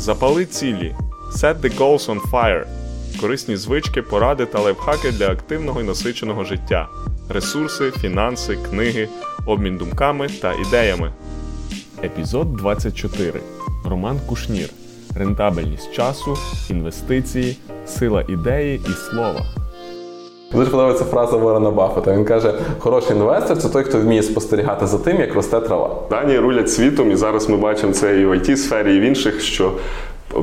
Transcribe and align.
Запали 0.00 0.46
цілі. 0.46 0.94
Set 1.32 1.60
the 1.60 1.78
goals 1.78 2.06
on 2.06 2.30
fire. 2.30 2.64
Корисні 3.20 3.56
звички, 3.56 4.02
поради 4.02 4.46
та 4.46 4.60
лайфхаки 4.60 5.12
для 5.12 5.28
активного 5.28 5.80
і 5.80 5.84
насиченого 5.84 6.44
життя. 6.44 6.88
Ресурси, 7.28 7.90
фінанси, 7.90 8.56
книги, 8.70 9.08
обмін 9.46 9.76
думками 9.76 10.28
та 10.28 10.52
ідеями. 10.52 11.12
Епізод 12.04 12.56
24. 12.56 13.40
Роман 13.84 14.20
Кушнір. 14.26 14.70
Рентабельність 15.14 15.92
часу, 15.92 16.36
інвестиції, 16.70 17.56
сила 17.86 18.24
ідеї 18.28 18.80
і 18.88 18.92
слова. 19.10 19.59
Дуже 20.54 20.70
подобається 20.70 21.04
фраза 21.04 21.36
Ворона 21.36 21.70
Баффета. 21.70 22.12
Він 22.12 22.24
каже: 22.24 22.54
хороший 22.78 23.16
інвестор 23.16 23.58
це 23.58 23.68
той, 23.68 23.84
хто 23.84 23.98
вміє 23.98 24.22
спостерігати 24.22 24.86
за 24.86 24.98
тим, 24.98 25.20
як 25.20 25.34
росте 25.34 25.60
трава. 25.60 25.96
Дані 26.10 26.38
рулять 26.38 26.70
світом, 26.70 27.10
і 27.10 27.16
зараз 27.16 27.48
ми 27.48 27.56
бачимо 27.56 27.92
це 27.92 28.20
і 28.20 28.26
в 28.26 28.32
it 28.32 28.56
сфері, 28.56 28.96
і 28.96 29.00
в 29.00 29.02
інших, 29.02 29.40
що 29.40 29.72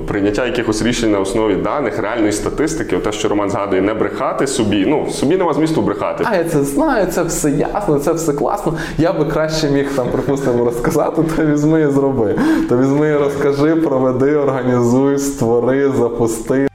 прийняття 0.08 0.46
якихось 0.46 0.82
рішень 0.82 1.12
на 1.12 1.20
основі 1.20 1.56
даних, 1.56 2.00
реальної 2.00 2.32
статистики, 2.32 2.98
те, 2.98 3.12
що 3.12 3.30
Роман 3.30 3.50
згадує, 3.50 3.82
не 3.82 3.94
брехати 3.94 4.48
собі. 4.48 4.86
Ну, 4.88 5.08
собі 5.12 5.38
нема 5.38 5.54
змісту 5.54 5.82
брехати. 5.82 6.24
А 6.28 6.36
я 6.36 6.44
це 6.44 6.64
знаю, 6.64 7.08
це 7.08 7.24
все 7.24 7.52
ясно, 7.52 8.00
це 8.00 8.14
все 8.14 8.34
класно. 8.34 8.74
Я 8.98 9.14
би 9.14 9.26
краще 9.26 9.70
міг 9.70 9.96
там, 9.96 10.08
припустимо, 10.12 10.66
розказати, 10.66 11.24
то 11.38 11.46
візьми 11.46 11.82
і 11.82 11.88
зроби. 11.88 12.36
То 12.70 12.78
візьми 12.78 13.10
і 13.10 13.14
розкажи, 13.14 13.76
проведи, 13.76 14.36
організуй, 14.36 15.18
створи, 15.20 15.92
запусти. 15.92 16.68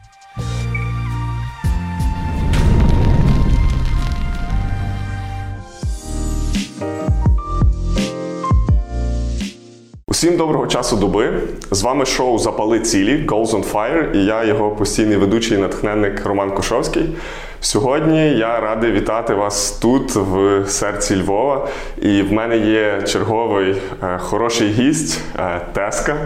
Усім 10.23 10.37
доброго 10.37 10.67
часу 10.67 10.97
доби. 10.97 11.33
З 11.71 11.83
вами 11.83 12.07
шоу 12.07 12.39
Запали 12.39 12.81
цілі 12.81 13.27
Goals 13.27 13.47
on 13.47 13.73
Fire 13.73 14.12
і 14.12 14.25
я, 14.25 14.45
його 14.45 14.71
постійний 14.71 15.17
ведучий 15.17 15.59
натхненник 15.59 16.27
Роман 16.27 16.51
Кошовський. 16.51 17.17
Сьогодні 17.61 18.31
я 18.31 18.61
радий 18.61 18.93
вітати 18.93 19.34
вас 19.34 19.70
тут, 19.70 20.15
в 20.15 20.65
серці 20.67 21.23
Львова. 21.23 21.69
І 22.03 22.23
в 22.23 22.33
мене 22.33 22.59
є 22.59 23.03
черговий 23.03 23.77
е, 24.03 24.19
хороший 24.19 24.69
гість 24.69 25.20
е, 25.39 25.61
Теска 25.73 26.17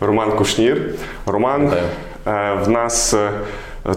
Роман 0.00 0.30
Кушнір. 0.30 0.94
Роман 1.26 1.72
е, 2.26 2.58
в 2.64 2.68
нас. 2.68 3.14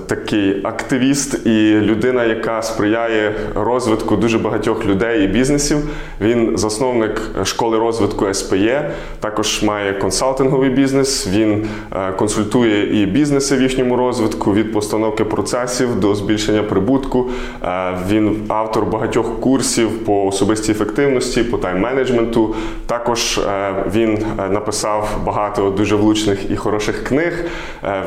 Такий 0.07 0.61
активіст 0.63 1.45
і 1.45 1.79
людина, 1.81 2.23
яка 2.25 2.61
сприяє 2.61 3.35
розвитку 3.55 4.15
дуже 4.15 4.37
багатьох 4.37 4.85
людей 4.85 5.23
і 5.23 5.27
бізнесів. 5.27 5.77
Він 6.21 6.57
засновник 6.57 7.21
школи 7.43 7.77
розвитку 7.77 8.33
СПЄ, 8.33 8.91
також 9.19 9.63
має 9.63 9.93
консалтинговий 9.93 10.69
бізнес. 10.69 11.27
Він 11.27 11.67
е, 11.95 12.11
консультує 12.11 13.01
і 13.01 13.05
бізнеси 13.05 13.55
в 13.55 13.61
їхньому 13.61 13.95
розвитку 13.95 14.53
від 14.53 14.73
постановки 14.73 15.23
процесів 15.23 15.99
до 15.99 16.15
збільшення 16.15 16.63
прибутку. 16.63 17.29
Е, 17.63 17.97
він 18.09 18.43
автор 18.47 18.85
багатьох 18.85 19.39
курсів 19.39 20.05
по 20.05 20.25
особистій 20.25 20.71
ефективності, 20.71 21.43
по 21.43 21.57
тайм-менеджменту. 21.57 22.53
Також 22.85 23.37
е, 23.37 23.73
він 23.93 24.25
написав 24.49 25.17
багато 25.25 25.69
дуже 25.69 25.95
влучних 25.95 26.51
і 26.51 26.55
хороших 26.55 27.03
книг. 27.03 27.45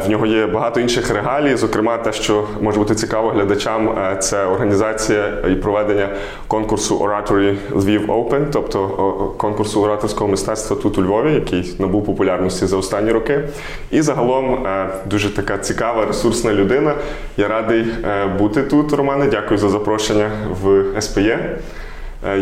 В 0.06 0.10
нього 0.10 0.26
є 0.26 0.46
багато 0.46 0.80
інших 0.80 1.10
регалій. 1.10 1.56
Зокрема, 1.70 1.98
те, 1.98 2.12
що 2.12 2.44
може 2.60 2.78
бути 2.78 2.94
цікаво 2.94 3.28
глядачам, 3.28 3.98
е, 3.98 4.16
це 4.16 4.44
організація 4.44 5.32
і 5.50 5.54
проведення 5.54 6.08
конкурсу 6.48 6.98
Oratory 6.98 7.56
Lviv 7.72 8.06
Open, 8.06 8.46
тобто 8.52 8.80
конкурсу 9.38 9.82
ораторського 9.82 10.30
мистецтва 10.30 10.76
тут 10.76 10.98
у 10.98 11.02
Львові, 11.02 11.32
який 11.34 11.76
набув 11.78 12.04
популярності 12.04 12.66
за 12.66 12.76
останні 12.76 13.12
роки. 13.12 13.40
І 13.90 14.02
загалом 14.02 14.66
е, 14.66 14.88
дуже 15.06 15.34
така 15.34 15.58
цікава, 15.58 16.06
ресурсна 16.06 16.52
людина. 16.52 16.94
Я 17.36 17.48
радий 17.48 17.86
е, 18.04 18.26
бути 18.26 18.62
тут, 18.62 18.92
Романе. 18.92 19.26
Дякую 19.30 19.58
за 19.58 19.68
запрошення 19.68 20.30
в 20.62 20.84
СПЄ. 21.00 21.58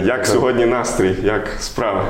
Як 0.04 0.26
сьогодні 0.26 0.66
настрій, 0.66 1.14
як 1.24 1.48
справи? 1.58 2.00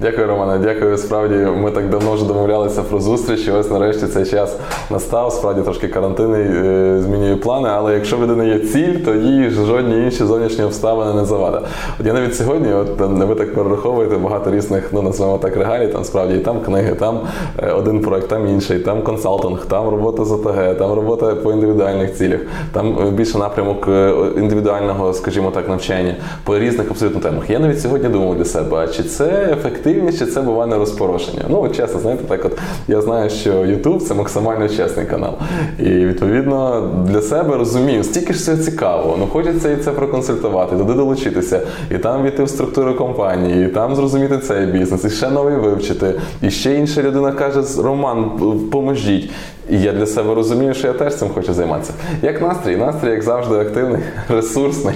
Дякую, 0.00 0.26
Романе. 0.26 0.58
Дякую. 0.64 0.98
Справді, 0.98 1.34
ми 1.34 1.70
так 1.70 1.90
давно 1.90 2.12
вже 2.12 2.26
домовлялися 2.26 2.82
про 2.82 3.00
зустріч. 3.00 3.46
і 3.46 3.50
Ось 3.50 3.70
нарешті 3.70 4.06
цей 4.06 4.26
час 4.26 4.56
настав. 4.90 5.32
Справді 5.32 5.62
трошки 5.62 5.88
карантинний 5.88 6.42
е, 6.42 7.00
змінює 7.00 7.36
плани. 7.36 7.68
Але 7.72 7.94
якщо 7.94 8.16
в 8.16 8.22
людини 8.22 8.48
є 8.48 8.58
ціль, 8.58 8.94
то 9.04 9.14
їй 9.14 9.50
жодні 9.50 10.04
інші 10.04 10.24
зовнішні 10.24 10.64
обставини 10.64 11.14
не 11.14 11.24
завадять. 11.24 11.62
От 12.00 12.06
я 12.06 12.12
навіть 12.12 12.36
сьогодні, 12.36 12.72
от 12.72 13.00
ви 13.00 13.34
так 13.34 13.54
перераховуєте 13.54 14.16
багато 14.16 14.50
різних, 14.50 14.88
ну 14.92 15.02
називаємо 15.02 15.38
так 15.38 15.56
регалій. 15.56 15.88
Там 15.88 16.04
справді 16.04 16.34
і 16.34 16.38
там 16.38 16.60
книги, 16.60 16.94
там 16.94 17.20
е, 17.62 17.72
один 17.72 18.00
проект, 18.00 18.28
там 18.28 18.48
інший, 18.48 18.78
там 18.78 19.02
консалтинг, 19.02 19.66
там 19.66 19.88
робота 19.88 20.24
з 20.24 20.32
ОТГ, 20.32 20.78
там 20.78 20.92
робота 20.92 21.34
по 21.34 21.52
індивідуальних 21.52 22.14
цілях, 22.14 22.40
там 22.72 22.98
е, 23.06 23.10
більше 23.10 23.38
напрямок 23.38 23.88
індивідуального, 24.36 25.12
скажімо 25.12 25.50
так, 25.50 25.68
навчання 25.68 26.14
по 26.44 26.58
різних 26.58 26.90
абсолютно 26.90 27.20
темах. 27.20 27.50
Я 27.50 27.58
навіть 27.58 27.80
сьогодні 27.80 28.08
думав 28.08 28.36
для 28.36 28.44
себе, 28.44 28.76
а 28.76 28.86
чи 28.88 29.02
це 29.02 29.26
ефективно? 29.52 29.87
Ефективніше 29.88 30.26
це 30.26 30.42
буває 30.42 30.70
не 30.70 30.78
розпорошення. 30.78 31.42
Ну, 31.48 31.68
чесно, 31.68 32.00
знаєте, 32.00 32.24
так 32.28 32.44
от 32.44 32.58
я 32.88 33.00
знаю, 33.00 33.30
що 33.30 33.50
YouTube 33.50 33.98
це 33.98 34.14
максимально 34.14 34.68
чесний 34.68 35.06
канал. 35.06 35.32
І 35.78 35.88
відповідно 35.90 36.90
для 37.06 37.22
себе 37.22 37.56
розумію, 37.56 38.04
стільки 38.04 38.32
ж 38.32 38.40
це 38.40 38.56
цікаво, 38.56 39.16
ну 39.18 39.26
хочеться 39.26 39.70
і 39.70 39.76
це 39.76 39.90
проконсультувати, 39.90 40.76
туди 40.76 40.94
долучитися, 40.94 41.60
і 41.90 41.98
там 41.98 42.22
війти 42.22 42.44
в 42.44 42.48
структуру 42.48 42.94
компанії, 42.94 43.66
і 43.66 43.68
там 43.68 43.94
зрозуміти 43.94 44.38
цей 44.38 44.66
бізнес, 44.66 45.04
і 45.04 45.10
ще 45.10 45.30
новий 45.30 45.56
вивчити. 45.56 46.14
І 46.42 46.50
ще 46.50 46.74
інша 46.74 47.02
людина 47.02 47.32
каже: 47.32 47.62
Роман, 47.82 48.30
поможіть. 48.72 49.30
І 49.70 49.80
я 49.80 49.92
для 49.92 50.06
себе 50.06 50.34
розумію, 50.34 50.74
що 50.74 50.86
я 50.86 50.92
теж 50.92 51.14
цим 51.14 51.28
хочу 51.28 51.54
займатися. 51.54 51.92
Як 52.22 52.42
настрій? 52.42 52.76
Настрій, 52.76 53.10
як 53.10 53.22
завжди, 53.22 53.54
активний, 53.54 54.00
ресурсний. 54.28 54.94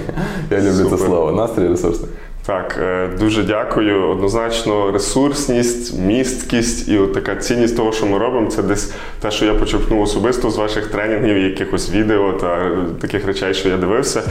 Я 0.51 0.57
люблю 0.57 0.71
Супер. 0.71 0.99
це 0.99 1.05
слово. 1.05 1.31
Настрій 1.31 1.67
ресурсний. 1.67 2.09
Так, 2.45 2.79
е, 2.81 3.07
дуже 3.19 3.43
дякую. 3.43 4.09
Однозначно, 4.09 4.91
ресурсність, 4.91 5.99
місткість 5.99 6.89
і 6.89 6.97
така 7.13 7.35
цінність 7.35 7.77
того, 7.77 7.91
що 7.91 8.05
ми 8.05 8.17
робимо, 8.17 8.49
це 8.49 8.63
десь 8.63 8.93
те, 9.21 9.31
що 9.31 9.45
я 9.45 9.53
почерпнув 9.53 10.01
особисто 10.01 10.49
з 10.49 10.57
ваших 10.57 10.87
тренінгів, 10.87 11.37
якихось 11.37 11.91
відео 11.91 12.33
та 12.33 12.71
таких 13.01 13.25
речей, 13.25 13.53
що 13.53 13.69
я 13.69 13.77
дивився. 13.77 14.23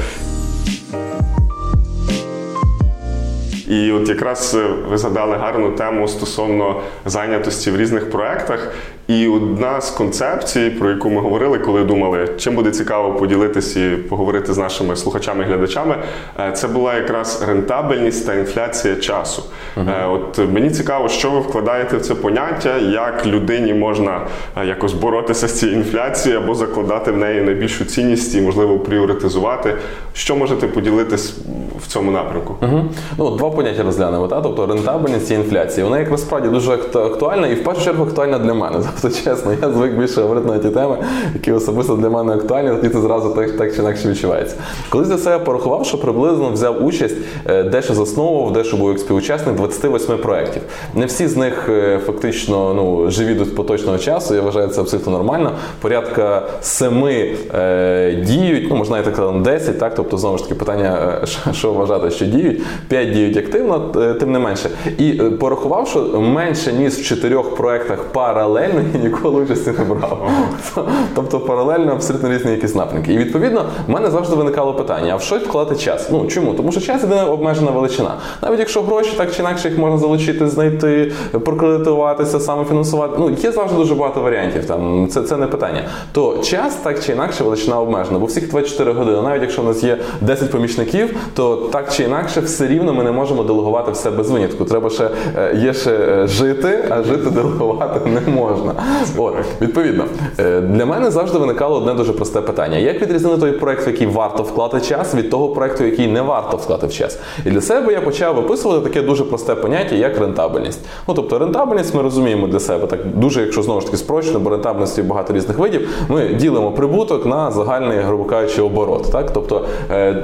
І 3.72 3.92
от 3.92 4.08
якраз 4.08 4.54
е, 4.54 4.68
ви 4.90 4.98
згадали 4.98 5.36
гарну 5.36 5.70
тему 5.70 6.08
стосовно 6.08 6.80
зайнятості 7.06 7.70
в 7.70 7.76
різних 7.76 8.10
проєктах. 8.10 8.74
І 9.08 9.28
одна 9.28 9.80
з 9.80 9.90
концепцій, 9.90 10.70
про 10.70 10.90
яку 10.90 11.10
ми 11.10 11.20
говорили, 11.20 11.58
коли 11.58 11.84
думали, 11.84 12.28
чим 12.38 12.54
буде 12.54 12.70
цікаво 12.70 13.14
поділитися 13.14 13.80
і 13.80 13.96
поговорити 13.96 14.52
з 14.52 14.58
нашими 14.58 14.96
слухачами 14.96 15.44
і 15.44 15.46
глядачами, 15.46 15.96
е, 16.40 16.52
це 16.52 16.68
була 16.68 16.94
якраз 16.94 17.44
рентабельність 17.48 18.26
та 18.26 18.34
інфляція 18.34 18.96
часу. 18.96 19.42
Uh-huh. 19.76 20.12
От 20.12 20.38
мені 20.52 20.70
цікаво, 20.70 21.08
що 21.08 21.30
ви 21.30 21.40
вкладаєте 21.40 21.96
в 21.96 22.00
це 22.00 22.14
поняття, 22.14 22.76
як 22.78 23.26
людині 23.26 23.74
можна 23.74 24.26
якось 24.66 24.92
боротися 24.92 25.48
з 25.48 25.58
цією 25.58 25.78
інфляцією 25.78 26.40
або 26.40 26.54
закладати 26.54 27.12
в 27.12 27.16
неї 27.16 27.40
найбільшу 27.40 27.84
цінність 27.84 28.34
і, 28.34 28.40
можливо, 28.40 28.78
пріоритизувати. 28.78 29.74
Що 30.12 30.36
можете 30.36 30.66
поділитись 30.66 31.36
в 31.80 31.86
цьому 31.86 32.10
напрямку? 32.10 32.56
Uh-huh. 32.60 32.84
Ну, 33.18 33.36
Два 33.36 33.50
поняття 33.62 33.82
розглянемо. 33.82 34.28
Та? 34.28 34.40
Тобто 34.40 34.66
рентабельність 34.66 35.30
і 35.30 35.34
інфляція. 35.34 35.86
Вона 35.86 35.98
якраз 35.98 36.20
справді 36.20 36.48
дуже 36.48 36.72
актуальна 36.72 37.46
і 37.46 37.54
в 37.54 37.64
першу 37.64 37.84
чергу 37.84 38.04
актуальна 38.04 38.38
для 38.38 38.54
мене. 38.54 38.78
Тобто, 39.02 39.18
чесно, 39.18 39.52
я 39.62 39.70
звик 39.70 39.98
більше 39.98 40.22
говорити 40.22 40.48
на 40.48 40.58
ті 40.58 40.68
теми, 40.68 40.96
які 41.34 41.52
особисто 41.52 41.96
для 41.96 42.10
мене 42.10 42.34
актуальні, 42.34 42.70
тоді 42.70 42.88
це 42.88 43.00
зразу 43.00 43.30
так 43.30 43.56
так 43.56 43.74
чи 43.74 43.82
інакше 43.82 44.08
відчувається. 44.08 44.56
Колись 44.88 45.08
для 45.08 45.18
себе 45.18 45.44
порахував, 45.44 45.86
що 45.86 45.98
приблизно 45.98 46.50
взяв 46.50 46.84
участь, 46.84 47.16
е, 47.46 47.62
дещо 47.62 47.94
засновував, 47.94 48.52
дещо 48.52 48.76
був 48.76 48.88
як 48.88 48.98
співучасник 48.98 49.56
28 49.56 50.18
проєктів. 50.18 50.62
Не 50.94 51.06
всі 51.06 51.26
з 51.26 51.36
них 51.36 51.68
е, 51.68 52.00
фактично 52.06 52.74
ну, 52.74 53.10
живі 53.10 53.34
до 53.34 53.46
поточного 53.46 53.98
часу, 53.98 54.34
я 54.34 54.40
вважаю, 54.40 54.68
це 54.68 54.80
абсолютно 54.80 55.12
нормально. 55.12 55.52
Порядка 55.80 56.42
семи 56.60 57.34
е, 57.54 58.24
діють, 58.26 58.70
ну 58.70 58.76
можна 58.76 58.98
і 58.98 59.04
так 59.04 59.14
сказати, 59.14 59.38
10, 59.38 59.78
так, 59.78 59.94
тобто 59.94 60.16
знову 60.16 60.38
ж 60.38 60.44
таки 60.44 60.54
питання, 60.54 61.18
е, 61.22 61.52
що 61.52 61.72
вважати, 61.72 62.10
що 62.10 62.26
діють, 62.26 62.62
5 62.88 63.12
діють 63.12 63.36
активно, 63.52 64.14
тим 64.14 64.32
не 64.32 64.38
менше. 64.38 64.70
І 64.98 65.12
порахував, 65.12 65.88
що 65.88 66.20
менше 66.20 66.72
ніж 66.72 66.94
в 66.94 67.04
чотирьох 67.04 67.54
проєктах 67.54 68.02
паралельно 68.02 68.80
і 68.94 68.98
ніколи 68.98 69.42
участі 69.42 69.70
не 69.78 69.84
брав. 69.84 70.30
Тобто 71.14 71.40
паралельно 71.40 71.92
абсолютно 71.92 72.32
різні 72.32 72.50
якісь 72.50 72.74
напрямки. 72.74 73.14
І 73.14 73.18
відповідно 73.18 73.64
в 73.86 73.90
мене 73.90 74.10
завжди 74.10 74.36
виникало 74.36 74.74
питання: 74.74 75.12
а 75.12 75.16
в 75.16 75.22
що 75.22 75.36
вкладати 75.36 75.76
час? 75.76 76.08
Ну 76.10 76.26
чому? 76.26 76.54
Тому 76.54 76.72
що 76.72 76.80
час 76.80 77.02
єдина 77.02 77.24
обмежена 77.26 77.70
величина. 77.70 78.14
Навіть 78.42 78.58
якщо 78.58 78.82
гроші 78.82 79.10
так 79.16 79.34
чи 79.34 79.42
інакше 79.42 79.68
їх 79.68 79.78
можна 79.78 79.98
залучити, 79.98 80.48
знайти, 80.48 81.12
прокредитуватися, 81.44 82.40
самофінансувати. 82.40 83.14
Ну 83.18 83.30
є 83.30 83.52
завжди 83.52 83.76
дуже 83.76 83.94
багато 83.94 84.20
варіантів. 84.20 84.64
Там 84.64 85.08
це 85.10 85.22
це 85.22 85.36
не 85.36 85.46
питання. 85.46 85.84
То 86.12 86.38
час 86.38 86.74
так 86.74 87.04
чи 87.04 87.12
інакше 87.12 87.44
величина 87.44 87.80
обмежена, 87.80 88.18
бо 88.18 88.26
всіх 88.26 88.50
24 88.50 88.92
години, 88.92 89.22
навіть 89.22 89.42
якщо 89.42 89.62
у 89.62 89.64
нас 89.64 89.84
є 89.84 89.98
10 90.20 90.50
помічників, 90.50 91.16
то 91.34 91.56
так 91.56 91.92
чи 91.92 92.02
інакше, 92.02 92.40
все 92.40 92.66
рівно 92.66 92.94
ми 92.94 93.04
не 93.04 93.12
можемо 93.12 93.31
делегувати 93.34 93.92
все 93.92 94.10
без 94.10 94.30
винятку. 94.30 94.64
Треба 94.64 94.90
ще 94.90 95.10
е, 95.38 95.54
є 95.56 95.74
ще 95.74 95.90
е, 95.90 96.26
жити, 96.26 96.84
а 96.90 97.02
жити 97.02 97.30
делегувати 97.30 98.00
не 98.10 98.32
можна. 98.32 98.74
От, 99.16 99.34
відповідно, 99.60 100.04
е, 100.38 100.60
для 100.60 100.86
мене 100.86 101.10
завжди 101.10 101.38
виникало 101.38 101.76
одне 101.76 101.94
дуже 101.94 102.12
просте 102.12 102.40
питання: 102.40 102.78
як 102.78 103.02
відрізнити 103.02 103.40
той 103.40 103.52
проект, 103.52 103.86
в 103.86 103.88
який 103.88 104.06
варто 104.06 104.42
вклати 104.42 104.80
час, 104.80 105.14
від 105.14 105.30
того 105.30 105.48
проекту, 105.48 105.84
який 105.84 106.06
не 106.06 106.22
варто 106.22 106.56
вклати 106.56 106.86
в 106.86 106.92
час? 106.92 107.18
І 107.46 107.50
для 107.50 107.60
себе 107.60 107.92
я 107.92 108.00
почав 108.00 108.36
виписувати 108.36 108.88
таке 108.88 109.02
дуже 109.02 109.24
просте 109.24 109.54
поняття, 109.54 109.94
як 109.94 110.18
рентабельність. 110.18 110.80
Ну 111.08 111.14
тобто, 111.14 111.38
рентабельність 111.38 111.94
ми 111.94 112.02
розуміємо 112.02 112.46
для 112.46 112.60
себе 112.60 112.86
так 112.86 113.00
дуже, 113.14 113.40
якщо 113.40 113.62
знову 113.62 113.80
ж 113.80 113.86
таки 113.86 113.96
спрощено, 113.96 114.40
бо 114.40 114.50
рентабельності 114.50 115.02
багато 115.02 115.32
різних 115.32 115.58
видів. 115.58 115.88
Ми 116.08 116.28
ділимо 116.28 116.72
прибуток 116.72 117.26
на 117.26 117.50
загальний, 117.50 117.98
грубо 117.98 118.24
кажучи, 118.24 118.62
оборот. 118.62 119.12
Так, 119.12 119.30
тобто, 119.32 119.64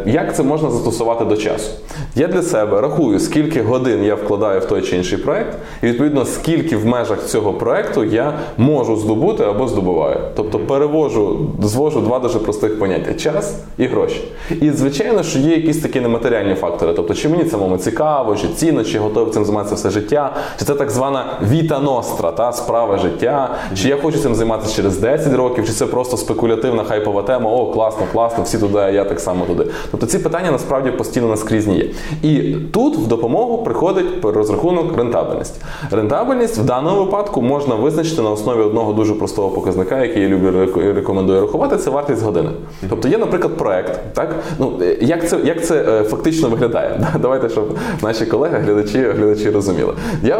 як 0.06 0.36
це 0.36 0.42
можна 0.42 0.70
застосувати 0.70 1.24
до 1.24 1.36
часу? 1.36 1.70
Я 2.14 2.26
для 2.26 2.42
себе 2.42 2.80
рахую, 2.80 2.97
скільки 3.18 3.62
годин 3.62 4.04
я 4.04 4.14
вкладаю 4.14 4.60
в 4.60 4.64
той 4.64 4.82
чи 4.82 4.96
інший 4.96 5.18
проект, 5.18 5.58
і 5.82 5.86
відповідно 5.86 6.24
скільки 6.24 6.76
в 6.76 6.86
межах 6.86 7.24
цього 7.26 7.52
проекту 7.52 8.04
я 8.04 8.32
можу 8.56 8.96
здобути 8.96 9.44
або 9.44 9.68
здобуваю. 9.68 10.20
Тобто 10.36 10.58
перевожу, 10.58 11.46
звожу 11.62 12.00
два 12.00 12.18
дуже 12.18 12.38
простих 12.38 12.78
поняття: 12.78 13.14
час 13.14 13.56
і 13.78 13.86
гроші. 13.86 14.20
І 14.60 14.70
звичайно, 14.70 15.22
що 15.22 15.38
є 15.38 15.56
якісь 15.56 15.78
такі 15.78 16.00
нематеріальні 16.00 16.54
фактори. 16.54 16.92
Тобто, 16.96 17.14
чи 17.14 17.28
мені 17.28 17.44
самому 17.44 17.76
цікаво, 17.76 18.36
чи 18.36 18.48
цінно, 18.48 18.84
чи 18.84 18.98
готовий 18.98 19.32
цим 19.32 19.44
займатися 19.44 19.74
все 19.74 19.90
життя, 19.90 20.36
чи 20.58 20.64
це 20.64 20.74
так 20.74 20.90
звана 20.90 21.24
віта 21.50 21.78
ностра, 21.78 22.32
та 22.32 22.52
справа 22.52 22.98
життя, 22.98 23.54
чи 23.74 23.88
я 23.88 23.96
хочу 23.96 24.18
цим 24.18 24.34
займатися 24.34 24.76
через 24.76 24.98
10 24.98 25.34
років, 25.34 25.66
чи 25.66 25.72
це 25.72 25.86
просто 25.86 26.16
спекулятивна 26.16 26.84
хайпова 26.84 27.22
тема, 27.22 27.50
о, 27.50 27.66
класно, 27.66 28.06
класно, 28.12 28.44
всі 28.44 28.58
туди, 28.58 28.78
а 28.78 28.90
я 28.90 29.04
так 29.04 29.20
само 29.20 29.44
туди. 29.44 29.66
Тобто 29.90 30.06
ці 30.06 30.18
питання 30.18 30.50
насправді 30.50 30.90
постійно 30.90 31.28
наскрізні 31.28 31.76
є. 31.76 31.90
І 32.22 32.56
тут 32.72 32.87
в 32.96 33.06
допомогу 33.06 33.58
приходить 33.64 34.06
розрахунок 34.22 34.96
рентабельності. 34.96 35.60
Рентабельність 35.90 36.58
в 36.58 36.64
даному 36.64 37.04
випадку 37.04 37.42
можна 37.42 37.74
визначити 37.74 38.22
на 38.22 38.30
основі 38.30 38.60
одного 38.60 38.92
дуже 38.92 39.14
простого 39.14 39.48
показника, 39.50 40.04
який 40.04 40.22
я 40.22 40.28
люблю 40.28 40.50
реко- 40.50 40.92
рекомендую 40.94 41.40
рахувати, 41.40 41.76
це 41.76 41.90
вартість 41.90 42.22
години. 42.22 42.50
Тобто 42.90 43.08
є, 43.08 43.18
наприклад, 43.18 43.56
проект. 43.56 44.00
Так? 44.14 44.34
Ну, 44.58 44.72
е, 44.82 44.98
як, 45.00 45.28
це, 45.28 45.38
як 45.44 45.64
це 45.66 45.84
е, 45.88 46.04
фактично 46.04 46.48
виглядає? 46.48 47.06
Давайте, 47.22 47.48
щоб 47.48 47.76
наші 48.02 48.26
колеги, 48.26 48.58
глядачі, 48.66 48.98
глядачі 48.98 49.50
розуміли. 49.50 49.92
Я 50.22 50.38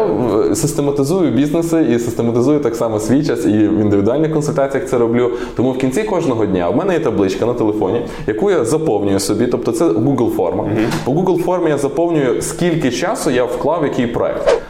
е, 0.51 0.55
систематизую 0.55 1.31
бізнеси 1.31 1.87
і 1.95 1.99
систематизую 1.99 2.59
так 2.59 2.75
само 2.75 2.99
свій 2.99 3.25
час 3.25 3.45
і 3.45 3.49
в 3.49 3.79
індивідуальних 3.79 4.33
консультаціях 4.33 4.87
це 4.87 4.97
роблю. 4.97 5.31
Тому 5.55 5.71
в 5.71 5.77
кінці 5.77 6.03
кожного 6.03 6.45
дня 6.45 6.69
в 6.69 6.75
мене 6.75 6.93
є 6.93 6.99
табличка 6.99 7.45
на 7.45 7.53
телефоні, 7.53 8.05
яку 8.27 8.51
я 8.51 8.65
заповнюю 8.65 9.19
собі, 9.19 9.47
тобто 9.47 9.71
це 9.71 9.85
Google 9.85 10.29
форма. 10.29 10.69
По 11.05 11.11
Google 11.11 11.37
формі 11.43 11.69
я 11.69 11.77
заповнюю, 11.77 12.38
скільки 12.41 12.91
часу 12.91 13.31
я 13.31 13.43
вклав 13.43 13.81
в 13.81 13.83
який 13.83 14.07
проект. 14.07 14.61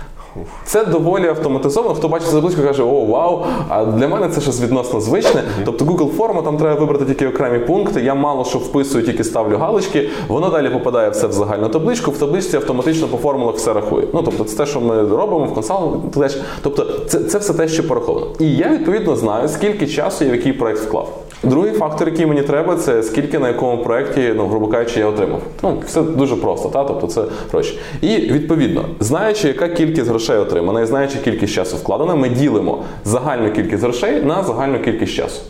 Це 0.66 0.86
доволі 0.86 1.27
автоматизовано. 1.27 1.95
Хто 1.95 2.07
бачить 2.07 2.31
табличку, 2.31 2.62
каже, 2.62 2.83
о, 2.83 3.06
вау! 3.06 3.45
А 3.69 3.86
для 3.86 4.07
мене 4.07 4.30
це 4.30 4.42
щось 4.42 4.62
відносно 4.62 5.01
звичне. 5.01 5.44
Тобто 5.66 5.86
Google 5.86 6.10
форма, 6.10 6.42
там 6.42 6.57
треба 6.57 6.80
вибрати 6.80 7.06
тільки 7.06 7.27
окремі 7.27 7.60
пункти. 7.60 8.01
Я 8.01 8.16
мало 8.16 8.45
що 8.45 8.60
вписую, 8.60 9.06
тільки 9.06 9.24
ставлю 9.24 9.57
галочки. 9.57 10.10
Воно 10.27 10.50
далі 10.50 10.69
попадає 10.69 11.10
все 11.10 11.27
в 11.27 11.31
загальну 11.31 11.69
табличку. 11.69 12.12
В 12.12 12.18
табличці 12.18 12.56
автоматично 12.56 13.07
по 13.07 13.18
формулах 13.18 13.56
все 13.56 13.74
рахує. 13.74 14.07
Ну 14.13 14.22
тобто, 14.25 14.44
це 14.44 14.57
те, 14.57 14.65
що 14.65 14.81
ми 14.81 15.01
робимо 15.04 15.45
в 15.45 15.54
консалтингу. 15.54 16.10
теж. 16.10 16.38
Тобто, 16.62 16.86
це, 17.07 17.19
це 17.19 17.38
все 17.38 17.54
те, 17.54 17.68
що 17.68 17.88
пораховано. 17.88 18.27
І 18.39 18.56
я 18.56 18.69
відповідно 18.69 19.15
знаю, 19.15 19.48
скільки 19.48 19.88
часу 19.88 20.25
я 20.25 20.31
в 20.31 20.36
який 20.36 20.54
проект 20.54 20.80
вклав. 20.80 21.24
Другий 21.44 21.71
фактор, 21.71 22.09
який 22.09 22.25
мені 22.25 22.41
треба, 22.41 22.75
це 22.75 23.03
скільки 23.03 23.39
на 23.39 23.47
якому 23.47 23.83
проєкті, 23.83 24.33
ну, 24.36 24.47
грубо 24.47 24.68
кажучи, 24.68 25.00
я 25.00 25.06
отримав. 25.06 25.41
Ну, 25.63 25.77
все 25.86 26.01
дуже 26.01 26.36
просто, 26.36 26.69
та? 26.69 26.83
тобто 26.83 27.07
це 27.07 27.24
гроші. 27.51 27.80
І 28.01 28.07
відповідно, 28.18 28.86
знаючи, 29.00 29.47
яка 29.47 29.68
кількість 29.68 30.07
грошей 30.07 30.38
отримана, 30.38 30.81
і 30.81 30.86
знаючи 30.86 31.18
кількість 31.24 31.53
часу 31.53 31.77
вкладена, 31.77 32.15
ми 32.15 32.30
ділимо 32.30 32.83
загальну 33.06 33.51
кількість 33.51 33.83
грошей 33.83 34.21
на 34.21 34.44
загальну 34.44 34.80
кількість 34.80 35.13
часу. 35.13 35.41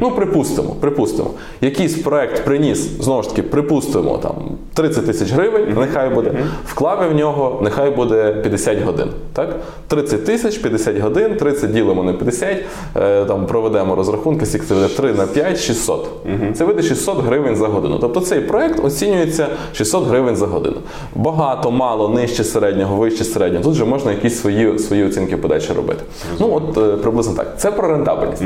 Ну, 0.00 0.10
припустимо, 0.10 0.76
припустимо, 0.80 1.30
якийсь 1.60 1.94
проект 1.94 2.44
приніс, 2.44 2.78
знову 2.78 3.22
ж 3.22 3.28
таки, 3.28 3.42
припустимо, 3.42 4.18
там 4.18 4.34
30 4.74 5.06
тисяч 5.06 5.32
гривень, 5.32 5.74
нехай 5.78 6.08
буде, 6.08 6.32
вклав 6.66 7.10
в 7.10 7.14
нього, 7.14 7.60
нехай 7.62 7.90
буде 7.90 8.32
50 8.32 8.82
годин. 8.82 9.08
Так? 9.32 9.48
30 9.88 10.24
тисяч, 10.24 10.58
50 10.58 10.98
годин, 10.98 11.36
30 11.36 11.72
ділимо 11.72 12.02
на 12.02 12.12
50, 12.12 12.56
е, 12.96 13.24
там 13.24 13.46
проведемо 13.46 13.94
розрахунки, 13.94 14.46
буде 14.68 14.88
3 14.88 15.12
на 15.12 15.26
5, 15.26 15.37
600. 15.56 16.08
Це 16.54 16.64
вийде 16.64 16.82
600 16.82 17.18
гривень 17.24 17.56
за 17.56 17.66
годину. 17.68 17.98
Тобто 18.00 18.20
цей 18.20 18.40
проект 18.40 18.84
оцінюється 18.84 19.46
600 19.74 20.04
гривень 20.06 20.36
за 20.36 20.46
годину. 20.46 20.76
Багато, 21.14 21.70
мало, 21.70 22.08
нижче 22.08 22.44
середнього, 22.44 22.96
вище 22.96 23.24
середнього. 23.24 23.64
Тут 23.64 23.72
вже 23.72 23.84
можна 23.84 24.12
якісь 24.12 24.40
свої, 24.40 24.78
свої 24.78 25.04
оцінки 25.04 25.36
подачі 25.36 25.72
робити. 25.72 26.02
Ну 26.40 26.54
от 26.54 26.78
е, 26.78 26.96
приблизно 26.96 27.34
так. 27.34 27.54
Це 27.56 27.70
про 27.70 27.88
рентабельність. 27.88 28.42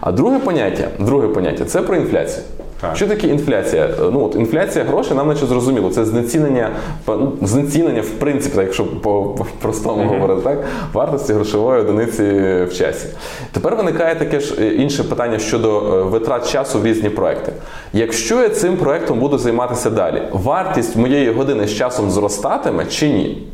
А 0.00 0.12
друге 0.12 0.38
поняття, 0.38 0.88
друге 0.98 1.28
поняття 1.28 1.64
це 1.64 1.82
про 1.82 1.96
інфляцію. 1.96 2.44
Так. 2.82 2.96
Що 2.96 3.06
таке 3.06 3.26
інфляція? 3.26 3.90
Ну 4.12 4.24
от 4.24 4.34
інфляція 4.34 4.84
грошей 4.84 5.16
нам 5.16 5.28
наче 5.28 5.46
зрозуміло. 5.46 5.90
Це 5.90 6.04
знецінення, 6.04 6.70
ну, 7.08 7.32
знецінення, 7.42 8.00
в 8.00 8.08
принципі, 8.10 8.54
так, 8.56 8.64
якщо 8.64 8.84
по 8.84 9.22
по 9.22 9.46
простому 9.60 10.08
говорити, 10.08 10.40
так 10.40 10.64
вартості 10.92 11.32
грошової 11.32 11.80
одиниці 11.80 12.22
в 12.70 12.74
часі. 12.74 13.06
Тепер 13.52 13.76
виникає 13.76 14.14
таке 14.14 14.40
ж 14.40 14.54
е, 14.60 14.74
інше 14.74 15.04
питання 15.04 15.38
щодо 15.38 15.78
е, 15.78 16.02
витрат 16.02 16.50
часу 16.50 16.80
в 16.80 16.86
різні 16.86 17.08
проекти. 17.08 17.52
Якщо 17.92 18.42
я 18.42 18.48
цим 18.48 18.76
проектом 18.76 19.18
буду 19.18 19.38
займатися 19.38 19.90
далі, 19.90 20.22
вартість 20.32 20.96
моєї 20.96 21.30
години 21.32 21.66
з 21.66 21.74
часом 21.74 22.10
зростатиме 22.10 22.86
чи 22.86 23.08
ні? 23.08 23.48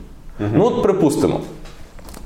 Ну 0.55 0.65
от 0.65 0.83
припустимо. 0.83 1.41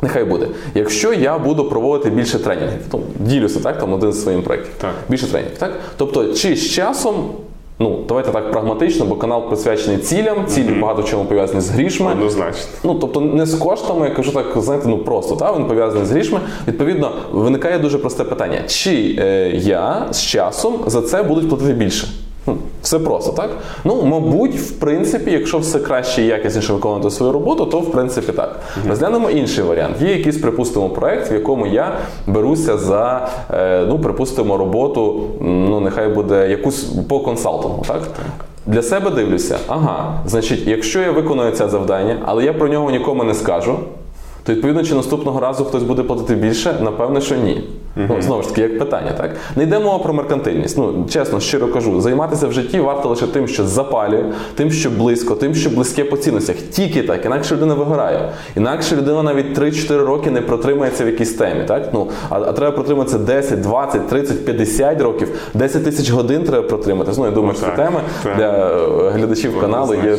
Нехай 0.03 0.25
буде. 0.25 0.47
Якщо 0.75 1.13
я 1.13 1.39
буду 1.39 1.65
проводити 1.65 2.11
більше 2.11 2.39
тренінгів, 2.39 2.81
то 2.91 3.01
ділюся 3.19 3.61
так, 3.61 3.79
там 3.79 3.93
один 3.93 4.13
з 4.13 4.23
своїм 4.23 4.43
проєктів. 4.43 4.73
Так. 4.81 4.91
Більше 5.09 5.27
тренінгів, 5.27 5.59
так? 5.59 5.73
Тобто, 5.97 6.35
чи 6.35 6.57
з 6.57 6.71
часом, 6.71 7.31
ну 7.79 8.05
давайте 8.09 8.31
так 8.31 8.51
прагматично, 8.51 9.07
бо 9.07 9.17
канал 9.17 9.49
присвячений 9.49 9.99
цілям, 9.99 10.47
цілі 10.47 10.75
багато 10.81 11.03
в 11.03 11.05
чому 11.05 11.25
пов'язані 11.25 11.61
з 11.61 11.71
грішми. 11.71 12.13
Однозначно. 12.13 12.63
Ну, 12.85 12.95
тобто 12.95 13.21
не 13.21 13.47
з 13.47 13.55
коштами, 13.55 14.09
я 14.09 14.15
кажу 14.15 14.33
так, 14.33 14.47
знаєте, 14.57 14.89
ну 14.89 14.99
просто 14.99 15.37
та 15.37 15.57
він 15.57 15.65
пов'язаний 15.65 16.07
з 16.07 16.11
грішми. 16.11 16.41
Відповідно, 16.69 17.13
виникає 17.33 17.79
дуже 17.79 17.99
просте 17.99 18.25
питання: 18.25 18.63
чи 18.67 19.17
е, 19.19 19.51
я 19.55 20.07
з 20.11 20.23
часом 20.23 20.75
за 20.87 21.03
це 21.03 21.23
будуть 21.23 21.49
платити 21.49 21.73
більше? 21.73 22.09
Ну, 22.47 22.57
все 22.83 22.99
просто, 22.99 23.33
так? 23.33 23.51
Ну, 23.85 24.03
мабуть, 24.03 24.55
в 24.55 24.73
принципі, 24.73 25.31
якщо 25.31 25.59
все 25.59 25.79
краще 25.79 26.23
і 26.23 26.27
якісніше 26.27 26.73
виконувати 26.73 27.11
свою 27.11 27.33
роботу, 27.33 27.67
то 27.67 27.81
в 27.81 27.93
принципі 27.93 28.33
так. 28.33 28.61
Розглянемо 28.89 29.31
інший 29.31 29.65
варіант. 29.65 29.97
Є 30.01 30.17
якийсь, 30.17 30.37
припустимо, 30.39 30.89
проект, 30.89 31.31
в 31.31 31.33
якому 31.33 31.67
я 31.67 31.97
беруся 32.27 32.79
за, 32.79 33.29
е, 33.51 33.85
ну, 33.89 33.99
припустимо, 33.99 34.57
роботу, 34.57 35.25
ну, 35.41 35.81
нехай 35.81 36.09
буде 36.09 36.51
якусь 36.51 36.85
по 37.09 37.21
консалтингу, 37.21 37.85
так? 37.89 38.03
Для 38.67 38.83
себе 38.83 39.11
дивлюся, 39.11 39.59
ага, 39.67 40.21
значить, 40.27 40.67
якщо 40.67 41.01
я 41.01 41.11
виконую 41.11 41.53
це 41.53 41.69
завдання, 41.69 42.19
але 42.25 42.45
я 42.45 42.53
про 42.53 42.69
нього 42.69 42.91
нікому 42.91 43.25
не 43.25 43.35
скажу, 43.35 43.79
то 44.45 44.53
відповідно, 44.53 44.85
чи 44.85 44.95
наступного 44.95 45.41
разу 45.41 45.65
хтось 45.65 45.83
буде 45.83 46.03
платити 46.03 46.35
більше? 46.35 46.75
Напевне, 46.81 47.21
що 47.21 47.37
ні. 47.37 47.65
Ну, 47.97 48.23
знову 48.23 48.43
ж 48.43 48.49
таки, 48.49 48.61
як 48.61 48.79
питання, 48.79 49.13
так? 49.13 49.31
Не 49.57 49.63
йде 49.63 49.79
мова 49.79 49.99
про 49.99 50.13
меркантильність. 50.13 50.79
Ну, 50.79 51.07
чесно, 51.11 51.41
щиро 51.41 51.69
кажу, 51.69 52.01
займатися 52.01 52.47
в 52.47 52.53
житті 52.53 52.81
варто 52.81 53.09
лише 53.09 53.27
тим, 53.27 53.49
що 53.49 53.67
запалює, 53.67 54.25
тим, 54.55 54.71
що 54.71 54.91
близько, 54.91 55.35
тим, 55.35 55.55
що 55.55 55.71
близьке 55.71 56.05
по 56.05 56.17
цінностях. 56.17 56.57
Тільки 56.57 57.03
так, 57.03 57.27
інакше 57.27 57.55
людина 57.55 57.75
вигорає. 57.75 58.33
Інакше 58.57 58.97
людина 58.97 59.23
навіть 59.23 59.59
3-4 59.59 59.99
роки 59.99 60.31
не 60.31 60.41
протримається 60.41 61.05
в 61.05 61.07
якійсь 61.07 61.35
темі. 61.35 61.65
Так? 61.65 61.89
Ну, 61.93 62.09
а, 62.31 62.41
а 62.41 62.53
треба 62.53 62.73
протриматися 62.73 63.19
10, 63.19 63.61
20, 63.61 64.09
30, 64.09 64.45
50 64.45 65.01
років, 65.01 65.29
10 65.55 65.85
тисяч 65.85 66.11
годин 66.11 66.45
треба 66.45 66.69
протриматися. 66.69 67.21
Ну, 67.21 67.27
я 67.27 67.33
думаю, 67.33 67.55
що 67.55 67.67
це 67.67 67.73
теми 67.73 68.01
так. 68.23 68.37
для 68.37 68.69
е, 68.69 69.11
глядачів 69.11 69.61
каналу 69.61 69.95
є. 69.95 70.17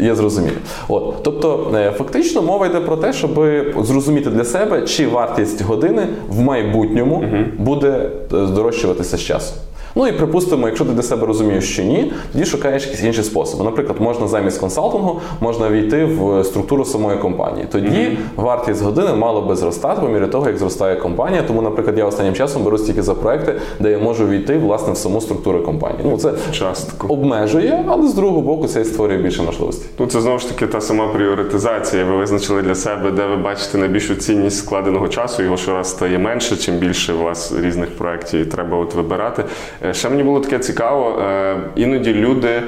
Я 0.00 0.14
зрозумів. 0.14 0.58
От, 0.88 1.14
тобто, 1.22 1.70
е, 1.74 1.92
фактично 1.98 2.42
мова 2.42 2.66
йде 2.66 2.80
про 2.80 2.96
те, 2.96 3.12
щоб 3.12 3.44
зрозуміти 3.80 4.30
для 4.30 4.44
себе, 4.44 4.82
чи 4.82 5.06
вартість 5.06 5.62
години 5.62 6.06
в 6.28 6.40
майбутньому 6.40 7.24
буде 7.58 7.88
е, 7.88 8.46
здорожчуватися 8.46 9.16
з 9.16 9.20
часом. 9.20 9.56
Ну 9.94 10.06
і 10.06 10.12
припустимо, 10.12 10.66
якщо 10.66 10.84
ти 10.84 10.92
для 10.92 11.02
себе 11.02 11.26
розумієш, 11.26 11.72
що 11.72 11.82
ні, 11.82 12.12
тоді 12.32 12.44
шукаєш 12.44 12.86
якісь 12.86 13.04
інші 13.04 13.22
способи. 13.22 13.64
Наприклад, 13.64 14.00
можна 14.00 14.28
замість 14.28 14.58
консалтингу 14.60 15.20
можна 15.40 15.70
війти 15.70 16.04
в 16.04 16.44
структуру 16.44 16.84
самої 16.84 17.18
компанії. 17.18 17.66
Тоді 17.72 18.18
вартість 18.36 18.82
години 18.82 19.12
мала 19.12 19.40
би 19.40 19.56
зростати 19.56 20.00
по 20.00 20.08
мірі 20.08 20.26
того, 20.26 20.46
як 20.46 20.58
зростає 20.58 20.96
компанія. 20.96 21.42
Тому, 21.46 21.62
наприклад, 21.62 21.98
я 21.98 22.04
останнім 22.04 22.34
часом 22.34 22.64
берусь 22.64 22.82
тільки 22.82 23.02
за 23.02 23.14
проекти, 23.14 23.54
де 23.80 23.90
я 23.90 23.98
можу 23.98 24.28
війти 24.28 24.58
власне 24.58 24.92
в 24.92 24.96
саму 24.96 25.20
структуру 25.20 25.62
компанії. 25.62 26.00
Ну 26.04 26.16
це 26.16 26.32
Частку. 26.52 27.06
обмежує, 27.14 27.84
але 27.88 28.08
з 28.08 28.14
другого 28.14 28.40
боку 28.40 28.66
це 28.66 28.80
і 28.80 28.84
створює 28.84 29.18
більше 29.18 29.42
можливостей. 29.42 29.88
Ну, 29.98 30.06
це 30.06 30.20
знову 30.20 30.38
ж 30.38 30.48
таки 30.48 30.66
та 30.66 30.80
сама 30.80 31.06
пріоритизація. 31.08 32.04
Ви 32.04 32.16
визначили 32.16 32.62
для 32.62 32.74
себе, 32.74 33.10
де 33.10 33.26
ви 33.26 33.36
бачите 33.36 33.78
найбільшу 33.78 34.14
цінність 34.14 34.58
складеного 34.58 35.08
часу. 35.08 35.42
Його 35.42 35.56
щораз 35.56 35.90
стає 35.90 36.18
менше, 36.18 36.56
чим 36.56 36.74
більше 36.74 37.12
у 37.12 37.22
вас 37.22 37.52
різних 37.62 37.90
проєктів 37.96 38.40
і 38.40 38.44
треба 38.44 38.76
от 38.78 38.94
вибирати. 38.94 39.44
Е, 39.84 39.94
Ще 39.94 40.08
мені 40.08 40.22
було 40.22 40.40
таке 40.40 40.58
цікаво. 40.58 41.22
е, 41.22 41.56
Іноді 41.76 42.14
люди 42.14 42.62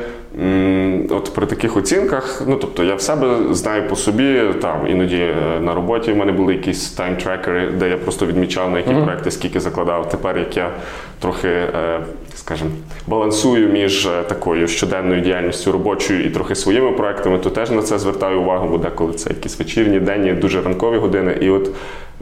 от 1.10 1.34
при 1.34 1.46
таких 1.46 1.76
оцінках, 1.76 2.42
ну 2.46 2.56
тобто 2.56 2.84
я 2.84 2.94
в 2.94 3.00
себе 3.00 3.36
знаю 3.54 3.88
по 3.88 3.96
собі, 3.96 4.40
там 4.62 4.86
іноді 4.86 5.16
е, 5.16 5.60
на 5.60 5.74
роботі 5.74 6.12
в 6.12 6.16
мене 6.16 6.32
були 6.32 6.52
якісь 6.54 6.98
тайм-трекери, 6.98 7.72
де 7.72 7.88
я 7.88 7.96
просто 7.96 8.26
відмічав 8.26 8.70
на 8.70 8.78
які 8.78 8.94
проекти, 8.94 9.30
скільки 9.30 9.60
закладав. 9.60 10.08
Тепер 10.08 10.38
як 10.38 10.56
я 10.56 10.70
трохи, 11.20 11.48
скажімо, 12.36 12.70
балансую 13.06 13.68
між 13.68 14.06
е, 14.06 14.22
такою 14.22 14.68
щоденною 14.68 15.20
діяльністю 15.20 15.72
робочою 15.72 16.24
і 16.24 16.30
трохи 16.30 16.54
своїми 16.54 16.92
проектами, 16.92 17.38
то 17.38 17.50
теж 17.50 17.70
на 17.70 17.82
це 17.82 17.98
звертаю 17.98 18.40
увагу, 18.40 18.68
бо 18.68 18.78
деколи 18.78 19.12
це 19.12 19.30
якісь 19.30 19.58
вечірні, 19.58 20.00
денні, 20.00 20.32
дуже 20.32 20.62
ранкові 20.62 20.96
години. 20.96 21.38
І 21.40 21.50
от 21.50 21.70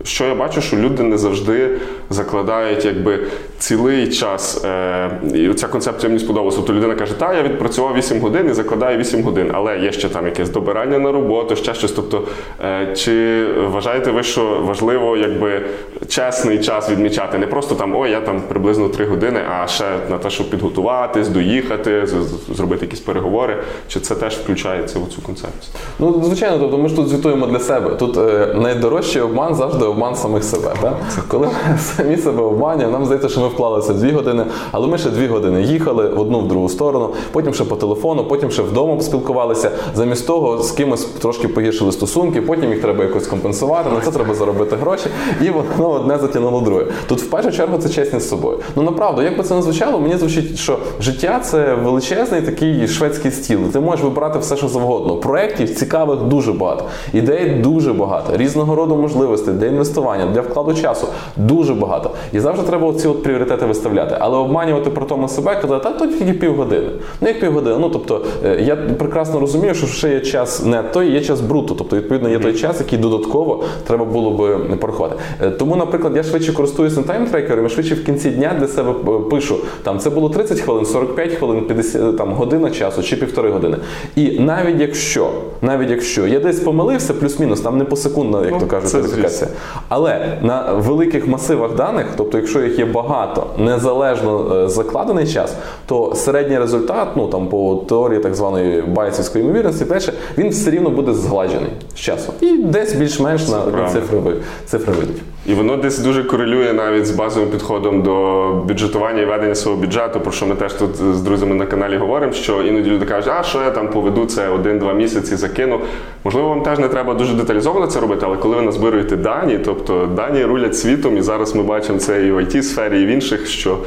що 0.04 0.24
я 0.24 0.34
бачу, 0.34 0.60
що 0.60 0.76
люди 0.76 1.02
не 1.02 1.18
завжди 1.18 1.70
закладають 2.10 2.84
якби 2.84 3.18
цілий 3.58 4.08
час. 4.08 4.64
Е, 4.64 5.10
і 5.34 5.48
оця 5.48 5.68
концепція 5.68 6.08
мені 6.08 6.20
сподобалася. 6.20 6.56
Тобто 6.56 6.72
людина 6.72 6.94
каже, 6.94 7.14
та 7.14 7.34
я 7.34 7.42
відпрацював 7.42 7.96
8 7.96 8.20
годин 8.20 8.48
і 8.50 8.52
закладаю 8.52 8.98
8 8.98 9.22
годин, 9.22 9.50
але 9.52 9.78
є 9.78 9.92
ще 9.92 10.08
там 10.08 10.26
якесь 10.26 10.50
добирання 10.50 10.98
на 10.98 11.12
роботу, 11.12 11.56
ще 11.56 11.74
щось. 11.74 11.92
Тобто, 11.92 12.22
е, 12.64 12.94
чи 12.96 13.46
вважаєте 13.66 14.10
ви, 14.10 14.22
що 14.22 14.62
важливо 14.64 15.16
якби 15.16 15.62
чесний 16.08 16.58
час 16.58 16.90
відмічати? 16.90 17.38
Не 17.38 17.46
просто 17.46 17.74
там 17.74 17.96
ой, 17.96 18.10
я 18.10 18.20
там 18.20 18.40
приблизно 18.40 18.88
3 18.88 19.06
години, 19.06 19.40
а 19.50 19.66
ще 19.66 19.84
на 20.10 20.18
те, 20.18 20.30
щоб 20.30 20.50
підготуватись, 20.50 21.28
доїхати, 21.28 22.08
зробити 22.54 22.84
якісь 22.84 23.00
переговори. 23.00 23.62
Чи 23.88 24.00
це 24.00 24.14
теж 24.14 24.34
включається 24.34 24.98
в 24.98 25.14
цю 25.14 25.22
концепцію? 25.22 25.74
Ну, 25.98 26.22
звичайно, 26.24 26.58
тобто 26.58 26.78
ми 26.78 26.88
ж 26.88 26.96
тут 26.96 27.08
звітуємо 27.08 27.46
для 27.46 27.58
себе. 27.58 27.90
Тут 27.90 28.16
е, 28.16 28.54
найдорожчий 28.54 29.22
обман 29.22 29.54
завжди 29.54 29.84
обман 29.84 30.16
самих 30.16 30.44
себе. 30.44 30.72
Так? 30.80 30.96
Коли 31.28 31.46
ми 31.46 31.78
самі 31.78 32.16
себе 32.16 32.42
обманюємо, 32.42 32.92
нам 32.92 33.04
здається, 33.04 33.28
що 33.28 33.40
ми 33.40 33.48
вклалися 33.48 33.92
дві 33.92 34.12
години, 34.12 34.44
але 34.72 34.86
ми 34.86 34.98
ще 34.98 35.10
дві 35.10 35.26
години 35.26 35.62
їхали 35.62 36.08
в 36.08 36.20
одну 36.20 36.40
в 36.40 36.48
другу 36.48 36.68
сторону, 36.68 37.14
потім 37.32 37.54
ще 37.54 37.64
по 37.64 37.76
телефону, 37.76 38.24
потім 38.24 38.50
ще 38.50 38.62
вдома 38.62 38.96
поспілкувалися. 38.96 39.70
Замість 39.94 40.26
того 40.26 40.62
з 40.62 40.70
кимось 40.70 41.04
трошки 41.04 41.48
погіршили 41.48 41.92
стосунки, 41.92 42.42
потім 42.42 42.70
їх 42.70 42.82
треба 42.82 43.04
якось 43.04 43.26
компенсувати, 43.26 43.90
на 43.90 44.00
це 44.00 44.10
треба 44.10 44.34
заробити 44.34 44.76
гроші, 44.76 45.06
і 45.42 45.50
воно 45.50 45.90
одне 45.90 46.18
затягнуло 46.18 46.60
друге. 46.60 46.86
Тут 47.08 47.20
в 47.20 47.30
першу 47.30 47.52
чергу 47.52 47.78
це 47.78 47.88
чесність 47.88 48.26
з 48.26 48.28
собою. 48.28 48.58
Ну 48.76 48.82
направду, 48.82 49.22
як 49.22 49.36
би 49.36 49.44
це 49.44 49.54
не 49.54 49.62
звучало, 49.62 49.91
мені 50.00 50.16
звучить, 50.16 50.58
що 50.58 50.78
життя 51.00 51.40
це 51.44 51.74
величезний 51.74 52.42
такий 52.42 52.88
шведський 52.88 53.30
стіл. 53.30 53.60
Ти 53.72 53.80
можеш 53.80 54.04
вибрати 54.04 54.38
все, 54.38 54.56
що 54.56 54.68
завгодно. 54.68 55.16
Проєктів 55.16 55.74
цікавих 55.74 56.22
дуже 56.22 56.52
багато, 56.52 56.84
ідей 57.12 57.50
дуже 57.50 57.92
багато, 57.92 58.36
різного 58.36 58.74
роду 58.74 58.96
можливостей 58.96 59.54
для 59.54 59.66
інвестування, 59.66 60.26
для 60.26 60.40
вкладу 60.40 60.74
часу 60.74 61.06
дуже 61.36 61.74
багато. 61.74 62.10
І 62.32 62.40
завжди 62.40 62.66
треба 62.66 62.92
ці 62.92 63.08
от 63.08 63.22
пріоритети 63.22 63.66
виставляти. 63.66 64.16
Але 64.18 64.36
обманювати 64.38 64.90
при 64.90 65.04
тому 65.04 65.28
себе, 65.28 65.56
казати, 65.56 65.84
та 65.84 65.90
тут 65.90 66.18
тільки 66.18 66.32
півгодини. 66.32 66.90
Ну 67.20 67.28
як 67.28 67.40
півгодини. 67.40 67.76
Ну 67.80 67.88
тобто 67.88 68.24
е, 68.44 68.60
я 68.60 68.76
прекрасно 68.76 69.40
розумію, 69.40 69.74
що 69.74 69.86
ще 69.86 70.10
є 70.10 70.20
час 70.20 70.64
не 70.64 70.82
той, 70.82 71.10
є 71.10 71.20
час 71.20 71.40
бруту. 71.40 71.74
Тобто, 71.74 71.96
відповідно, 71.96 72.28
є 72.28 72.38
той 72.38 72.54
час, 72.54 72.80
який 72.80 72.98
додатково 72.98 73.64
треба 73.86 74.04
було 74.04 74.30
би 74.30 74.58
порахувати. 74.58 75.16
Е, 75.42 75.50
Тому, 75.50 75.76
наприклад, 75.76 76.16
я 76.16 76.22
швидше 76.22 76.52
користуюся 76.52 77.02
таймтрекером, 77.02 77.64
я 77.64 77.68
швидше 77.68 77.94
в 77.94 78.04
кінці 78.04 78.30
дня 78.30 78.56
для 78.60 78.68
себе 78.68 78.90
е, 78.90 79.18
пишу. 79.30 79.56
Там 79.82 79.98
це 79.98 80.10
було 80.10 80.28
30 80.28 80.60
хвилин, 80.60 80.86
45 80.86 81.32
хвилин, 81.32 81.64
50, 81.66 82.16
там 82.16 82.32
година 82.32 82.70
часу 82.70 83.02
чи 83.02 83.16
півтори 83.16 83.50
години. 83.50 83.76
І 84.16 84.40
навіть 84.40 84.80
якщо, 84.80 85.30
навіть 85.62 85.90
якщо 85.90 86.26
я 86.26 86.40
десь 86.40 86.60
помилився, 86.60 87.14
плюс-мінус, 87.14 87.60
там 87.60 87.78
не 87.78 87.84
посекундна, 87.84 88.42
як 88.42 88.52
Ну, 88.52 88.60
то 88.60 88.66
кажуть, 88.66 88.90
це 88.90 88.98
верифікація. 88.98 89.50
Але 89.88 90.38
на 90.42 90.72
великих 90.72 91.26
масивах 91.26 91.74
даних, 91.74 92.06
тобто, 92.16 92.38
якщо 92.38 92.62
їх 92.62 92.78
є 92.78 92.84
багато, 92.84 93.46
незалежно 93.58 94.56
е, 94.64 94.68
закладений 94.68 95.26
час, 95.26 95.54
то 95.86 96.14
середній 96.14 96.58
результат, 96.58 97.08
ну 97.16 97.26
там 97.28 97.46
по 97.46 97.74
теорії 97.88 98.20
так 98.20 98.34
званої 98.34 98.82
байсівської 98.82 99.44
ймовірності, 99.44 99.84
далі, 99.84 100.02
він 100.38 100.48
все 100.48 100.70
рівно 100.70 100.90
буде 100.90 101.12
згладжений 101.12 101.70
з 101.94 101.98
часом. 101.98 102.34
І 102.40 102.56
десь 102.58 102.94
більш-менш 102.94 103.48
на, 103.48 103.66
на 103.66 103.88
цифри, 103.90 104.18
цифри 104.66 104.92
вийдуть. 104.92 105.22
І 105.46 105.54
воно 105.54 105.76
десь 105.76 105.98
дуже 105.98 106.24
корелює 106.24 106.72
навіть 106.72 107.06
з 107.06 107.10
базовим 107.10 107.48
підходом 107.48 108.02
до 108.02 108.48
бюджетування 108.68 109.22
і 109.22 109.24
ведення 109.24 109.54
свого 109.54 109.71
бюджету, 109.76 110.20
про 110.20 110.32
що 110.32 110.46
ми 110.46 110.54
теж 110.54 110.72
тут 110.72 110.96
з 110.96 111.20
друзями 111.20 111.54
на 111.54 111.66
каналі 111.66 111.96
говоримо, 111.96 112.32
що 112.32 112.62
іноді 112.62 112.90
люди 112.90 113.06
кажуть, 113.06 113.32
а 113.40 113.42
що 113.42 113.62
я 113.62 113.70
там 113.70 113.88
поведу 113.88 114.26
це 114.26 114.48
один-два 114.48 114.92
місяці, 114.92 115.36
закину. 115.36 115.80
Можливо, 116.24 116.48
вам 116.48 116.62
теж 116.62 116.78
не 116.78 116.88
треба 116.88 117.14
дуже 117.14 117.34
деталізовано 117.34 117.86
це 117.86 118.00
робити, 118.00 118.26
але 118.28 118.36
коли 118.36 118.56
ви 118.56 118.62
назбируєте 118.62 119.16
дані, 119.16 119.58
тобто 119.64 120.06
дані 120.06 120.44
рулять 120.44 120.76
світом, 120.76 121.16
і 121.16 121.22
зараз 121.22 121.54
ми 121.54 121.62
бачимо 121.62 121.98
це 121.98 122.26
і 122.26 122.30
в 122.30 122.38
it 122.38 122.62
сфері 122.62 123.02
і 123.02 123.06
в 123.06 123.08
інших, 123.08 123.46
що 123.46 123.78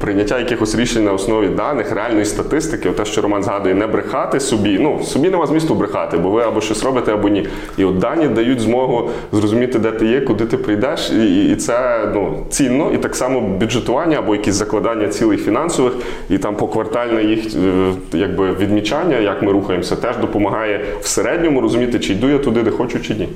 прийняття 0.00 0.38
якихось 0.38 0.74
рішень 0.74 1.04
на 1.04 1.12
основі 1.12 1.48
даних, 1.48 1.92
реальної 1.92 2.24
статистики, 2.24 2.90
те, 2.90 3.04
що 3.04 3.20
Роман 3.20 3.42
згадує, 3.42 3.74
не 3.74 3.86
брехати 3.86 4.40
собі. 4.40 4.78
Ну, 4.80 5.02
собі 5.04 5.30
нема 5.30 5.46
змісту 5.46 5.74
брехати, 5.74 6.16
бо 6.18 6.30
ви 6.30 6.42
або 6.42 6.60
щось 6.60 6.84
робите, 6.84 7.12
або 7.12 7.28
ні. 7.28 7.46
І 7.78 7.84
от 7.84 7.98
дані 7.98 8.28
дають 8.28 8.60
змогу 8.60 9.10
зрозуміти, 9.32 9.78
де 9.78 9.90
ти 9.90 10.06
є, 10.06 10.20
куди 10.20 10.46
ти 10.46 10.56
прийдеш, 10.56 11.10
і, 11.10 11.52
і 11.52 11.56
це 11.56 12.08
ну, 12.14 12.46
цінно. 12.50 12.90
І 12.94 12.98
так 12.98 13.16
само 13.16 13.40
бюджетування 13.40 14.18
або 14.18 14.34
якісь 14.34 14.54
закладання 14.54 15.08
цілей 15.08 15.38
фінансових, 15.38 15.92
і 16.30 16.38
там 16.38 16.56
поквартальне 16.56 17.24
їх 17.24 17.54
е, 17.56 17.92
якби 18.12 18.52
відмічання, 18.52 19.18
як 19.18 19.42
ми 19.42 19.52
рухаємося, 19.52 19.96
теж 19.96 20.16
допомагає 20.16 20.84
в 21.00 21.06
середньому 21.06 21.60
розуміти, 21.60 21.98
чи 21.98 22.12
йду 22.12 22.28
я 22.28 22.38
туди, 22.38 22.62
де 22.62 22.70
хочу, 22.70 23.00
чи 23.00 23.14
ні. 23.14 23.28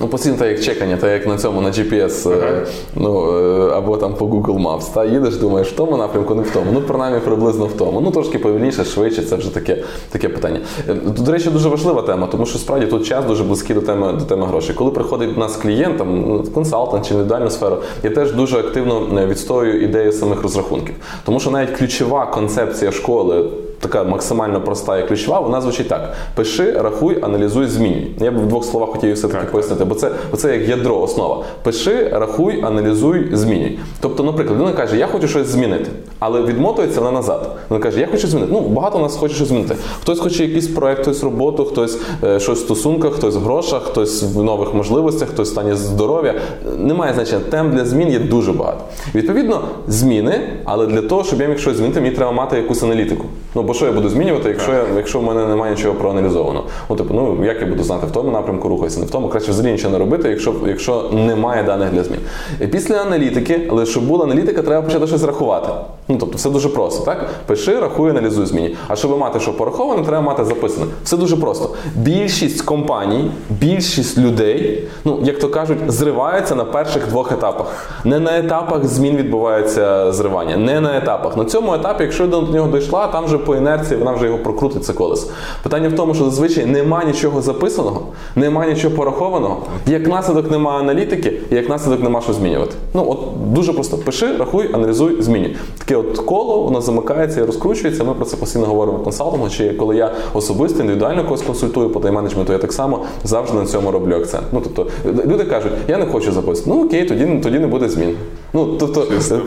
Ну, 0.00 0.08
постійно 0.08 0.36
так 0.36 0.48
як 0.48 0.60
чекання, 0.60 0.96
так 0.96 1.10
як 1.10 1.26
на 1.26 1.38
цьому, 1.38 1.60
на 1.60 1.70
GPS, 1.70 2.32
е, 2.32 2.66
ну, 2.94 3.38
е, 3.38 3.72
або 3.74 3.96
там 3.96 4.14
по 4.14 4.24
Google 4.24 4.62
Maps. 4.62 4.94
Та 4.94 5.04
їдеш, 5.04 5.36
думаєш, 5.36 5.68
в 5.68 5.76
тому 5.76 5.96
напрямку, 5.96 6.34
не 6.34 6.42
в 6.42 6.50
тому. 6.50 6.66
Ну, 6.72 6.80
принаймні, 6.80 7.20
приблизно 7.20 7.66
в 7.66 7.72
тому. 7.72 8.00
Ну, 8.00 8.10
трошки 8.10 8.38
повільніше, 8.38 8.84
швидше, 8.84 9.22
це 9.22 9.36
вже 9.36 9.54
таке, 9.54 9.84
таке 10.10 10.28
питання. 10.28 10.60
Е, 10.88 10.94
до 10.94 11.32
речі, 11.32 11.50
дуже 11.50 11.68
важлива 11.68 12.02
тема, 12.02 12.26
тому 12.26 12.46
що 12.46 12.58
справді 12.58 12.86
тут 12.86 13.06
час 13.06 13.24
дуже 13.24 13.44
близький 13.44 13.74
до 13.74 13.80
теми, 13.82 14.12
до 14.12 14.24
теми 14.24 14.46
грошей. 14.46 14.74
Коли 14.74 14.90
приходить 14.90 15.34
до 15.34 15.40
нас 15.40 15.56
клієнт, 15.56 15.98
там, 15.98 16.24
ну, 16.28 16.44
консалтант 16.54 17.08
чи 17.08 17.14
індивідуальну 17.14 17.50
сферу, 17.50 17.76
я 18.02 18.10
теж 18.10 18.32
дуже 18.32 18.58
активно 18.58 19.26
відстоюю 19.26 19.82
ідею 19.82 20.12
самих 20.12 20.42
розрахунків. 20.42 20.94
Тому 21.24 21.40
що 21.40 21.50
навіть 21.50 21.70
ключова 21.70 22.26
концепція 22.26 22.92
школи. 22.92 23.44
Така 23.80 24.04
максимально 24.04 24.60
проста 24.60 24.98
і 24.98 25.08
ключова, 25.08 25.40
вона 25.40 25.60
звучить 25.60 25.88
так: 25.88 26.14
пиши, 26.34 26.72
рахуй, 26.72 27.18
аналізуй, 27.22 27.66
змінюй. 27.66 28.10
Я 28.20 28.30
б 28.30 28.38
в 28.38 28.46
двох 28.46 28.64
словах 28.64 28.88
хотів 28.88 29.14
все 29.14 29.28
таки 29.28 29.46
пояснити, 29.52 29.84
бо 29.84 29.94
це, 29.94 30.10
бо 30.30 30.36
це 30.36 30.56
як 30.56 30.68
ядро, 30.68 31.00
основа. 31.00 31.44
Пиши, 31.62 32.08
рахуй, 32.12 32.62
аналізуй, 32.62 33.28
змінюй. 33.32 33.78
Тобто, 34.00 34.22
наприклад, 34.22 34.58
людина 34.58 34.76
каже, 34.76 34.96
я 34.96 35.06
хочу 35.06 35.28
щось 35.28 35.46
змінити, 35.46 35.90
але 36.18 36.42
відмотується 36.42 37.00
вона 37.00 37.12
назад. 37.12 37.56
Вона 37.68 37.82
каже, 37.82 38.00
я 38.00 38.06
хочу 38.06 38.26
змінити. 38.26 38.52
Ну, 38.52 38.60
багато 38.60 38.98
нас 38.98 39.16
хоче 39.16 39.34
щось 39.34 39.48
змінити. 39.48 39.76
Хтось 40.00 40.20
хоче 40.20 40.44
якийсь 40.44 40.68
проект, 40.68 41.02
хтось 41.02 41.22
роботу, 41.22 41.64
хтось 41.64 41.98
е, 42.24 42.40
щось 42.40 42.58
в 42.58 42.62
стосунках, 42.62 43.12
хтось 43.12 43.36
в 43.36 43.40
грошах, 43.40 43.82
хтось 43.82 44.22
в 44.22 44.42
нових 44.42 44.74
можливостях, 44.74 45.28
хтось 45.28 45.48
в 45.48 45.52
стані 45.52 45.74
здоров'я. 45.74 46.34
Немає 46.78 47.14
значення. 47.14 47.40
Тем 47.50 47.70
для 47.70 47.84
змін 47.84 48.08
є 48.08 48.18
дуже 48.18 48.52
багато. 48.52 48.80
Відповідно, 49.14 49.60
зміни, 49.88 50.40
але 50.64 50.86
для 50.86 51.02
того, 51.02 51.24
щоб 51.24 51.40
я 51.40 51.46
міг 51.48 51.58
щось 51.58 51.76
змінити, 51.76 52.00
мені 52.00 52.14
треба 52.14 52.32
мати 52.32 52.56
якусь 52.56 52.82
аналітику. 52.82 53.24
Ну, 53.54 53.62
бо 53.68 53.74
що 53.74 53.86
я 53.86 53.92
буду 53.92 54.08
змінювати, 54.08 54.48
якщо 54.48 54.72
я, 54.72 54.84
якщо 54.96 55.18
в 55.18 55.22
мене 55.22 55.46
немає 55.46 55.74
нічого 55.74 55.94
проаналізовано? 55.94 56.64
Ну, 56.90 56.96
типу, 56.96 57.14
ну 57.14 57.44
як 57.44 57.60
я 57.60 57.66
буду 57.66 57.82
знати, 57.82 58.06
в 58.06 58.10
тому 58.10 58.30
напрямку 58.30 58.68
рухаюся, 58.68 59.00
не 59.00 59.06
в 59.06 59.10
тому, 59.10 59.28
краще 59.28 59.50
взагалі 59.50 59.72
нічого 59.72 59.92
не 59.92 59.98
робити, 59.98 60.28
якщо, 60.28 60.54
якщо 60.66 61.10
немає 61.12 61.62
даних 61.62 61.90
для 61.90 62.04
змін. 62.04 62.18
І 62.60 62.66
після 62.66 62.96
аналітики, 62.96 63.68
але 63.70 63.86
щоб 63.86 64.06
була 64.06 64.24
аналітика, 64.24 64.62
треба 64.62 64.82
почати 64.82 65.06
щось 65.06 65.24
рахувати. 65.24 65.68
Ну, 66.08 66.16
тобто, 66.20 66.36
все 66.36 66.50
дуже 66.50 66.68
просто, 66.68 67.04
так? 67.04 67.30
Пиши, 67.46 67.80
рахуй, 67.80 68.10
аналізуй, 68.10 68.46
зміни. 68.46 68.74
А 68.88 68.96
щоб 68.96 69.18
мати 69.18 69.40
що 69.40 69.56
пораховане, 69.56 70.02
треба 70.02 70.20
мати 70.22 70.44
записане. 70.44 70.86
Все 71.04 71.16
дуже 71.16 71.36
просто. 71.36 71.70
Більшість 71.94 72.62
компаній, 72.62 73.30
більшість 73.50 74.18
людей, 74.18 74.88
ну 75.04 75.18
як 75.22 75.38
то 75.38 75.48
кажуть, 75.48 75.78
зриваються 75.86 76.54
на 76.54 76.64
перших 76.64 77.08
двох 77.08 77.32
етапах. 77.32 77.66
Не 78.04 78.18
на 78.18 78.38
етапах 78.38 78.84
змін 78.84 79.16
відбувається 79.16 80.12
зривання, 80.12 80.56
не 80.56 80.80
на 80.80 80.98
етапах. 80.98 81.36
На 81.36 81.44
цьому 81.44 81.74
етапі, 81.74 82.02
якщо 82.02 82.26
до 82.26 82.42
нього 82.42 82.78
дійшла, 82.78 83.06
там 83.06 83.24
вже 83.24 83.38
по 83.38 83.56
інерції 83.58 83.98
вона 83.98 84.12
вже 84.12 84.26
його 84.26 84.38
прокрутить 84.38 84.84
це 84.84 84.92
колесо. 84.92 85.26
Питання 85.62 85.88
в 85.88 85.92
тому, 85.92 86.14
що 86.14 86.24
зазвичай 86.24 86.66
нема 86.66 87.04
нічого 87.04 87.42
записаного, 87.42 88.02
нема 88.36 88.66
нічого 88.66 88.96
порахованого. 88.96 89.56
Як 89.86 90.08
наслідок 90.08 90.50
нема 90.50 90.78
аналітики, 90.78 91.32
і 91.50 91.54
як 91.54 91.68
наслідок 91.68 92.02
нема 92.02 92.20
що 92.20 92.32
змінювати. 92.32 92.74
Ну 92.94 93.06
от 93.08 93.52
дуже 93.52 93.72
просто 93.72 93.96
пиши, 93.96 94.36
рахуй, 94.36 94.74
аналізуй, 94.74 95.22
змінюй. 95.22 95.56
Таке 95.78 95.96
от 95.96 96.18
коло, 96.18 96.62
воно 96.62 96.80
замикається 96.80 97.40
і 97.40 97.44
розкручується. 97.44 98.04
Ми 98.04 98.14
про 98.14 98.24
це 98.24 98.36
постійно 98.36 98.66
говоримо 98.66 98.98
консалтингу. 98.98 99.48
Чи 99.48 99.70
коли 99.70 99.96
я 99.96 100.12
особисто 100.34 100.80
індивідуально 100.80 101.24
когось 101.24 101.42
консультую 101.42 101.90
по 101.90 102.00
тайм-менеджменту, 102.00 102.52
я 102.52 102.58
так 102.58 102.72
само 102.72 103.04
завжди 103.24 103.58
на 103.58 103.66
цьому 103.66 103.90
роблю 103.90 104.14
акцент. 104.14 104.44
Ну 104.52 104.62
тобто 104.64 104.86
люди 105.26 105.44
кажуть, 105.44 105.72
я 105.88 105.98
не 105.98 106.06
хочу 106.06 106.32
записувати. 106.32 106.70
Ну 106.70 106.84
окей, 106.84 107.04
тоді 107.04 107.40
тоді 107.42 107.58
не 107.58 107.66
буде 107.66 107.88
змін. 107.88 108.16
Ну 108.52 108.76
тобто 108.78 109.06
Чисто 109.06 109.40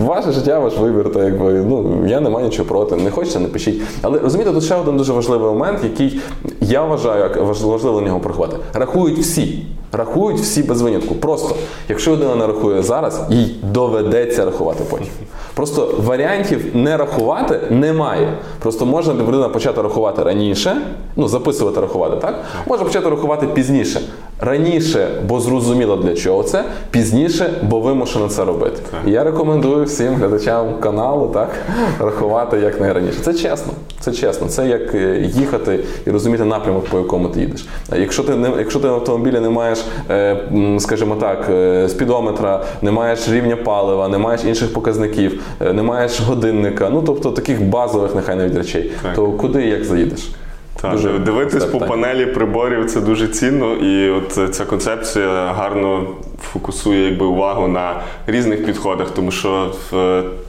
ваше 0.00 0.32
життя, 0.32 0.58
ваш 0.58 0.78
вибір, 0.78 1.12
то 1.12 1.22
якби 1.22 1.52
ну 1.52 2.06
я 2.06 2.20
не 2.20 2.30
маю 2.30 2.46
нічого 2.46 2.68
проти. 2.68 2.96
Не 2.96 3.10
хочете, 3.10 3.40
не 3.40 3.48
пишіть. 3.48 3.82
Але 4.02 4.18
розумієте, 4.18 4.54
тут 4.54 4.64
ще 4.64 4.74
один 4.74 4.96
дуже 4.96 5.12
важливий 5.12 5.48
момент, 5.48 5.78
який 5.84 6.20
я 6.60 6.84
вважаю 6.84 7.22
як 7.22 7.36
важливо 7.60 8.00
на 8.00 8.06
нього 8.06 8.20
порахувати. 8.20 8.56
Рахують 8.72 9.18
всі. 9.18 9.66
Рахують 9.92 10.40
всі 10.40 10.62
без 10.62 10.82
винятку. 10.82 11.14
Просто, 11.14 11.54
якщо 11.88 12.12
людина 12.12 12.34
не 12.34 12.46
рахує 12.46 12.82
зараз, 12.82 13.20
їй 13.30 13.56
доведеться 13.62 14.44
рахувати 14.44 14.84
потім. 14.90 15.06
Просто 15.54 15.94
варіантів 15.98 16.76
не 16.76 16.96
рахувати 16.96 17.60
немає. 17.70 18.32
Просто 18.58 18.86
можна 18.86 19.14
людина 19.14 19.48
почати 19.48 19.82
рахувати 19.82 20.22
раніше, 20.22 20.76
ну 21.16 21.28
записувати 21.28 21.80
рахувати, 21.80 22.16
так? 22.16 22.34
Може 22.66 22.84
почати 22.84 23.08
рахувати 23.10 23.46
пізніше. 23.46 24.00
Раніше, 24.40 25.08
бо 25.28 25.40
зрозуміло 25.40 25.96
для 25.96 26.14
чого 26.14 26.42
це, 26.42 26.64
пізніше, 26.90 27.50
бо 27.62 27.80
вимушено 27.80 28.28
це 28.28 28.44
робити. 28.44 28.82
І 29.06 29.10
я 29.10 29.24
рекомендую 29.24 29.84
всім 29.84 30.14
глядачам 30.14 30.74
каналу 30.80 31.30
так 31.34 31.50
рахувати 32.00 32.58
як 32.58 32.80
найраніше. 32.80 33.18
Це 33.22 33.34
чесно. 33.34 33.72
Це 34.00 34.12
чесно. 34.12 34.48
Це 34.48 34.68
як 34.68 34.94
е, 34.94 35.30
їхати 35.34 35.78
і 36.06 36.10
розуміти 36.10 36.44
напрямок, 36.44 36.84
по 36.84 36.98
якому 36.98 37.28
ти 37.28 37.40
їдеш. 37.40 37.66
Якщо 37.96 38.22
ти 38.22 38.34
не 38.34 38.50
якщо 38.58 38.80
ти 38.80 38.86
на 38.86 38.92
автомобілі 38.92 39.40
не 39.40 39.50
маєш, 39.50 39.84
е, 40.10 40.36
скажімо 40.78 41.14
так, 41.20 41.46
е, 41.50 41.88
спідометра, 41.88 42.64
не 42.82 42.90
маєш 42.90 43.28
рівня 43.28 43.56
палива, 43.56 44.08
не 44.08 44.18
маєш 44.18 44.44
інших 44.44 44.72
показників, 44.72 45.42
не 45.74 45.82
маєш 45.82 46.20
годинника, 46.20 46.90
ну 46.90 47.02
тобто 47.06 47.30
таких 47.30 47.62
базових 47.62 48.14
нехай 48.14 48.36
навіть 48.36 48.56
речей, 48.56 48.92
Так. 49.02 49.14
то 49.14 49.26
куди 49.26 49.66
і 49.66 49.70
як 49.70 49.84
заїдеш? 49.84 50.30
Так, 50.80 50.92
Дуже 50.92 51.18
дивитись 51.18 51.64
по 51.64 51.78
панелі 51.78 52.26
приборів 52.26 52.86
це 52.86 53.00
дуже 53.00 53.28
цінно, 53.28 53.74
і 53.74 54.10
от 54.10 54.54
ця 54.54 54.64
концепція 54.64 55.52
гарно 55.52 56.06
фокусує 56.42 57.04
якби 57.04 57.26
увагу 57.26 57.68
на 57.68 58.02
різних 58.26 58.66
підходах, 58.66 59.10
тому 59.10 59.30
що 59.30 59.72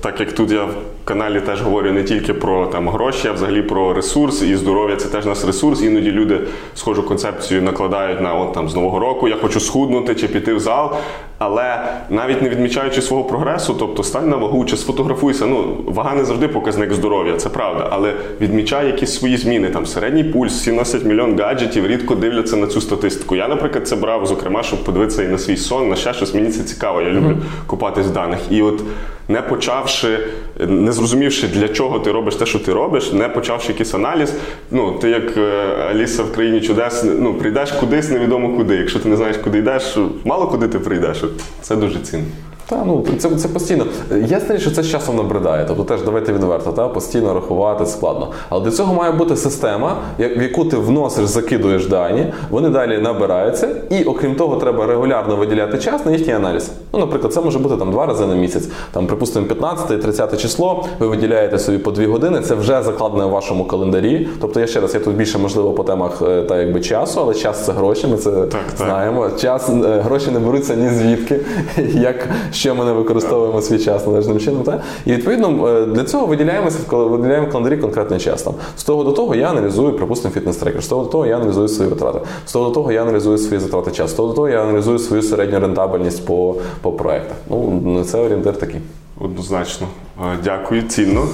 так 0.01 0.19
як 0.19 0.31
тут 0.31 0.51
я 0.51 0.63
в 0.63 0.75
каналі 1.05 1.41
теж 1.41 1.61
говорю 1.61 1.91
не 1.91 2.03
тільки 2.03 2.33
про 2.33 2.67
там 2.67 2.89
гроші, 2.89 3.27
а 3.27 3.31
взагалі 3.31 3.61
про 3.61 3.93
ресурс 3.93 4.41
і 4.41 4.55
здоров'я 4.55 4.95
це 4.95 5.09
теж 5.09 5.25
наш 5.25 5.45
ресурс. 5.45 5.81
Іноді 5.81 6.11
люди 6.11 6.39
схожу 6.75 7.03
концепцію 7.03 7.61
накладають 7.61 8.21
на 8.21 8.33
от 8.33 8.53
там 8.53 8.69
з 8.69 8.75
нового 8.75 8.99
року 8.99 9.27
я 9.27 9.35
хочу 9.35 9.59
схуднути 9.59 10.15
чи 10.15 10.27
піти 10.27 10.53
в 10.53 10.59
зал. 10.59 10.91
Але 11.39 11.83
навіть 12.09 12.41
не 12.41 12.49
відмічаючи 12.49 13.01
свого 13.01 13.23
прогресу, 13.23 13.75
тобто 13.79 14.03
стань 14.03 14.29
на 14.29 14.35
вагу 14.35 14.65
чи 14.65 14.77
сфотографуйся. 14.77 15.45
Ну 15.45 15.77
вага 15.85 16.15
не 16.15 16.25
завжди 16.25 16.47
показник 16.47 16.93
здоров'я, 16.93 17.35
це 17.35 17.49
правда. 17.49 17.87
Але 17.91 18.13
відмічай 18.41 18.87
якісь 18.87 19.19
свої 19.19 19.37
зміни. 19.37 19.69
Там 19.69 19.85
середній 19.85 20.23
пульс, 20.23 20.53
всі 20.53 20.71
носять 20.71 21.05
мільйон 21.05 21.39
гаджетів, 21.39 21.87
рідко 21.87 22.15
дивляться 22.15 22.57
на 22.57 22.67
цю 22.67 22.81
статистику. 22.81 23.35
Я, 23.35 23.47
наприклад, 23.47 23.87
це 23.87 23.95
брав, 23.95 24.25
зокрема, 24.25 24.63
щоб 24.63 24.83
подивитися 24.83 25.23
і 25.23 25.27
на 25.27 25.37
свій 25.37 25.57
сон, 25.57 25.76
на 25.85 25.95
ще 25.95 26.13
щось. 26.13 26.33
Мені 26.33 26.49
це 26.49 26.63
цікаво. 26.63 27.01
Я 27.01 27.09
люблю 27.09 27.37
купатись 27.67 28.05
в 28.05 28.11
даних. 28.11 28.39
І 28.49 28.61
от 28.61 28.81
не 29.27 29.41
почавши, 29.41 30.19
не 30.67 30.91
зрозумівши, 30.91 31.47
для 31.47 31.67
чого 31.67 31.99
ти 31.99 32.11
робиш 32.11 32.35
те, 32.35 32.45
що 32.45 32.59
ти 32.59 32.73
робиш, 32.73 33.11
не 33.11 33.29
почавши 33.29 33.71
якийсь 33.71 33.93
аналіз. 33.93 34.33
Ну, 34.71 34.91
ти 34.91 35.09
як 35.09 35.37
е, 35.37 35.75
Аліса 35.91 36.23
в 36.23 36.33
країні 36.33 36.61
чудес, 36.61 37.03
ну 37.19 37.33
прийдеш 37.33 37.71
кудись, 37.71 38.09
невідомо 38.09 38.57
куди. 38.57 38.75
Якщо 38.75 38.99
ти 38.99 39.09
не 39.09 39.15
знаєш, 39.15 39.37
куди 39.37 39.57
йдеш, 39.57 39.97
мало 40.23 40.47
куди 40.47 40.67
ти 40.67 40.79
прийдеш. 40.79 41.23
От 41.23 41.31
Це 41.61 41.75
дуже 41.75 41.99
цінно. 41.99 42.25
Та 42.69 42.83
ну 42.85 43.05
це, 43.17 43.29
це 43.29 43.47
постійно. 43.47 43.85
Ясно, 44.27 44.57
що 44.57 44.71
це 44.71 44.83
з 44.83 44.91
часом 44.91 45.15
набридає. 45.15 45.65
Тобто 45.67 45.83
теж 45.83 46.01
давайте 46.01 46.33
відверто, 46.33 46.71
та 46.71 46.87
постійно 46.87 47.33
рахувати 47.33 47.85
складно. 47.85 48.31
Але 48.49 48.63
для 48.63 48.71
цього 48.71 48.93
має 48.93 49.11
бути 49.11 49.35
система, 49.35 49.97
в 50.19 50.41
яку 50.41 50.65
ти 50.65 50.77
вносиш, 50.77 51.25
закидуєш 51.25 51.85
дані, 51.87 52.33
вони 52.49 52.69
далі 52.69 52.97
набираються, 52.97 53.69
і 53.89 54.03
окрім 54.03 54.35
того, 54.35 54.55
треба 54.55 54.85
регулярно 54.85 55.35
виділяти 55.35 55.77
час 55.77 56.05
на 56.05 56.11
їхній 56.11 56.33
аналіз. 56.33 56.71
Ну, 56.93 56.99
наприклад, 56.99 57.33
це 57.33 57.41
може 57.41 57.59
бути 57.59 57.77
там 57.77 57.91
два 57.91 58.05
рази 58.05 58.25
на 58.25 58.35
місяць. 58.35 58.69
Там, 58.91 59.07
припустимо, 59.07 59.45
15-30 59.47 60.37
число. 60.37 60.85
Ви 60.99 61.07
виділяєте 61.07 61.59
собі 61.59 61.77
по 61.77 61.91
дві 61.91 62.05
години. 62.05 62.41
Це 62.41 62.55
вже 62.55 62.83
закладено 62.83 63.27
в 63.27 63.31
вашому 63.31 63.65
календарі. 63.65 64.27
Тобто, 64.41 64.59
я 64.59 64.67
ще 64.67 64.79
раз, 64.79 64.93
я 64.93 64.99
тут 64.99 65.15
більше 65.15 65.37
можливо 65.37 65.71
по 65.71 65.83
темах 65.83 66.21
е, 66.21 66.41
та 66.41 66.61
якби 66.61 66.81
часу, 66.81 67.21
але 67.21 67.33
час 67.33 67.65
це 67.65 67.71
гроші. 67.71 68.07
Ми 68.07 68.17
це 68.17 68.31
так. 68.31 68.61
знаємо. 68.77 69.29
Час 69.41 69.69
е, 69.69 70.01
гроші 70.03 70.31
не 70.31 70.39
беруться 70.39 70.75
ні 70.75 70.89
звідки, 70.89 71.39
як 71.93 72.29
що 72.57 72.75
ми 72.75 72.85
не 72.85 72.91
використовуємо 72.91 73.61
свій 73.61 73.79
час 73.79 74.07
належним 74.07 74.39
чином. 74.39 74.63
Та? 74.63 74.81
І 75.05 75.11
відповідно 75.11 75.67
е, 75.67 75.85
для 75.85 76.03
цього 76.03 76.25
виділяємося 76.25 76.77
в 76.91 76.95
виділяємо 76.95 77.47
календарі 77.47 77.77
конкретний 77.77 78.19
час. 78.19 78.43
Там. 78.43 78.53
З 78.77 78.83
того 78.83 79.03
до 79.03 79.11
того 79.11 79.35
я 79.35 79.49
аналізую, 79.49 79.93
припустимо, 79.93 80.33
фітнес-трекер. 80.33 80.81
З 80.81 80.87
того 80.87 81.03
до 81.03 81.09
того 81.09 81.25
я 81.25 81.35
аналізую 81.35 81.67
свої 81.67 81.89
витрати. 81.89 82.19
З 82.45 82.51
того 82.51 82.67
до 82.67 82.71
того 82.71 82.91
я 82.91 83.01
аналізую 83.01 83.37
свої 83.37 83.59
затрати 83.59 83.91
часу. 83.91 84.09
З 84.09 84.13
того 84.13 84.29
до 84.29 84.35
того 84.35 84.49
я 84.49 84.61
аналізую 84.61 84.99
свою 84.99 85.21
середню 85.21 85.59
рентабельність 85.59 86.25
по, 86.25 86.55
по 86.81 86.91
проектах. 86.91 87.37
Ну, 87.49 88.03
це 88.03 88.19
орієнтир 88.19 88.53
такий. 88.53 88.79
Однозначно. 89.21 89.87
Е, 90.21 90.37
Дякую, 90.43 90.81
цінно. 90.81 91.27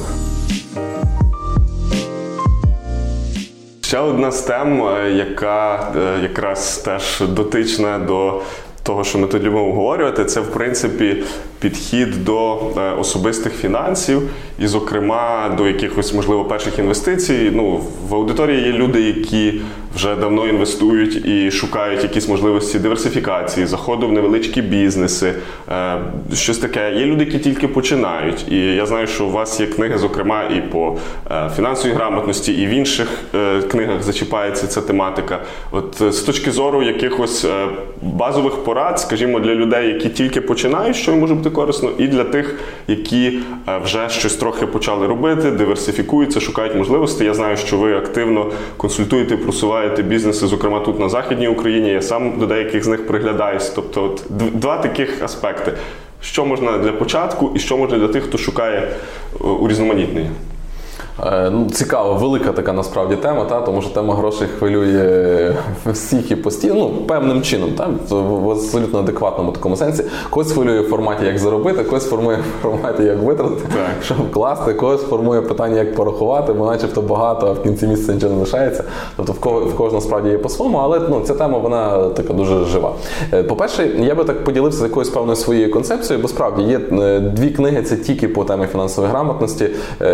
Ще 3.81 3.99
одна 3.99 4.31
з 4.31 4.41
тем, 4.41 4.83
е, 4.87 5.11
яка 5.11 5.91
якраз 6.23 6.77
теж 6.77 7.23
дотична 7.29 7.99
до 7.99 8.41
того, 8.83 9.03
що 9.03 9.17
ми 9.17 9.27
тут 9.27 9.43
любимо 9.43 9.65
обговорювати, 9.65 10.25
це 10.25 10.39
в 10.39 10.51
принципі 10.51 11.23
підхід 11.59 12.25
до 12.25 12.55
е, 12.55 12.91
особистих 12.99 13.53
фінансів, 13.53 14.21
і, 14.59 14.67
зокрема, 14.67 15.55
до 15.57 15.67
якихось, 15.67 16.13
можливо, 16.13 16.45
перших 16.45 16.79
інвестицій. 16.79 17.51
Ну, 17.53 17.81
в 18.09 18.15
аудиторії 18.15 18.61
є 18.65 18.71
люди, 18.71 19.01
які 19.01 19.61
вже 19.95 20.15
давно 20.15 20.47
інвестують 20.47 21.25
і 21.25 21.51
шукають 21.51 22.03
якісь 22.03 22.27
можливості 22.27 22.79
диверсифікації, 22.79 23.65
заходу 23.65 24.07
в 24.07 24.11
невеличкі 24.11 24.61
бізнеси, 24.61 25.33
е, 25.71 25.97
щось 26.33 26.57
таке. 26.57 26.93
Є 26.95 27.05
люди, 27.05 27.23
які 27.23 27.39
тільки 27.39 27.67
починають. 27.67 28.51
І 28.51 28.57
я 28.57 28.85
знаю, 28.85 29.07
що 29.07 29.25
у 29.25 29.31
вас 29.31 29.59
є 29.59 29.67
книги, 29.67 29.97
зокрема, 29.97 30.43
і 30.43 30.61
по 30.61 30.97
е, 31.31 31.49
фінансовій 31.55 31.93
грамотності, 31.93 32.53
і 32.53 32.65
в 32.65 32.69
інших 32.69 33.07
книгах 33.71 34.03
зачіпається 34.03 34.67
ця 34.67 34.81
тематика. 34.81 35.39
От 35.71 36.13
з 36.13 36.19
точки 36.19 36.51
зору 36.51 36.83
якихось 36.83 37.45
базових 38.01 38.53
порад, 38.53 38.72
скажімо, 38.99 39.39
для 39.39 39.55
людей, 39.55 39.87
які 39.87 40.09
тільки 40.09 40.41
починають, 40.41 40.95
що 40.95 41.15
може 41.15 41.33
бути 41.33 41.49
корисно, 41.49 41.89
і 41.97 42.07
для 42.07 42.23
тих, 42.23 42.55
які 42.87 43.39
е, 43.67 43.77
вже 43.83 44.09
щось 44.09 44.35
трохи 44.35 44.67
почали 44.67 45.07
робити, 45.07 45.51
диверсифікуються, 45.51 46.39
шукають 46.39 46.75
можливості. 46.75 47.25
Я 47.25 47.33
знаю, 47.33 47.57
що 47.57 47.77
ви 47.77 47.97
активно 47.97 48.51
консультуєте, 48.77 49.37
просуваєте 49.37 50.03
бізнеси, 50.03 50.47
зокрема 50.47 50.79
тут 50.79 50.99
на 50.99 51.09
Західній 51.09 51.47
Україні. 51.47 51.89
Я 51.89 52.01
сам 52.01 52.39
до 52.39 52.45
деяких 52.45 52.83
з 52.83 52.87
них 52.87 53.07
приглядаюсь. 53.07 53.69
Тобто, 53.69 54.03
от 54.03 54.23
два 54.53 54.77
таких 54.77 55.23
аспекти. 55.23 55.73
Що 56.21 56.45
можна 56.45 56.77
для 56.77 56.91
початку, 56.91 57.51
і 57.55 57.59
що 57.59 57.77
можна 57.77 57.97
для 57.97 58.07
тих, 58.07 58.23
хто 58.23 58.37
шукає 58.37 58.77
е, 58.79 59.43
урізноманітнення? 59.43 60.29
Е, 61.19 61.49
Ну, 61.49 61.69
цікава, 61.71 62.13
велика 62.13 62.51
така 62.51 62.73
насправді 62.73 63.15
тема, 63.15 63.45
та, 63.45 63.61
тому 63.61 63.81
що 63.81 63.89
тема 63.93 64.15
грошей 64.15 64.47
хвилює 64.59 65.53
всіх 65.85 66.31
і 66.31 66.35
постійно, 66.35 66.75
ну, 66.75 66.89
певним 66.89 67.41
чином, 67.41 67.69
та, 67.77 67.89
в 68.15 68.51
абсолютно 68.51 68.99
адекватному 68.99 69.51
такому 69.51 69.75
сенсі. 69.77 70.03
Когось 70.29 70.51
хвилює 70.51 70.79
в 70.79 70.89
форматі, 70.89 71.25
як 71.25 71.37
заробити, 71.37 71.83
когось 71.83 72.09
формує 72.09 72.37
в 72.37 72.61
форматі, 72.61 73.03
як 73.03 73.23
витратити, 73.23 73.61
Так. 73.61 74.03
що 74.03 74.15
вкласти, 74.29 74.73
когось 74.73 75.01
формує 75.01 75.41
питання, 75.41 75.77
як 75.77 75.95
порахувати, 75.95 76.53
бо 76.53 76.65
начебто 76.65 77.01
багато, 77.01 77.47
а 77.47 77.51
в 77.51 77.63
кінці 77.63 77.87
місяця 77.87 78.13
нічого 78.13 78.33
не 78.33 78.39
лишається. 78.39 78.83
Тобто 79.17 79.31
в 79.33 79.39
кого 79.39 79.59
в 79.59 79.75
кожного 79.75 80.01
справді 80.01 80.29
є 80.29 80.37
по-своєму, 80.37 80.77
але 80.77 80.99
ну, 81.09 81.21
ця 81.25 81.33
тема 81.33 81.57
вона 81.57 82.09
така 82.09 82.33
дуже 82.33 82.65
жива. 82.65 82.91
Е, 83.33 83.43
По-перше, 83.43 83.89
я 83.99 84.15
би 84.15 84.23
так 84.23 84.43
поділився 84.43 84.79
з 84.79 84.83
якоюсь 84.83 85.09
певною 85.09 85.35
своєю 85.35 85.71
концепцією, 85.71 86.21
бо 86.21 86.27
справді 86.27 86.63
є 86.63 86.79
е, 86.91 87.19
дві 87.19 87.49
книги, 87.49 87.81
це 87.83 87.95
тільки 87.95 88.27
по 88.27 88.43
темі 88.43 88.65
фінансової 88.67 89.11
грамотності, 89.11 89.69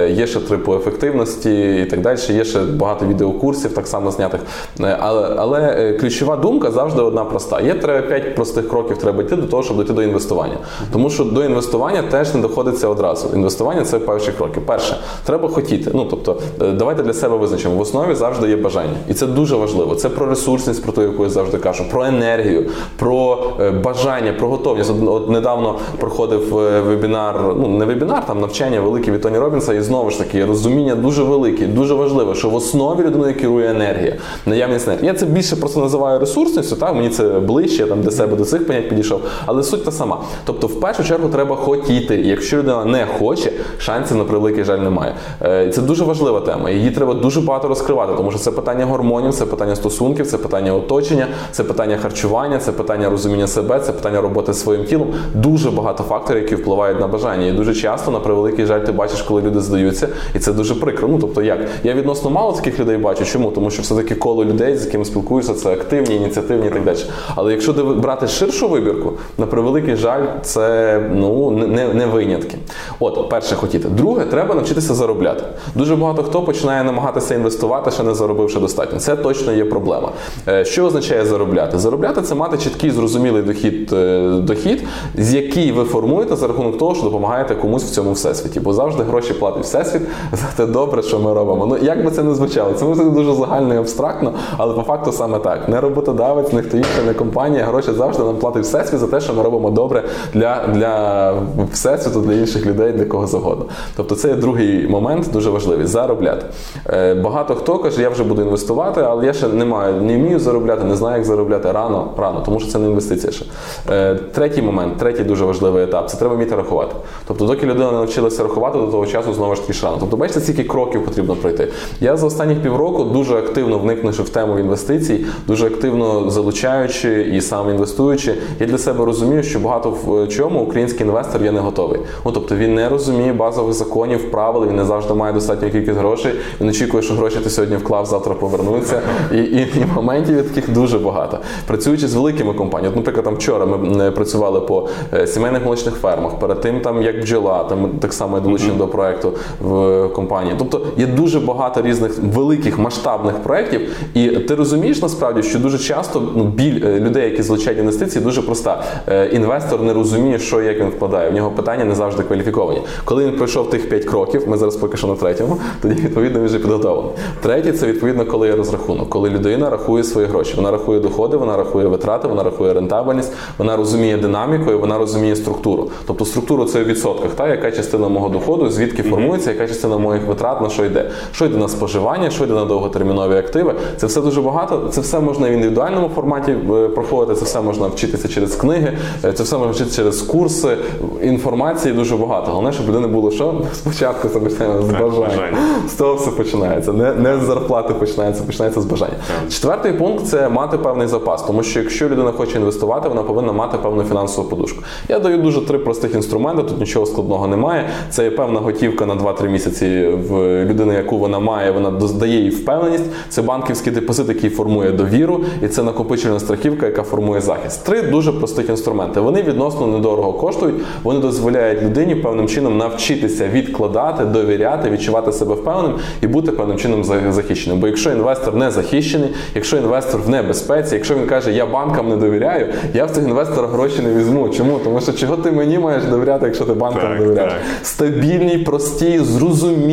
є 0.10 0.28
ще 0.28 0.40
три 0.40 0.58
по 0.58 0.76
ефективності 0.89 1.82
і 1.82 1.86
так 1.86 2.02
далі. 2.02 2.19
Є 2.30 2.43
ще 2.43 2.60
багато 2.60 3.06
відеокурсів, 3.06 3.73
так 3.73 3.88
само 3.88 4.12
знятих. 4.12 4.41
Е, 4.80 4.97
Але, 4.99 5.36
але 5.38 5.60
е, 5.62 5.93
ключова 5.93 6.36
думка 6.36 6.71
завжди 6.71 7.02
одна 7.02 7.25
проста. 7.25 7.62
Є 7.62 7.73
треба 7.73 8.08
п'ять 8.08 8.36
простих 8.36 8.69
кроків, 8.69 8.97
треба 8.97 9.23
йти 9.23 9.36
до 9.36 9.47
того, 9.47 9.63
щоб 9.63 9.78
дійти 9.78 9.93
до 9.93 10.04
інвестування. 10.04 10.58
Тому 10.93 11.10
що 11.10 11.23
до 11.23 11.45
інвестування 11.45 12.02
теж 12.02 12.34
не 12.34 12.41
доходиться 12.41 12.88
одразу. 12.88 13.30
Інвестування 13.36 13.82
це 13.86 13.99
перші 13.99 14.32
кроки. 14.32 14.60
Перше, 14.60 14.97
треба 15.25 15.49
хотіти. 15.49 15.91
Ну 15.93 16.08
тобто, 16.10 16.38
е, 16.62 16.71
давайте 16.71 17.04
для 17.04 17.13
себе 17.13 17.38
визначимо. 17.38 17.75
В 17.75 17.82
основі 17.82 18.15
завжди 18.15 18.49
є 18.49 18.56
бажання, 18.56 18.97
і 19.08 19.13
це 19.13 19.28
дуже 19.28 19.56
важливо. 19.56 19.95
Це 19.95 20.10
про 20.10 20.25
ресурсність, 20.25 20.84
про 20.84 20.91
ту, 20.91 21.02
яку 21.02 21.23
я 21.23 21.30
завжди 21.30 21.58
кажу, 21.58 21.84
про 21.91 22.06
енергію, 22.06 22.69
про 22.97 23.38
бажання, 23.84 24.34
про 24.34 24.47
готовність. 24.47 24.91
От, 24.91 25.10
от 25.10 25.30
недавно 25.30 25.75
проходив 25.99 26.49
вебінар, 26.88 27.41
ну 27.58 27.67
не 27.67 27.86
вебінар, 27.86 28.25
там 28.25 28.39
навчання 28.39 28.82
велике 28.82 29.12
від 29.12 29.21
Тоні 29.21 29.38
Робінса, 29.38 29.73
і 29.73 29.82
знову 29.82 30.10
ж 30.10 30.17
таки 30.17 30.45
розуміння 30.80 30.96
дуже 30.96 31.24
велике, 31.24 31.68
дуже 31.68 31.94
важливе, 31.94 32.36
що 32.36 32.50
в 32.50 32.56
основі 32.56 33.04
людини 33.04 33.34
керує 33.34 33.70
енергія, 33.70 34.15
наявність 34.46 34.88
енергії. 34.88 35.08
Я 35.08 35.13
це 35.13 35.26
більше 35.26 35.56
просто 35.56 35.80
називаю 35.80 36.20
ресурсністю, 36.20 36.76
так 36.76 36.96
мені 36.96 37.10
це 37.10 37.24
ближче, 37.24 37.84
я 37.84 37.88
там 37.88 38.02
для 38.02 38.12
себе 38.12 38.36
до 38.36 38.46
цих 38.46 38.68
понять 38.68 38.89
підійшов, 38.89 39.22
але 39.46 39.63
суть 39.63 39.86
та 39.86 39.92
сама. 39.92 40.22
Тобто, 40.46 40.68
в 40.68 40.80
першу 40.80 41.04
чергу 41.04 41.30
треба 41.30 41.56
хотіти. 41.56 42.15
І 42.15 42.28
Якщо 42.28 42.58
людина 42.58 42.86
не 42.86 43.06
хоче, 43.20 43.52
шансів 43.78 44.18
на 44.18 44.24
превеликий 44.24 44.63
жаль 44.63 44.78
немає. 44.78 45.15
Е, 45.42 45.70
Це 45.70 45.82
дуже 45.82 46.04
важлива 46.04 46.39
тема. 46.39 46.70
Її 46.70 46.92
треба 46.92 47.13
дуже 47.13 47.42
багато 47.42 47.68
розкривати, 47.68 48.13
тому 48.18 48.32
що 48.32 48.39
це 48.39 48.52
питання 48.52 48.86
гормонів, 48.86 49.34
це 49.34 49.46
питання 49.46 49.76
стосунків, 49.76 50.28
це 50.28 50.38
питання 50.38 50.74
оточення, 50.74 51.28
це 51.52 51.63
питання 51.63 51.98
харчування, 51.98 52.58
це 52.58 52.72
питання 52.72 53.10
розуміння 53.10 53.48
себе, 53.48 53.80
це 53.80 53.92
питання 53.92 54.22
роботи 54.22 54.54
своїм 54.54 54.86
тілом. 54.86 55.08
Дуже 55.34 55.72
багато 55.72 56.04
факторів, 56.04 56.44
які 56.44 56.56
впливають 56.56 57.00
на 57.00 57.08
бажання. 57.08 57.46
І 57.46 57.52
дуже 57.52 57.76
часто, 57.76 58.12
на 58.12 58.20
превеликий 58.20 58.65
жаль, 58.65 58.80
ти 58.80 58.92
бачиш, 58.92 59.22
коли 59.22 59.42
люди 59.42 59.60
здаються, 59.60 60.08
і 60.36 60.39
це 60.39 60.54
дуже 60.54 60.69
дуже 60.70 60.82
прикро. 60.82 61.08
Ну 61.08 61.18
тобто, 61.22 61.42
як 61.42 61.60
я 61.84 61.94
відносно 61.94 62.30
мало 62.30 62.52
таких 62.52 62.80
людей 62.80 62.98
бачу. 62.98 63.26
Чому? 63.26 63.52
Тому 63.52 63.72
що 63.72 63.82
все-таки 63.82 64.16
коло 64.16 64.46
людей, 64.46 64.78
з 64.78 64.86
якими 64.86 65.06
спілкуюся, 65.06 65.54
це 65.54 65.74
активні, 65.74 66.16
ініціативні 66.16 66.68
і 66.68 66.70
так 66.70 66.84
далі. 66.84 66.98
Але 67.36 67.52
якщо 67.52 67.74
брати 67.74 68.28
ширшу 68.28 68.70
вибірку, 68.70 69.14
на 69.38 69.46
превеликий 69.46 69.96
жаль, 69.96 70.26
це 70.42 71.00
ну 71.14 71.52
не, 71.52 71.94
не 71.94 72.06
винятки. 72.06 72.58
От, 73.00 73.30
перше 73.30 73.56
хотіти. 73.56 73.90
Друге, 73.90 74.26
треба 74.26 74.56
навчитися 74.56 74.94
заробляти. 74.94 75.44
Дуже 75.76 75.96
багато 75.96 76.24
хто 76.24 76.42
починає 76.42 76.84
намагатися 76.84 77.36
інвестувати, 77.36 77.92
ще 77.92 78.04
не 78.04 78.14
заробивши 78.14 78.60
достатньо. 78.60 79.00
Це 79.00 79.16
точно 79.16 79.54
є 79.54 79.66
проблема. 79.66 80.12
Е, 80.48 80.66
що 80.66 80.86
означає 80.86 81.26
заробляти? 81.26 81.78
Заробляти 81.78 82.22
це 82.22 82.36
мати 82.36 82.58
чіткий 82.58 82.92
зрозумілий 82.92 83.44
дохід, 83.44 83.94
е, 83.94 84.30
дохід, 84.42 84.84
з 85.18 85.34
який 85.34 85.72
ви 85.72 85.84
формуєте 85.84 86.36
за 86.36 86.48
рахунок 86.48 86.78
того, 86.78 86.96
що 86.96 87.04
допомагаєте 87.04 87.56
комусь 87.56 87.84
в 87.84 87.90
цьому 87.90 88.12
всесвіті. 88.12 88.60
Бо 88.60 88.74
завжди 88.74 89.04
гроші 89.04 89.34
платить 89.34 89.64
всесвіт 89.64 90.02
те 90.60 90.65
добре, 90.65 91.02
що 91.02 91.19
ми 91.19 91.34
робимо. 91.34 91.65
Ну 91.65 91.78
як 91.82 92.06
би 92.06 92.12
це 92.12 92.24
не 92.24 92.36
звучало, 92.36 92.74
це 92.74 92.86
може 92.86 93.04
дуже 93.04 93.34
загально 93.34 93.74
і 93.74 93.78
абстрактно, 93.78 94.34
але 94.58 94.74
по 94.74 94.82
факту 94.82 95.12
саме 95.12 95.39
так. 95.39 95.69
Не 95.69 95.82
роботодавець, 95.82 96.54
не 96.54 96.62
хто 96.62 96.78
інше, 96.78 97.04
не 97.08 97.13
компанія. 97.13 97.65
Гроші 97.65 97.91
завжди 97.91 98.24
нам 98.24 98.36
платить 98.36 98.63
всесвіт 98.63 99.00
за 99.00 99.08
те, 99.08 99.19
що 99.19 99.34
ми 99.34 99.43
робимо 99.43 99.69
добре 99.69 100.04
для 100.34 100.67
для 100.67 101.34
всесвіту, 101.72 102.22
для 102.22 102.34
інших 102.34 102.65
людей, 102.65 102.91
для 102.91 103.06
кого 103.06 103.28
завгодно. 103.28 103.65
Тобто 103.95 104.15
це 104.15 104.28
є 104.28 104.36
другий 104.36 104.88
момент, 104.88 105.30
дуже 105.34 105.50
важливий 105.50 105.86
заробляти. 105.86 106.45
Е, 106.89 107.13
багато 107.13 107.56
хто 107.56 107.78
каже, 107.78 108.02
я 108.02 108.10
вже 108.10 108.24
буду 108.24 108.41
інвестувати, 108.41 109.02
але 109.02 109.26
я 109.26 109.34
ще 109.34 109.48
не 109.48 109.65
маю, 109.65 110.02
не 110.02 110.17
вмію 110.17 110.39
заробляти, 110.39 110.84
не 110.84 110.95
знаю, 110.95 111.15
як 111.15 111.26
заробляти 111.26 111.72
рано, 111.72 112.08
рано, 112.17 112.41
тому 112.45 112.60
що 112.60 112.72
це 112.72 112.80
не 112.80 112.88
інвестиція 112.88 113.32
ще. 113.32 113.45
Е, 113.89 114.15
третій 114.15 114.62
момент, 114.62 114.98
третій 114.98 115.24
дуже 115.24 115.45
важливий 115.45 115.84
етап 115.84 116.10
це 116.10 116.17
треба 116.17 116.36
вміти 116.36 116.56
рахувати. 116.56 116.95
Тобто, 117.28 117.45
доки 117.45 117.65
людина 117.65 117.91
не 117.91 117.98
навчилася 117.98 118.43
рахувати, 118.43 118.78
до 118.78 118.88
того 118.88 119.06
часу 119.06 119.34
знову 119.34 119.56
ж 119.56 119.67
таки 119.67 119.80
рано. 119.84 119.98
Тобто, 120.00 120.17
бачите, 120.17 120.39
скільки 120.54 120.70
кроків 120.70 121.06
потрібно 121.06 121.36
пройти. 121.36 121.68
Я 122.02 122.18
за 122.18 122.28
останніх 122.28 122.62
півроку 122.62 123.04
дуже 123.04 123.36
активно 123.36 123.80
вникнувши 123.80 124.24
в 124.24 124.30
тему 124.30 124.60
інвестицій, 124.60 125.26
дуже 125.48 125.68
активно 125.68 126.30
залучаючи 126.30 127.22
і 127.22 127.42
сам 127.42 127.70
інвестуючи, 127.70 128.36
я 128.60 128.68
для 128.68 128.78
себе 128.78 129.06
розумію, 129.06 129.44
що 129.44 129.60
багато 129.60 129.90
в 129.90 130.28
чому 130.28 130.60
український 130.60 131.06
інвестор 131.06 131.44
є 131.44 131.52
не 131.52 131.60
готовий. 131.60 132.00
Ну 132.26 132.32
тобто 132.32 132.56
він 132.56 132.76
не 132.76 132.90
розуміє 132.90 133.34
базових 133.34 133.74
законів, 133.74 134.32
правил, 134.32 134.66
він 134.66 134.76
не 134.76 134.86
завжди 134.86 135.14
має 135.14 135.34
достатньо 135.34 135.70
кількість 135.70 135.98
грошей. 135.98 136.32
Він 136.62 136.70
очікує, 136.70 137.04
що 137.04 137.14
гроші 137.14 137.38
ти 137.44 137.50
сьогодні 137.50 137.78
вклав, 137.78 138.06
завтра 138.06 138.34
повернуться. 138.34 139.02
І 139.34 139.38
і, 139.38 139.60
і 139.62 139.86
моментів 139.96 140.50
таких 140.50 140.74
дуже 140.74 141.00
багато. 141.00 141.40
Працюючи 141.68 142.08
з 142.08 142.14
великими 142.14 142.54
компаніями, 142.54 142.90
От, 142.90 142.96
наприклад, 142.96 143.26
там 143.26 143.36
вчора 143.36 143.66
ми 143.66 144.12
працювали 144.12 144.62
по 144.62 144.88
е, 145.14 145.28
сімейних 145.28 145.64
молочних 145.64 145.96
фермах, 145.96 146.40
перед 146.40 146.62
тим 146.62 146.82
там 146.82 147.02
як 147.02 147.22
бджола, 147.22 147.64
там 147.64 147.90
так 148.00 148.14
само 148.14 148.40
долучені 148.40 148.72
mm-hmm. 148.72 148.78
до 148.78 148.88
проекту 148.88 149.34
в 149.62 150.08
компанії. 150.08 150.38
Тобто 150.58 150.82
є 150.97 151.08
дуже 151.08 151.39
багато 151.39 151.82
різних 151.82 152.19
великих 152.19 152.80
масштабних 152.80 153.36
проєктів, 153.36 153.82
і 154.13 154.28
ти 154.30 154.56
розумієш 154.56 155.02
насправді, 155.02 155.43
що 155.43 155.60
дуже 155.60 155.78
часто 155.78 156.32
ну, 156.36 156.43
біль 156.43 156.86
е, 156.86 156.99
людей, 156.99 157.32
які 157.32 157.41
залучають 157.41 157.80
інвестиції, 157.80 158.23
дуже 158.23 158.41
проста. 158.41 158.84
Е, 159.08 159.25
інвестор 159.25 159.82
не 159.82 159.93
розуміє, 159.93 160.39
що 160.39 160.62
як 160.62 160.80
він 160.80 160.88
вкладає. 160.88 161.30
В 161.30 161.34
нього 161.34 161.52
питання 161.52 161.86
не 161.86 161.95
завжди 161.95 162.23
кваліфіковані. 162.23 162.82
Коли 163.06 163.25
він 163.25 163.36
пройшов 163.36 163.69
тих 163.69 163.89
5 163.89 164.06
кроків, 164.06 164.43
ми 164.47 164.58
зараз 164.58 164.75
поки 164.75 164.97
що 164.97 165.08
на 165.08 165.15
третьому, 165.15 165.58
тоді 165.82 166.02
відповідно 166.02 166.39
він 166.39 166.45
вже 166.45 166.60
підготовлений. 166.60 167.12
Третє 167.41 167.73
це 167.73 167.88
відповідно, 167.88 168.25
коли 168.25 168.47
є 168.47 168.56
розрахунок, 168.56 169.10
коли 169.10 169.30
людина 169.30 169.69
рахує 169.69 170.04
свої 170.04 170.28
гроші. 170.28 170.54
Вона 170.56 170.71
рахує 170.71 170.99
доходи, 170.99 171.38
вона 171.38 171.58
рахує 171.58 171.88
витрати, 171.88 172.28
вона 172.28 172.43
рахує 172.43 172.73
рентабельність, 172.73 173.34
вона 173.58 173.78
розуміє 173.78 174.17
динаміку 174.17 174.71
і 174.71 174.75
вона 174.75 174.97
розуміє 174.97 175.36
структуру. 175.36 175.89
Тобто 176.08 176.25
структуру 176.25 176.65
це 176.65 176.84
в 176.84 176.86
відсотках, 176.86 177.32
та 177.32 177.47
яка 177.47 177.71
частина 177.71 178.08
мого 178.08 178.30
доходу, 178.30 178.69
звідки 178.69 179.04
формується, 179.04 179.52
яка 179.52 179.67
частина 179.67 179.97
моїх 179.97 180.28
витрат 180.30 180.62
на 180.62 180.70
що 180.70 180.86
йде, 180.86 181.10
що 181.32 181.46
йде 181.46 181.58
на 181.58 181.68
споживання, 181.68 182.30
що 182.30 182.44
йде 182.44 182.54
на 182.54 182.65
довготермінові 182.65 183.38
активи. 183.38 183.74
Це 183.98 184.08
все 184.08 184.22
дуже 184.22 184.42
багато. 184.42 184.89
Це 184.92 185.02
все 185.02 185.20
можна 185.20 185.50
в 185.50 185.52
індивідуальному 185.52 186.10
форматі 186.15 186.52
е, 186.52 186.88
проходити. 186.88 187.39
Це 187.39 187.46
все 187.46 187.62
можна 187.62 187.88
вчитися 187.88 188.28
через 188.28 188.56
книги, 188.56 188.98
е, 189.26 189.34
це 189.34 189.44
все 189.44 189.58
можна 189.58 189.72
вчитися 189.72 189.96
через 189.96 190.22
курси. 190.22 190.78
Інформації 191.22 191.94
дуже 191.94 192.15
багато. 192.15 192.52
Головне, 192.52 192.72
щоб 192.72 192.89
людини 192.89 193.08
було 193.08 193.32
що 193.32 193.62
спочатку 193.74 194.30
це 194.30 194.39
починається 194.39 194.82
з 194.82 194.92
бажання. 194.92 195.58
З 195.88 195.94
того 195.94 196.15
все 196.15 196.32
починається. 196.32 196.94
Не 196.94 197.13
не 197.13 197.38
з 197.38 197.44
зарплати 197.44 197.94
починається, 197.94 198.44
починається 198.44 198.82
з 198.82 198.86
бажання. 198.86 199.13
Четвертий 199.50 199.94
пункт 199.94 200.26
це 200.26 200.50
мати 200.50 200.78
певний 200.78 201.08
запас, 201.08 201.44
тому 201.44 201.63
що 201.63 201.80
якщо 201.80 202.10
людина 202.10 202.32
хоче 202.32 202.58
інвестувати, 202.58 203.10
вона 203.10 203.24
повинна 203.24 203.52
мати 203.52 203.78
певну 203.78 204.04
фінансову 204.04 204.50
подушку. 204.50 204.84
Я 205.10 205.20
даю 205.20 205.38
дуже 205.38 205.62
три 205.62 205.78
простих 205.78 206.15
інструменти. 206.15 206.63
Тут 206.63 206.80
нічого 206.80 207.06
складного 207.06 207.48
немає. 207.48 207.89
Це 208.10 208.24
є 208.24 208.32
певна 208.32 208.60
готівка 208.60 209.06
на 209.06 209.15
2-3 209.15 209.50
місяці 209.50 210.18
в 210.30 210.66
людини, 210.66 210.94
яку 210.94 211.18
вона 211.18 211.40
має. 211.40 211.72
Вона 211.72 211.92
дає 211.92 212.42
їй 212.42 212.50
впевненість. 212.50 213.06
Це 213.30 213.42
банківський 213.42 213.94
депозит, 213.94 214.30
який 214.30 214.50
формує 214.50 214.92
довіру, 214.92 215.44
і 215.64 215.68
це 215.68 215.84
накопичувальна 215.84 216.40
страхівка, 216.40 216.86
яка 216.86 217.04
формує 217.04 217.42
захист. 217.42 217.86
Три 217.86 218.02
дуже 218.02 218.32
простих 218.32 218.70
інструменти. 218.70 219.20
Вони 219.20 219.42
відносно 219.42 219.88
недорого 219.88 220.34
коштують. 220.34 220.76
Вони 221.04 221.20
дозволяють 221.20 221.84
людині 221.84 222.16
певним 222.16 222.48
чином 222.48 222.78
навчитися 222.78 223.48
відкладати, 223.48 224.26
довіряти, 224.26 224.90
відчувати 224.90 225.32
себе 225.32 225.56
впевненим 225.56 225.96
і 226.22 226.28
бути 226.28 226.52
певним 226.52 226.78
чином 226.78 227.04
захищеним. 227.30 227.80
Бо 227.80 227.88
якщо 227.88 228.12
інвестор 228.12 228.56
не 228.56 228.72
захищений, 228.72 229.30
якщо 229.56 229.78
інвестор 229.78 230.22
в 230.22 230.30
небезпеці, 230.30 230.96
якщо 230.96 231.16
він 231.16 231.26
каже, 231.26 231.52
я 231.52 231.66
банкам 231.66 232.10
не 232.10 232.16
довіряю, 232.16 232.68
я 232.94 233.06
в 233.06 233.12
цих 233.12 233.24
інвестора 233.24 233.68
гроші 233.68 234.02
не 234.02 234.14
візьму. 234.14 234.50
Чому? 234.50 234.80
Тому 234.84 235.02
що 235.02 235.14
чого 235.14 235.38
ти 235.38 235.52
мені 235.52 235.80
маєш 235.80 236.04
довіряти, 236.04 236.46
якщо 236.46 236.66
ти 236.66 236.74
банкам 236.74 237.10
так, 237.10 237.18
довіряєш? 237.20 237.54
Так. 237.54 237.62
Стабільній, 237.84 238.58
простій, 238.58 239.20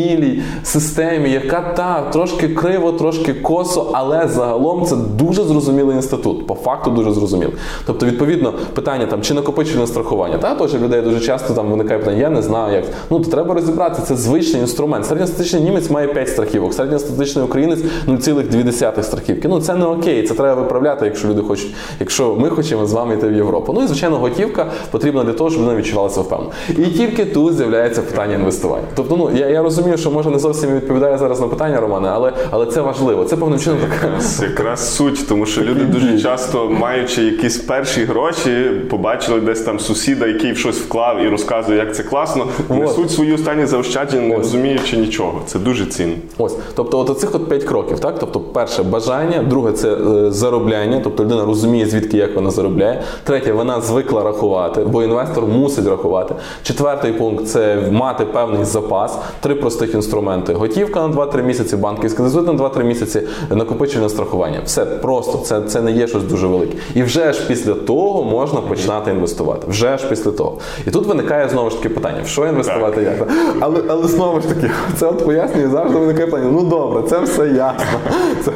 зрозумілій 0.07 0.43
системі, 0.63 1.31
яка 1.31 1.61
та 1.61 2.11
трошки 2.13 2.49
криво, 2.49 2.93
трошки 2.93 3.35
косо, 3.35 3.91
але 3.93 4.29
загалом 4.29 4.85
це 4.85 4.97
дуже 4.97 5.43
зрозумілий 5.43 5.97
інститут. 5.97 6.47
По 6.47 6.55
факту 6.55 6.91
дуже 6.91 7.13
зрозумілий. 7.13 7.55
Тобто, 7.87 8.07
відповідно, 8.07 8.55
питання 8.75 9.07
там 9.07 9.23
чи 9.23 9.35
накопичувальне 9.35 9.87
страхування. 9.87 10.39
Та 10.39 10.55
теж 10.55 10.75
людей 10.75 11.03
дуже 11.03 11.21
часто 11.21 11.55
там 11.55 11.71
виникає 11.71 11.99
питання, 11.99 12.21
я 12.21 12.31
не 12.31 12.43
знаю 12.43 12.75
як. 12.75 12.85
Ну 13.11 13.21
то 13.21 13.31
треба 13.31 13.55
розібратися. 13.55 14.03
Це 14.03 14.17
звичний 14.17 14.63
інструмент. 14.63 15.07
Середньостатичний 15.07 15.63
німець 15.63 15.91
має 15.91 16.09
5 16.09 16.29
страхівок, 16.29 16.75
середньостатичний 16.75 17.45
українець 17.45 17.81
0,2 18.09 19.03
страхівки. 19.03 19.49
Ну 19.49 19.61
це 19.61 19.75
не 19.75 19.87
окей, 19.87 20.23
це 20.23 20.35
треба 20.35 20.63
виправляти, 20.63 21.05
якщо 21.05 21.29
люди 21.29 21.43
хочуть, 21.43 21.75
якщо 22.01 22.35
ми 22.35 22.51
хочемо 22.51 22.87
з 22.87 22.93
вами 22.93 23.15
йти 23.15 23.29
в 23.29 23.33
Європу. 23.33 23.73
Ну 23.73 23.85
і 23.85 23.87
звичайно, 23.87 24.17
готівка 24.17 24.67
потрібна 24.91 25.25
для 25.25 25.33
того, 25.33 25.51
щоб 25.51 25.63
вони 25.63 25.77
відчувалися 25.77 26.21
впевнено. 26.21 26.51
І 26.69 26.83
тільки 26.83 27.25
тут 27.25 27.55
з'являється 27.57 28.03
питання 28.03 28.35
інвестування. 28.35 28.85
Тобто, 28.95 29.17
ну 29.17 29.31
я 29.35 29.49
я 29.49 29.63
розумію, 29.63 29.96
що 29.97 30.11
може 30.11 30.31
не 30.31 30.39
зовсім 30.39 30.77
відповідає 30.77 31.19
зараз 31.19 31.41
на 31.41 31.49
питання 31.49 31.81
Романе, 31.81 32.09
але 32.13 32.33
але 32.51 32.67
це 32.67 32.81
важливо. 32.81 33.25
Це 33.25 33.37
певним 33.37 33.59
чином 33.59 33.79
така 33.91 34.07
якраз, 34.07 34.43
якраз 34.43 34.97
суть, 34.97 35.29
тому 35.29 35.47
що 35.47 35.63
люди 35.63 35.85
дуже 35.85 36.19
часто, 36.19 36.69
маючи 36.71 37.23
якісь 37.23 37.57
перші 37.57 38.05
гроші, 38.05 38.71
побачили 38.91 39.41
десь 39.41 39.61
там 39.61 39.81
сусіда, 39.81 40.27
який 40.27 40.53
в 40.53 40.59
щось 40.59 40.79
вклав 40.79 41.23
і 41.23 41.29
розказує, 41.29 41.79
як 41.79 41.97
це 41.97 42.03
класно. 42.03 42.47
Несуть 42.71 43.11
свої 43.11 43.35
останні 43.35 43.67
заощадження, 43.67 44.29
не 44.29 44.37
розуміючи 44.37 44.97
нічого. 44.97 45.41
Це 45.47 45.59
дуже 45.59 45.87
цінно. 45.87 46.15
Ось, 46.39 46.57
тобто, 46.75 46.99
от 46.99 47.11
оцих 47.11 47.35
от 47.35 47.49
п'ять 47.49 47.65
кроків, 47.65 48.01
так? 48.01 48.19
Тобто, 48.19 48.41
перше 48.41 48.83
бажання, 48.83 49.43
друге 49.43 49.73
це 49.73 49.95
е, 49.95 50.31
заробляння, 50.31 51.01
тобто 51.05 51.25
людина 51.25 51.45
розуміє, 51.45 51.87
звідки 51.87 52.17
як 52.17 52.37
вона 52.37 52.51
заробляє. 52.51 53.03
Третє, 53.25 53.53
вона 53.53 53.81
звикла 53.81 54.23
рахувати, 54.23 54.81
бо 54.85 55.03
інвестор 55.03 55.47
мусить 55.47 55.87
рахувати. 55.87 56.35
Четвертий 56.63 57.13
пункт 57.13 57.47
це 57.47 57.77
мати 57.91 58.25
певний 58.25 58.65
запас, 58.65 59.19
три 59.41 59.55
простих 59.55 59.86
інструменти: 59.95 60.53
готівка 60.53 61.09
на 61.09 61.15
2-3 61.15 61.43
місяці, 61.43 61.77
банківська 61.77 62.23
депозит 62.23 62.47
на 62.47 62.53
2-3 62.53 62.85
місяці, 62.85 63.23
накопичення 63.51 64.09
страхування. 64.09 64.61
Все 64.65 64.85
просто, 64.85 65.39
це 65.39 65.61
це 65.63 65.83
не 65.83 65.93
є 65.93 66.07
щось 66.07 66.23
дуже 66.23 66.47
велике. 66.47 66.73
І 66.95 67.03
вже 67.03 67.33
ж 67.33 67.47
після 67.49 67.75
того 67.75 68.25
можна 68.25 68.61
починати 68.61 69.11
інвестувати. 69.11 69.67
Вже 69.71 69.99
ж 69.99 70.09
після 70.09 70.31
того. 70.31 70.59
І 70.87 70.91
тут 70.91 71.07
виникає 71.07 71.49
знову 71.49 71.71
ж 71.71 71.77
таки 71.77 71.89
питання: 71.89 72.23
в 72.25 72.29
що 72.29 72.47
інвестувати, 72.47 73.03
як? 73.03 73.29
Але 73.61 73.81
але 73.89 74.09
знову 74.09 74.41
ж 74.41 74.49
таки, 74.49 74.71
це 74.97 75.07
от 75.07 75.25
пояснює 75.25 75.69
завжди 75.69 75.99
виникає 75.99 76.27
питання. 76.27 76.51
Ну 76.53 76.63
добре, 76.63 77.03
це 77.03 77.21
все 77.21 77.49
ясно. 77.49 77.99
Це 78.45 78.53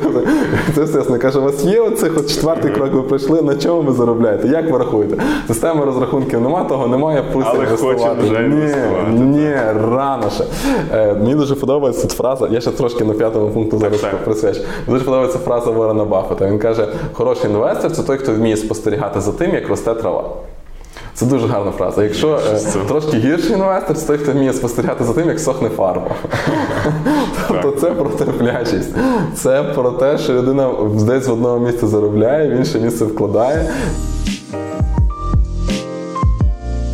це 0.75 0.83
все 0.83 0.99
ясно. 0.99 1.19
Каже, 1.19 1.39
у 1.39 1.43
вас 1.43 1.65
є 1.65 1.81
оцих 1.81 2.19
от 2.19 2.31
четвертий 2.31 2.71
крок, 2.71 2.93
ви 2.93 3.03
пройшли, 3.03 3.43
на 3.43 3.55
чому 3.55 3.83
ви 3.83 3.93
заробляєте? 3.93 4.49
Як 4.49 4.71
ви 4.71 4.79
рахуєте? 4.79 5.17
Системи 5.49 5.85
розрахунків 5.85 6.41
немає, 6.41 6.67
того 6.69 6.87
немає, 6.87 7.25
пусть 7.33 7.47
Але 7.51 7.65
інвестувати. 7.65 8.21
вже 8.23 8.45
інвестувати. 8.45 9.11
Ні, 9.13 9.21
ні, 9.21 9.55
рано 9.95 10.31
ще. 10.35 10.45
Мені 11.21 11.35
дуже 11.35 11.55
подобається 11.55 12.03
тут 12.03 12.13
фраза, 12.13 12.49
я 12.51 12.61
ще 12.61 12.71
трошки 12.71 13.05
на 13.05 13.15
п'ятому 13.15 13.51
пункту 13.51 13.79
зараз 13.79 14.05
присвячу. 14.25 14.61
Дуже 14.89 15.05
подобається 15.05 15.39
фраза 15.39 15.71
Ворона 15.71 16.05
Баффета. 16.05 16.47
Він 16.47 16.59
каже, 16.59 16.89
хороший 17.13 17.51
інвестор 17.51 17.93
це 17.93 18.03
той, 18.03 18.17
хто 18.17 18.33
вміє 18.33 18.57
спостерігати 18.57 19.21
за 19.21 19.33
тим, 19.33 19.55
як 19.55 19.69
росте 19.69 19.95
трава. 19.95 20.25
Це 21.15 21.27
дуже 21.27 21.47
гарна 21.47 21.73
фраза. 21.73 22.05
Якщо 22.05 22.41
е, 22.55 22.61
трошки 22.89 23.17
гірший 23.17 23.53
інвестор, 23.53 23.97
це 23.97 24.07
той, 24.07 24.19
хто 24.19 24.33
вміє 24.33 24.53
спостерігати 24.53 25.05
за 25.05 25.13
тим, 25.13 25.29
як 25.29 25.41
сохне 25.41 25.69
фарба. 25.69 26.11
Тобто 27.49 27.71
це 27.71 27.91
про 27.91 28.11
терплячість. 28.11 28.95
Це 29.35 29.63
про 29.63 29.91
те, 29.91 30.19
що 30.19 30.33
людина 30.33 30.71
десь 31.07 31.29
в 31.29 31.33
одному 31.33 31.67
місці 31.67 31.87
заробляє, 31.87 32.51
в 32.51 32.53
інше 32.53 32.81
місце 32.81 33.05
вкладає. 33.05 33.71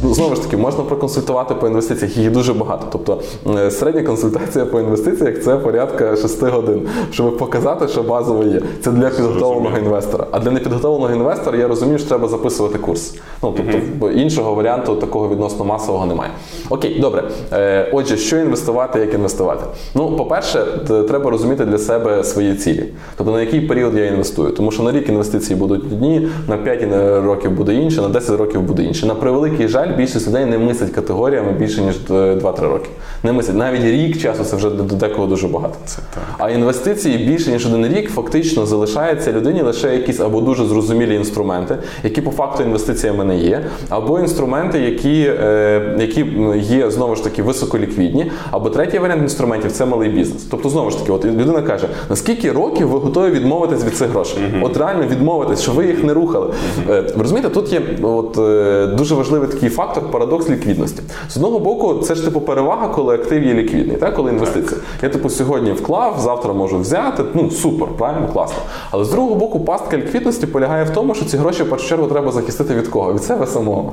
Ну, 0.07 0.15
знову 0.15 0.35
ж 0.35 0.43
таки, 0.43 0.57
можна 0.57 0.85
проконсультувати 0.85 1.55
по 1.55 1.67
інвестиціях, 1.67 2.17
їх 2.17 2.33
дуже 2.33 2.55
багато. 2.55 2.87
Тобто 2.93 3.21
е, 3.59 3.71
середня 3.71 4.03
консультація 4.03 4.67
по 4.67 4.81
інвестиціях 4.81 5.43
це 5.43 5.57
порядка 5.57 6.17
6 6.17 6.43
годин, 6.43 6.89
щоб 7.11 7.39
показати, 7.39 7.89
що 7.89 8.03
базово 8.03 8.45
є. 8.45 8.63
Це 8.81 8.91
для 8.91 9.09
підготовленого 9.09 9.79
інвестора. 9.79 10.27
А 10.31 10.41
для 10.41 10.51
непідготовленого 10.51 11.15
інвестора 11.15 11.59
я 11.59 11.69
розумію, 11.69 11.99
що 11.99 12.09
треба 12.09 12.29
записувати 12.29 12.79
курс. 12.79 13.15
Ну 13.43 13.55
тобто 13.57 13.79
бо 13.99 14.11
іншого 14.11 14.55
варіанту 14.55 14.97
такого 14.97 15.29
відносно 15.29 15.65
масового 15.65 16.07
немає. 16.07 16.31
Окей, 16.71 16.99
добре. 17.01 17.25
Е, 17.53 17.91
Отже, 17.93 18.17
що 18.17 18.37
інвестувати, 18.37 18.99
як 18.99 19.15
інвестувати? 19.15 19.65
Ну, 19.95 20.17
по-перше, 20.17 20.67
треба 21.09 21.31
розуміти 21.31 21.65
для 21.65 21.79
себе 21.79 22.25
свої 22.25 22.55
цілі. 22.55 22.85
Тобто 23.17 23.33
на 23.33 23.41
який 23.41 23.61
період 23.61 23.97
я 23.97 24.07
інвестую. 24.07 24.51
Тому 24.51 24.71
що 24.71 24.83
на 24.83 24.93
рік 24.93 25.09
інвестиції 25.09 25.59
будуть 25.59 25.85
одні, 25.85 26.29
на 26.49 26.57
5 26.57 27.25
років 27.25 27.51
буде 27.51 27.75
інше, 27.75 28.01
на 28.01 28.09
10 28.09 28.39
років 28.39 28.61
буде 28.61 28.83
інше. 28.83 29.07
На 29.07 29.15
превеликий 29.15 29.69
жаль, 29.69 29.96
більшість 29.97 30.29
людей 30.29 30.45
не 30.45 30.59
мислить 30.59 30.91
категоріями 30.91 31.53
більше 31.53 31.81
ніж 31.83 31.97
е, 32.11 32.13
2-3 32.13 32.61
роки. 32.61 32.89
Не 33.23 33.33
мислять. 33.33 33.57
Навіть 33.57 33.85
рік 33.85 34.21
часу 34.21 34.45
це 34.45 34.57
вже 34.57 34.71
до 34.71 34.83
декого 34.83 35.27
дуже 35.27 35.49
багато. 35.49 35.75
Це 35.85 35.99
так. 36.15 36.23
А 36.39 36.51
інвестиції 36.51 37.19
більше 37.19 37.51
ніж 37.51 37.67
один 37.67 37.87
рік 37.87 38.11
фактично 38.11 38.67
залишається 38.67 39.33
людині 39.33 39.63
лише 39.63 39.97
якісь 39.97 40.21
або 40.21 40.41
дуже 40.41 40.65
зрозумілі 40.65 41.15
інструменти, 41.15 41.77
які 42.05 42.21
по 42.21 42.31
факту 42.31 42.63
інвестиціями 42.63 43.25
не 43.25 43.37
є, 43.39 43.65
або 43.89 44.19
інструменти, 44.19 44.81
які, 44.81 45.31
е, 45.41 45.97
які 45.99 46.27
є 46.57 46.91
знову 46.91 47.17
ж 47.17 47.25
таки 47.25 47.43
високоліквідні, 47.43 48.31
або 48.51 48.71
третій 48.71 48.99
варіант 48.99 49.23
інструментів 49.23 49.73
це 49.73 49.87
малий 49.87 50.09
бізнес. 50.09 50.43
Тобто, 50.51 50.69
знову 50.69 50.91
ж 50.91 50.99
таки, 50.99 51.13
от 51.13 51.25
людина 51.25 51.63
каже: 51.63 51.89
наскільки 52.11 52.53
років 52.53 52.89
ви 52.89 52.99
готові 52.99 53.31
відмовитись 53.31 53.85
від 53.85 53.97
цих 53.97 54.09
грошей? 54.09 54.39
От 54.63 54.77
реально 54.77 55.07
відмовитись, 55.07 55.63
що 55.63 55.73
ви 55.73 55.87
їх 55.87 56.05
не 56.05 56.15
рухали. 56.15 56.55
Е, 56.91 57.01
ви 57.01 57.23
розумієте, 57.23 57.51
тут 57.51 57.73
є 57.73 57.83
от 58.03 58.39
е, 58.39 58.87
дуже 58.87 59.15
важливий 59.15 59.49
такий 59.49 59.69
фактор 59.77 60.11
парадокс 60.11 60.51
ліквідності. 60.51 61.03
З 61.29 61.37
одного 61.37 61.59
боку, 61.59 61.95
це 61.95 62.15
ж 62.15 62.25
типу 62.25 62.41
перевага, 62.41 62.89
коли 62.89 63.15
актив 63.15 63.45
є 63.45 63.55
ліквідний, 63.55 63.97
так 63.97 64.15
коли 64.15 64.31
інвестиція. 64.31 64.81
Я 65.03 65.09
типу 65.09 65.31
сьогодні 65.31 65.73
вклав, 65.73 66.21
завтра 66.21 66.53
можу 66.53 66.79
взяти. 66.79 67.23
Ну 67.35 67.51
супер, 67.51 67.89
правильно, 67.99 68.29
класно. 68.33 68.59
Але 68.91 69.05
з 69.05 69.11
другого 69.11 69.35
боку, 69.35 69.61
пастка 69.61 69.97
ліквідності 69.97 70.47
полягає 70.47 70.85
в 70.85 70.91
тому, 70.91 71.15
що 71.15 71.25
ці 71.25 71.37
гроші 71.37 71.63
в 71.63 71.71
першу 71.71 71.89
чергу 71.89 72.07
треба 72.07 72.33
захистити 72.33 72.75
від 72.75 72.89
кого? 72.89 73.13
Від 73.13 73.23
себе 73.23 73.47
самого. 73.47 73.93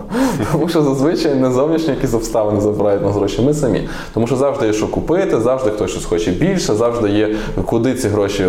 Тому 0.52 0.70
що 0.70 0.82
зазвичай 0.82 1.36
не 1.36 1.52
зовнішні 1.52 1.94
якісь 1.94 2.14
обставини 2.14 2.62
забирають 2.62 3.04
нас 3.04 3.16
гроші. 3.16 3.42
Ми 3.42 3.54
самі. 3.54 3.88
Тому 4.14 4.28
що 4.28 4.36
завжди 4.36 4.68
є 4.68 4.74
що 4.74 4.88
купити, 4.88 5.40
завжди 5.40 5.70
хтось 5.70 5.92
щось 5.92 6.06
хоче 6.06 6.32
більше, 6.32 6.74
завжди 6.74 7.10
є 7.10 7.36
куди 7.66 7.94
ці 7.94 8.08
гроші 8.08 8.46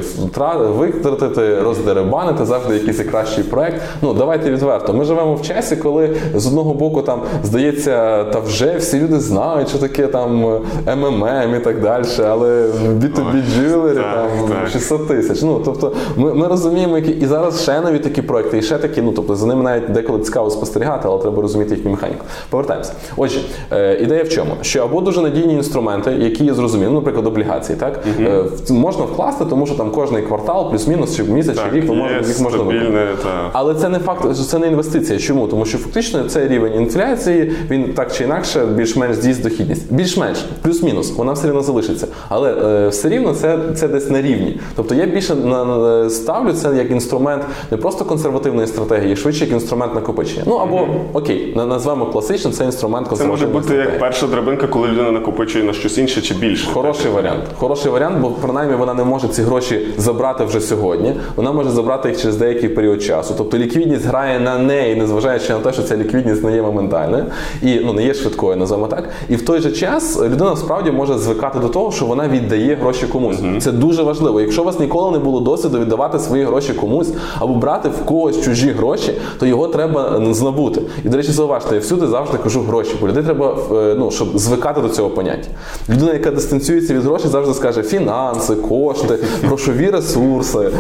витратити, 0.77 1.61
роздеребанити, 1.61 2.45
завжди 2.45 2.75
якийсь 2.75 2.99
кращий 2.99 3.45
проект. 3.45 3.83
Ну 4.03 4.15
давайте 4.15 4.51
відверто. 4.51 4.93
Ми 4.95 5.05
живемо 5.05 5.35
в 5.35 5.43
часі, 5.43 5.77
коли 5.77 6.17
з 6.35 6.47
одного 6.47 6.75
боку 6.75 7.03
там 7.03 7.21
здається, 7.43 8.25
та 8.25 8.41
вже 8.41 8.77
всі 8.77 9.01
люди 9.01 9.21
знають, 9.21 9.69
що 9.69 9.79
таке 9.79 10.07
там 10.07 10.61
МММ 10.97 11.55
і 11.57 11.59
так 11.65 11.81
далі, 11.81 12.05
але 12.19 12.67
B2B 13.01 13.43
джулері 13.55 13.97
там 13.97 14.49
так. 14.49 14.69
600 14.73 15.09
тисяч. 15.09 15.43
Ну 15.43 15.63
тобто, 15.65 15.93
ми, 16.17 16.35
ми 16.35 16.49
розуміємо, 16.49 16.97
які 16.97 17.11
і 17.11 17.27
зараз 17.27 17.63
ще 17.63 17.81
нові 17.81 17.99
такі 17.99 18.23
проекти, 18.23 18.59
і 18.59 18.63
ще 18.63 18.79
такі. 18.79 19.03
Ну 19.03 19.13
тобто 19.13 19.37
за 19.37 19.47
ними 19.47 19.63
навіть 19.63 19.93
деколи 19.93 20.19
цікаво 20.19 20.51
спостерігати, 20.51 21.09
але 21.09 21.23
треба 21.23 21.43
розуміти 21.43 21.75
їхню 21.75 21.91
механіку. 21.91 22.25
Повертаємося. 22.51 22.93
Отже, 23.17 23.41
е, 23.73 23.99
ідея 24.03 24.23
в 24.23 24.29
чому? 24.29 24.51
Що 24.63 24.83
або 24.85 25.01
дуже 25.01 25.21
надійні 25.21 25.55
інструменти, 25.55 26.11
які 26.13 26.45
є 26.45 26.55
зрозумілі, 26.55 26.89
ну, 26.89 26.95
наприклад, 26.95 27.27
облігації, 27.27 27.79
так 27.79 28.05
е, 28.21 28.45
можна 28.71 29.05
вкласти, 29.05 29.45
тому 29.45 29.67
що 29.67 29.75
там 29.75 29.91
кожний 29.91 30.23
квартал, 30.23 30.71
плюс-мінус, 30.71 31.17
чи 31.17 31.25
місяць, 31.25 31.59
чи 31.65 31.77
рік, 31.77 31.89
ви 31.89 31.95
можете 31.95 32.29
їх 32.29 32.41
можна 32.41 32.63
виконати. 32.63 33.09
та. 33.23 33.51
Але 33.53 33.75
це 33.75 33.89
не 33.89 33.99
факт, 33.99 34.35
це 34.35 34.59
не 34.59 34.67
інвестиція. 34.67 35.19
Чому? 35.19 35.49
Тому 35.49 35.65
що 35.65 35.79
фактично 35.79 36.25
цей 36.25 36.49
рівень 36.49 36.75
інфляції 36.75 37.14
він 37.71 37.95
так 37.95 38.13
чи 38.13 38.25
інакше 38.25 38.67
більш-менш 38.67 39.17
з'їсть 39.17 39.43
дохідність. 39.43 39.93
Більш-менш, 39.93 40.39
плюс-мінус, 40.63 41.13
вона 41.17 41.33
все 41.33 41.47
рівно 41.47 41.63
залишиться. 41.63 42.07
Але 42.29 42.53
е, 42.53 42.89
все 42.89 43.09
рівно 43.09 43.35
це, 43.35 43.59
це 43.75 43.89
десь 43.89 44.11
на 44.11 44.23
рівні. 44.23 44.61
Тобто 44.77 44.95
я 44.95 45.07
більше 45.07 45.35
на, 45.35 45.65
на- 45.65 46.11
ставлю 46.11 46.53
це 46.53 46.77
як 46.77 46.91
інструмент 46.91 47.43
не 47.71 47.77
просто 47.77 48.05
консервативної 48.05 48.67
стратегії, 48.67 49.17
швидше 49.17 49.45
як 49.45 49.53
інструмент 49.53 49.95
накопичення. 49.95 50.43
Ну 50.47 50.55
або 50.55 50.87
окей, 51.13 51.53
на- 51.57 51.67
назвемо 51.67 52.07
класично, 52.07 52.51
це 52.51 52.65
інструмент 52.65 53.07
Це 53.07 53.11
може 53.25 53.47
консервативної 53.47 53.63
бути 53.85 53.91
як 53.91 53.99
перша 54.01 54.27
драбинка, 54.27 54.67
коли 54.67 54.89
людина 54.89 55.11
накопичує 55.11 55.65
на 55.65 55.73
щось 55.73 55.99
інше 55.99 56.21
чи 56.23 56.35
більше. 56.35 56.71
Хороший 56.73 57.11
варіант. 57.11 57.45
Хороший 57.59 57.93
варіант, 57.93 58.17
бо 58.21 58.31
принаймні 58.31 58.77
вона 58.77 58.95
не 58.95 59.05
може 59.05 59.29
ці 59.29 59.43
гроші 59.43 59.87
забрати 59.99 60.45
вже 60.45 60.61
сьогодні. 60.61 61.15
Вона 61.37 61.53
може 61.53 61.71
забрати 61.71 62.09
їх 62.09 62.21
через 62.21 62.37
деякий 62.37 62.69
період 62.69 63.03
часу. 63.03 63.35
Тобто 63.39 63.59
ліквідність 63.59 64.07
грає 64.07 64.41
на 64.41 64.59
неї, 64.59 64.97
незважаючи 64.97 65.53
на 65.53 65.59
те, 65.59 65.73
що 65.73 65.83
ця 65.83 65.97
ліквідність 65.97 66.45
не 66.45 66.55
є 66.55 66.63
моментальною 67.05 67.25
і 67.63 67.85
ну 67.85 67.93
не 67.93 68.05
є 68.05 68.15
швидкою, 68.15 68.57
називаємо 68.57 68.89
так. 68.89 69.09
І 69.29 69.37
в 69.37 69.45
той 69.45 69.61
же 69.61 69.73
час 69.73 70.23
людина 70.23 70.57
справді 70.57 70.91
може 70.91 71.19
звикати 71.19 71.59
до 71.59 71.69
того, 71.69 71.93
що 71.93 72.07
вона 72.07 72.29
віддає 72.29 72.75
гроші 72.75 73.07
комусь. 73.07 73.37
Це 73.61 73.73
дуже 73.73 74.03
важливо. 74.03 74.41
Якщо 74.41 74.63
у 74.63 74.65
вас 74.65 74.81
ніколи 74.81 75.13
не 75.13 75.19
було 75.19 75.41
досвіду 75.41 75.79
віддавати 75.79 76.19
свої 76.19 76.45
гроші 76.45 76.73
комусь 76.73 77.13
або 77.39 77.55
брати 77.55 77.89
в 77.89 78.05
когось 78.05 78.45
чужі 78.45 78.71
гроші, 78.71 79.13
то 79.39 79.47
його 79.47 79.69
треба 79.69 80.23
знабути. 80.31 80.83
І 81.05 81.09
до 81.09 81.17
речі, 81.17 81.33
зауважте, 81.33 81.75
я 81.75 81.81
всюди 81.81 82.07
завжди 82.07 82.39
кажу 82.39 82.61
гроші, 82.61 82.97
бо 83.01 83.09
людей 83.09 83.23
треба 83.23 83.57
е, 83.73 83.95
ну, 83.99 84.11
щоб 84.11 84.39
звикати 84.39 84.81
до 84.81 84.89
цього 84.89 85.11
поняття. 85.11 85.49
Людина, 85.89 86.13
яка 86.13 86.31
дистанціюється 86.31 86.95
від 86.95 87.03
грошей, 87.03 87.31
завжди 87.31 87.55
скаже 87.55 87.83
фінанси, 87.83 88.55
кошти, 88.55 89.19
грошові 89.43 89.91
ресурси. 89.91 90.71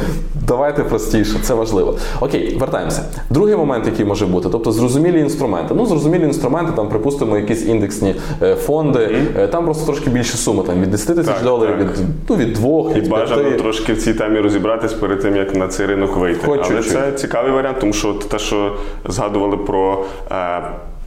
Давайте 0.48 0.82
простіше, 0.82 1.38
це 1.42 1.54
важливо. 1.54 1.94
Окей, 2.20 2.56
вертаємося. 2.60 3.02
Другий 3.30 3.56
момент, 3.56 3.86
який 3.86 4.04
може 4.04 4.26
бути, 4.26 4.48
тобто 4.52 4.72
зрозумілі 4.72 5.20
інструменти. 5.20 5.74
Ну, 5.74 5.86
зрозумілі 5.86 6.13
інструменти, 6.22 6.72
там, 6.76 6.88
припустимо, 6.88 7.36
якісь 7.36 7.66
індексні 7.66 8.14
фонди, 8.40 8.56
фонди, 8.56 9.18
е, 9.38 9.46
там 9.46 9.64
просто 9.64 9.86
трошки 9.86 10.10
більше 10.10 10.36
суми, 10.36 10.62
там 10.62 10.80
від 10.82 10.90
10 10.90 11.16
тисяч 11.16 11.40
доларів, 11.42 11.76
від, 11.78 11.86
ну, 12.28 12.36
від 12.36 12.52
2, 12.52 12.90
І 12.90 12.94
від 12.94 13.08
бажано 13.08 13.42
5. 13.42 13.58
трошки 13.58 13.92
в 13.92 14.02
цій 14.02 14.14
темі 14.14 14.40
розібратись 14.40 14.92
перед 14.92 15.20
тим, 15.20 15.36
як 15.36 15.54
на 15.54 15.68
цей 15.68 15.86
ринок 15.86 16.16
вийти. 16.16 16.46
Хоч 16.46 16.60
Але 16.64 16.68
чуть-чуть. 16.68 16.92
це 16.92 17.12
цікавий 17.12 17.52
варіант, 17.52 17.76
тому 17.80 17.92
що 17.92 18.12
те, 18.12 18.38
що 18.38 18.76
згадували 19.08 19.56
про. 19.56 20.04
Е, 20.30 20.62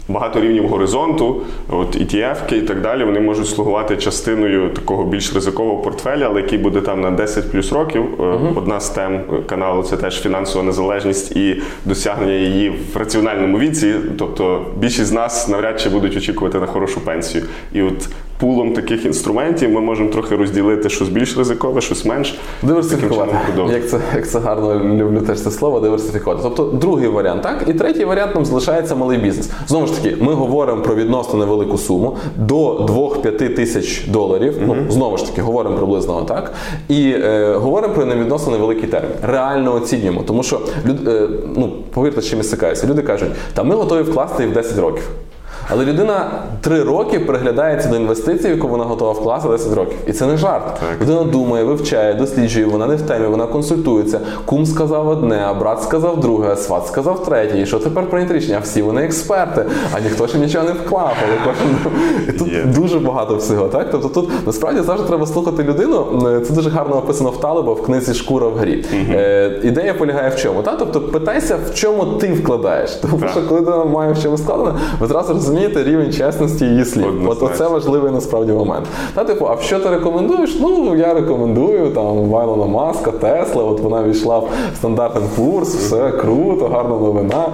Багато 0.09 0.41
рівнів 0.41 0.67
горизонту, 0.67 1.41
от 1.69 1.97
ETF 1.97 2.53
і 2.53 2.61
так 2.61 2.81
далі, 2.81 3.03
вони 3.03 3.19
можуть 3.19 3.47
слугувати 3.47 3.97
частиною 3.97 4.69
такого 4.69 5.03
більш 5.03 5.33
ризикового 5.35 5.77
портфеля, 5.77 6.25
але 6.25 6.41
який 6.41 6.57
буде 6.57 6.81
там 6.81 7.01
на 7.01 7.11
10 7.11 7.51
плюс 7.51 7.71
років. 7.71 8.05
Е, 8.19 8.23
Одна 8.55 8.79
з 8.79 8.89
тем 8.89 9.21
каналу 9.45 9.83
це 9.83 9.97
теж 9.97 10.21
фінансова 10.21 10.63
незалежність 10.63 11.31
і 11.31 11.61
досягнення 11.85 12.33
її 12.33 12.69
в 12.93 12.97
раціональному 12.97 13.59
віці. 13.59 13.95
Тобто 14.17 14.65
більшість 14.77 15.07
з 15.07 15.11
нас 15.11 15.47
навряд 15.47 15.81
чи 15.81 15.89
будуть 15.89 16.17
очікувати 16.17 16.59
на 16.59 16.65
хорошу 16.65 17.01
пенсію. 17.01 17.43
І 17.73 17.81
от 17.81 18.09
пулом 18.37 18.73
таких 18.73 19.05
інструментів 19.05 19.71
ми 19.71 19.81
можемо 19.81 20.09
трохи 20.09 20.35
розділити 20.35 20.89
щось 20.89 21.09
більш 21.09 21.37
ризикове, 21.37 21.81
щось 21.81 22.05
менш. 22.05 22.39
Диверсифікувати. 22.63 23.35
Як 23.73 23.89
це, 23.89 23.99
як 24.15 24.29
це 24.29 24.39
гарно 24.39 24.75
люблю 24.75 25.21
теж 25.21 25.41
це 25.41 25.51
слово, 25.51 25.79
диверсифікувати. 25.79 26.41
Тобто 26.43 26.63
другий 26.63 27.07
варіант, 27.07 27.41
так? 27.41 27.63
І 27.67 27.73
третій 27.73 28.05
варіант 28.05 28.35
нам 28.35 28.45
залишається 28.45 28.95
малий 28.95 29.17
бізнес. 29.17 29.49
Знову 29.67 29.87
ж 29.87 30.01
таки, 30.01 30.17
ми 30.19 30.33
говоримо 30.33 30.81
про 30.81 30.95
відносно 30.95 31.39
невелику 31.39 31.77
суму 31.77 32.17
до 32.35 32.77
2-5 32.77 33.55
тисяч 33.55 34.05
доларів. 34.07 34.57
Ну, 34.67 34.75
знову 34.89 35.17
ж 35.17 35.25
таки, 35.25 35.41
говоримо 35.41 35.75
приблизно 35.77 36.21
так. 36.21 36.53
І 36.89 37.09
е, 37.09 37.53
говоримо 37.53 37.93
про 37.93 38.05
невідносно 38.05 38.51
невеликий 38.51 38.89
термін. 38.89 39.11
Реально 39.23 39.73
оцінюємо. 39.75 40.23
Тому 40.27 40.43
що 40.43 40.59
люд, 40.85 41.07
е, 41.07 41.27
ну, 41.55 41.73
повірте, 41.93 42.21
чим 42.21 42.37
я 42.37 42.43
стикаюся. 42.43 42.87
Люди 42.87 43.01
кажуть, 43.01 43.29
та 43.53 43.63
ми 43.63 43.75
готові 43.75 44.01
вкласти 44.01 44.43
і 44.43 44.47
в 44.47 44.53
10 44.53 44.77
років. 44.77 45.03
Але 45.69 45.85
людина 45.85 46.31
три 46.61 46.83
роки 46.83 47.19
приглядається 47.19 47.89
до 47.89 47.95
інвестицій, 47.95 48.47
в 48.47 48.51
яку 48.51 48.67
вона 48.67 48.83
готова 48.83 49.11
вкласти 49.11 49.49
10 49.49 49.73
років. 49.73 49.97
І 50.07 50.11
це 50.13 50.25
не 50.25 50.37
жарт. 50.37 50.81
Людина 51.01 51.23
думає, 51.23 51.63
вивчає, 51.63 52.13
досліджує, 52.13 52.65
вона 52.65 52.87
не 52.87 52.95
в 52.95 53.01
темі, 53.01 53.27
вона 53.27 53.45
консультується. 53.47 54.19
Кум 54.45 54.65
сказав 54.65 55.07
одне, 55.07 55.43
а 55.47 55.53
брат 55.53 55.83
сказав 55.83 56.19
друге, 56.19 56.49
а 56.51 56.55
сват 56.55 56.87
сказав 56.87 57.23
третє. 57.23 57.59
І 57.61 57.65
що 57.65 57.79
тепер 57.79 58.09
прийняти 58.09 58.33
рішення? 58.33 58.57
А 58.57 58.63
всі 58.63 58.81
вони 58.81 59.01
експерти, 59.03 59.65
а 59.95 59.99
ніхто 59.99 60.27
ще 60.27 60.37
нічого 60.37 60.65
не 60.65 60.71
вклав. 60.71 61.13
Але 61.27 61.33
кожен 61.45 61.93
і 62.29 62.31
тут 62.31 62.47
Є. 62.53 62.63
дуже 62.63 62.99
багато 62.99 63.35
всього. 63.35 63.67
Так, 63.67 63.87
тобто 63.91 64.09
тут 64.09 64.29
насправді 64.45 64.81
завжди 64.81 65.07
треба 65.07 65.25
слухати 65.25 65.63
людину. 65.63 66.05
Е, 66.27 66.39
Це 66.39 66.53
дуже 66.53 66.69
гарно 66.69 66.97
описано 66.97 67.29
в 67.29 67.39
Талиба 67.39 67.73
в 67.73 67.81
книзі 67.81 68.13
Шкура 68.13 68.47
в 68.47 68.55
грі. 68.57 68.85
Е, 68.93 69.59
ідея 69.63 69.93
полягає 69.93 70.29
в 70.29 70.35
чому? 70.35 70.61
Та? 70.61 70.75
Тобто 70.75 71.01
питайся, 71.01 71.57
в 71.71 71.75
чому 71.75 72.05
ти 72.05 72.33
вкладаєш. 72.33 72.91
Тому 72.91 73.19
що 73.31 73.47
коли 73.47 73.61
людина 73.61 73.85
має 73.85 74.13
в 74.13 74.23
чому 74.23 74.37
складено, 74.37 74.75
ви 74.99 75.07
зразу 75.07 75.33
розумієте 75.33 75.56
рівень 75.65 76.13
чесності 76.13 76.65
її 76.65 76.85
слів. 76.85 77.29
От 77.29 77.43
оце 77.43 77.67
важливий 77.67 78.11
насправді 78.11 78.51
момент. 78.51 78.85
Та, 79.15 79.23
типу, 79.23 79.47
а 79.47 79.57
що 79.61 79.79
ти 79.79 79.89
рекомендуєш? 79.89 80.57
Ну 80.61 80.95
я 80.95 81.13
рекомендую 81.13 81.91
там 81.91 82.29
Вайлона 82.29 82.65
Маска, 82.65 83.11
Тесла. 83.11 83.63
От 83.63 83.79
вона 83.79 84.03
війшла 84.03 84.39
в 84.39 84.49
стандартний 84.75 85.23
курс, 85.35 85.75
все 85.75 86.11
круто, 86.11 86.67
гарна 86.67 86.95
новина. 86.95 87.45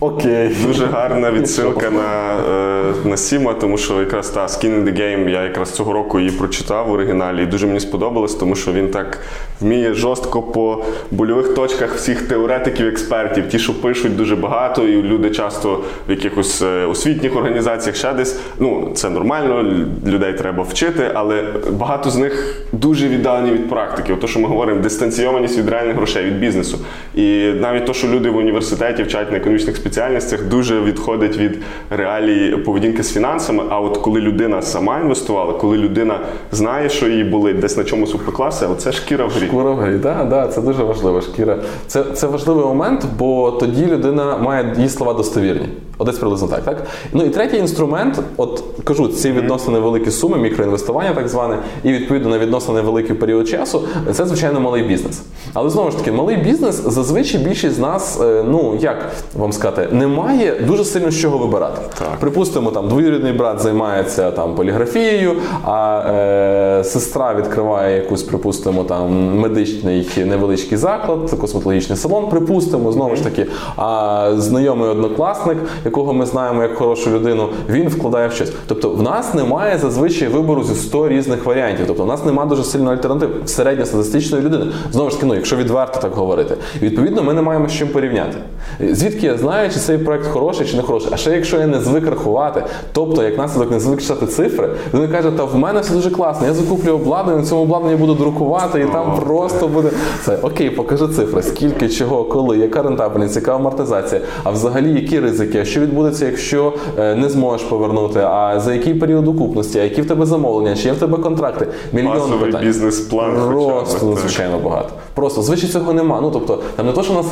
Окей. 0.00 0.56
Дуже 0.66 0.86
гарна 0.86 1.30
відсилка 1.30 1.90
на 1.90 2.34
е, 2.50 3.08
Насіма, 3.08 3.54
тому 3.54 3.78
що 3.78 4.00
якраз 4.00 4.30
та 4.30 4.46
Skin 4.46 4.74
in 4.74 4.84
the 4.84 5.00
Game, 5.00 5.28
я 5.28 5.42
якраз 5.42 5.70
цього 5.70 5.92
року 5.92 6.18
її 6.18 6.30
прочитав 6.30 6.88
в 6.88 6.92
оригіналі, 6.92 7.42
і 7.42 7.46
дуже 7.46 7.66
мені 7.66 7.80
сподобалось, 7.80 8.34
тому 8.34 8.54
що 8.56 8.72
він 8.72 8.88
так 8.88 9.18
вміє 9.60 9.94
жорстко 9.94 10.42
по 10.42 10.84
больових 11.10 11.54
точках 11.54 11.94
всіх 11.94 12.22
теоретиків, 12.22 12.86
експертів, 12.86 13.48
ті, 13.48 13.58
що 13.58 13.80
пишуть 13.80 14.16
дуже 14.16 14.36
багато, 14.36 14.82
і 14.82 15.02
люди 15.02 15.30
часто 15.30 15.80
в 16.08 16.10
якихось 16.10 16.62
е, 16.62 16.86
освітніх 16.86 17.36
організаціях 17.36 17.96
ще 17.96 18.12
десь. 18.12 18.40
Ну, 18.60 18.90
це 18.94 19.10
нормально, 19.10 19.84
людей 20.06 20.32
треба 20.32 20.62
вчити, 20.62 21.10
але 21.14 21.44
багато 21.70 22.10
з 22.10 22.16
них 22.16 22.62
дуже 22.72 23.08
віддалені 23.08 23.50
від 23.50 23.68
практики. 23.68 24.12
Ото, 24.12 24.26
що 24.26 24.40
ми 24.40 24.48
говоримо, 24.48 24.80
дистанційованість 24.80 25.58
від 25.58 25.68
реальних 25.68 25.96
грошей, 25.96 26.24
від 26.24 26.38
бізнесу. 26.38 26.78
І 27.14 27.52
навіть 27.60 27.86
то, 27.86 27.92
що 27.92 28.08
люди 28.08 28.30
в 28.30 28.36
університеті 28.36 29.02
вчать 29.02 29.32
на 29.32 29.38
економічних 29.38 29.76
спеціальностях, 29.86 30.44
дуже 30.44 30.80
відходить 30.80 31.36
від 31.36 31.58
реалій 31.90 32.56
поведінки 32.56 33.02
з 33.02 33.12
фінансами. 33.12 33.64
А 33.70 33.80
от 33.80 33.96
коли 33.96 34.20
людина 34.20 34.62
сама 34.62 35.00
інвестувала, 35.00 35.52
коли 35.52 35.76
людина 35.76 36.20
знає, 36.52 36.88
що 36.88 37.08
їй 37.08 37.24
болить, 37.24 37.58
десь 37.58 37.76
на 37.76 37.84
чомусь 37.84 38.14
упеклася, 38.14 38.68
оце 38.68 38.92
шкіра 38.92 39.26
в 39.26 39.30
грі. 39.30 39.46
Шкура 39.46 39.70
в 39.70 39.76
грі, 39.76 39.98
да, 39.98 40.24
да, 40.24 40.48
це 40.48 40.60
дуже 40.60 40.82
важливо. 40.82 41.20
Шкіра. 41.20 41.58
Це, 41.86 42.04
це 42.04 42.26
важливий 42.26 42.64
момент, 42.64 43.04
бо 43.18 43.50
тоді 43.50 43.86
людина 43.86 44.38
має 44.38 44.74
її 44.76 44.88
слова 44.88 45.14
достовірні. 45.14 45.68
Одесь 45.98 46.18
приблизно 46.18 46.48
так, 46.48 46.64
так? 46.64 46.86
Ну 47.12 47.24
і 47.24 47.30
третій 47.30 47.56
інструмент, 47.56 48.20
от 48.36 48.64
кажу, 48.84 49.08
ці 49.08 49.32
відносно 49.32 49.72
невеликі 49.72 50.10
суми, 50.10 50.38
мікроінвестування, 50.38 51.14
так 51.14 51.28
зване, 51.28 51.58
і 51.84 51.92
відповідно 51.92 52.28
на 52.28 52.38
відносно 52.38 52.74
невеликий 52.74 53.16
період 53.16 53.48
часу, 53.48 53.82
це 54.12 54.26
звичайно 54.26 54.60
малий 54.60 54.82
бізнес. 54.82 55.22
Але 55.54 55.70
знову 55.70 55.90
ж 55.90 55.98
таки, 55.98 56.12
малий 56.12 56.36
бізнес 56.36 56.74
зазвичай 56.86 57.40
більшість 57.40 57.74
з 57.74 57.78
нас, 57.78 58.20
е, 58.20 58.44
ну 58.48 58.78
як 58.80 59.12
вам 59.34 59.52
сказати, 59.52 59.75
не 59.92 60.06
має 60.06 60.54
дуже 60.60 60.84
сильно 60.84 61.10
з 61.10 61.20
чого 61.20 61.38
вибирати. 61.38 61.80
Так. 61.98 62.16
Припустимо, 62.20 62.70
там 62.70 62.88
двоюрідний 62.88 63.32
брат 63.32 63.60
займається 63.60 64.30
там 64.30 64.54
поліграфією, 64.54 65.32
а 65.64 66.02
е, 66.10 66.84
сестра 66.84 67.34
відкриває 67.34 67.96
якусь, 67.96 68.22
припустимо, 68.22 68.84
там 68.84 69.38
медичний 69.38 70.08
невеличкий 70.24 70.78
заклад, 70.78 71.30
косметологічний 71.40 71.98
салон, 71.98 72.28
припустимо, 72.28 72.92
знову 72.92 73.16
ж 73.16 73.24
таки. 73.24 73.46
А 73.76 74.30
знайомий 74.36 74.90
однокласник, 74.90 75.58
якого 75.84 76.12
ми 76.12 76.26
знаємо 76.26 76.62
як 76.62 76.74
хорошу 76.74 77.10
людину, 77.10 77.48
він 77.68 77.88
вкладає 77.88 78.28
в 78.28 78.32
щось. 78.32 78.52
Тобто, 78.66 78.90
в 78.90 79.02
нас 79.02 79.34
немає 79.34 79.78
зазвичай 79.78 80.28
вибору 80.28 80.64
зі 80.64 80.74
100 80.74 81.08
різних 81.08 81.44
варіантів. 81.44 81.86
Тобто, 81.86 82.04
в 82.04 82.06
нас 82.06 82.24
немає 82.24 82.48
дуже 82.48 82.64
сильно 82.64 82.90
альтернатив 82.90 83.30
середньостатистичної 83.44 84.44
людини. 84.44 84.66
Знову 84.92 85.10
ж 85.10 85.16
таки, 85.16 85.26
ну, 85.26 85.34
якщо 85.34 85.56
відверто 85.56 86.00
так 86.00 86.12
говорити, 86.12 86.56
відповідно, 86.82 87.22
ми 87.22 87.34
не 87.34 87.42
маємо 87.42 87.68
з 87.68 87.72
чим 87.72 87.88
порівняти. 87.88 88.38
Звідки 88.80 89.26
я 89.26 89.36
знаю, 89.36 89.65
чи 89.68 89.80
цей 89.80 89.98
проект 89.98 90.26
хороший 90.26 90.66
чи 90.66 90.76
не 90.76 90.82
хороший? 90.82 91.08
А 91.12 91.16
ще 91.16 91.30
якщо 91.30 91.58
я 91.58 91.66
не 91.66 91.80
звик 91.80 92.06
рахувати, 92.06 92.64
тобто 92.92 93.22
як 93.22 93.38
наслідок 93.38 93.70
не 93.70 93.80
звик 93.80 94.02
читати 94.02 94.26
цифри, 94.26 94.68
він 94.94 95.08
каже, 95.08 95.30
та 95.30 95.44
в 95.44 95.56
мене 95.56 95.80
все 95.80 95.92
дуже 95.92 96.10
класно. 96.10 96.46
Я 96.46 96.54
закуплю 96.54 96.92
обладнання, 96.92 97.38
на 97.38 97.46
цьому 97.46 97.62
обладнанні 97.62 97.96
буду 97.96 98.14
друкувати, 98.14 98.80
і 98.80 98.84
там 98.84 99.20
просто 99.26 99.68
буде 99.68 99.90
це. 100.24 100.38
Окей, 100.42 100.70
покажи 100.70 101.08
цифри, 101.08 101.42
скільки, 101.42 101.88
чого, 101.88 102.24
коли, 102.24 102.58
яка 102.58 102.82
рентабельність, 102.82 103.36
яка 103.36 103.54
амортизація, 103.54 104.20
а 104.44 104.50
взагалі 104.50 104.92
які 104.92 105.20
ризики, 105.20 105.58
а 105.60 105.64
що 105.64 105.80
відбудеться, 105.80 106.26
якщо 106.26 106.72
е, 106.98 107.14
не 107.14 107.28
зможеш 107.28 107.66
повернути, 107.66 108.20
а 108.20 108.60
за 108.60 108.74
який 108.74 108.94
період 108.94 109.28
окупності, 109.28 109.78
а 109.78 109.82
які 109.82 110.02
в 110.02 110.08
тебе 110.08 110.26
замовлення, 110.26 110.76
чи 110.76 110.88
є 110.88 110.92
в 110.92 110.98
тебе 110.98 111.18
контракти, 111.18 111.66
мільйон 111.92 112.32
питань. 112.40 112.64
бізнес-план 112.64 113.32
Просто 113.48 114.06
надзвичайно 114.06 114.58
багато. 114.58 114.90
Просто 115.16 115.42
звичай 115.42 115.70
цього 115.70 115.92
нема. 115.92 116.20
Ну 116.20 116.30
тобто, 116.30 116.58
там 116.76 116.86
не 116.86 116.92
то, 116.92 117.02
що 117.02 117.12
на 117.12 117.22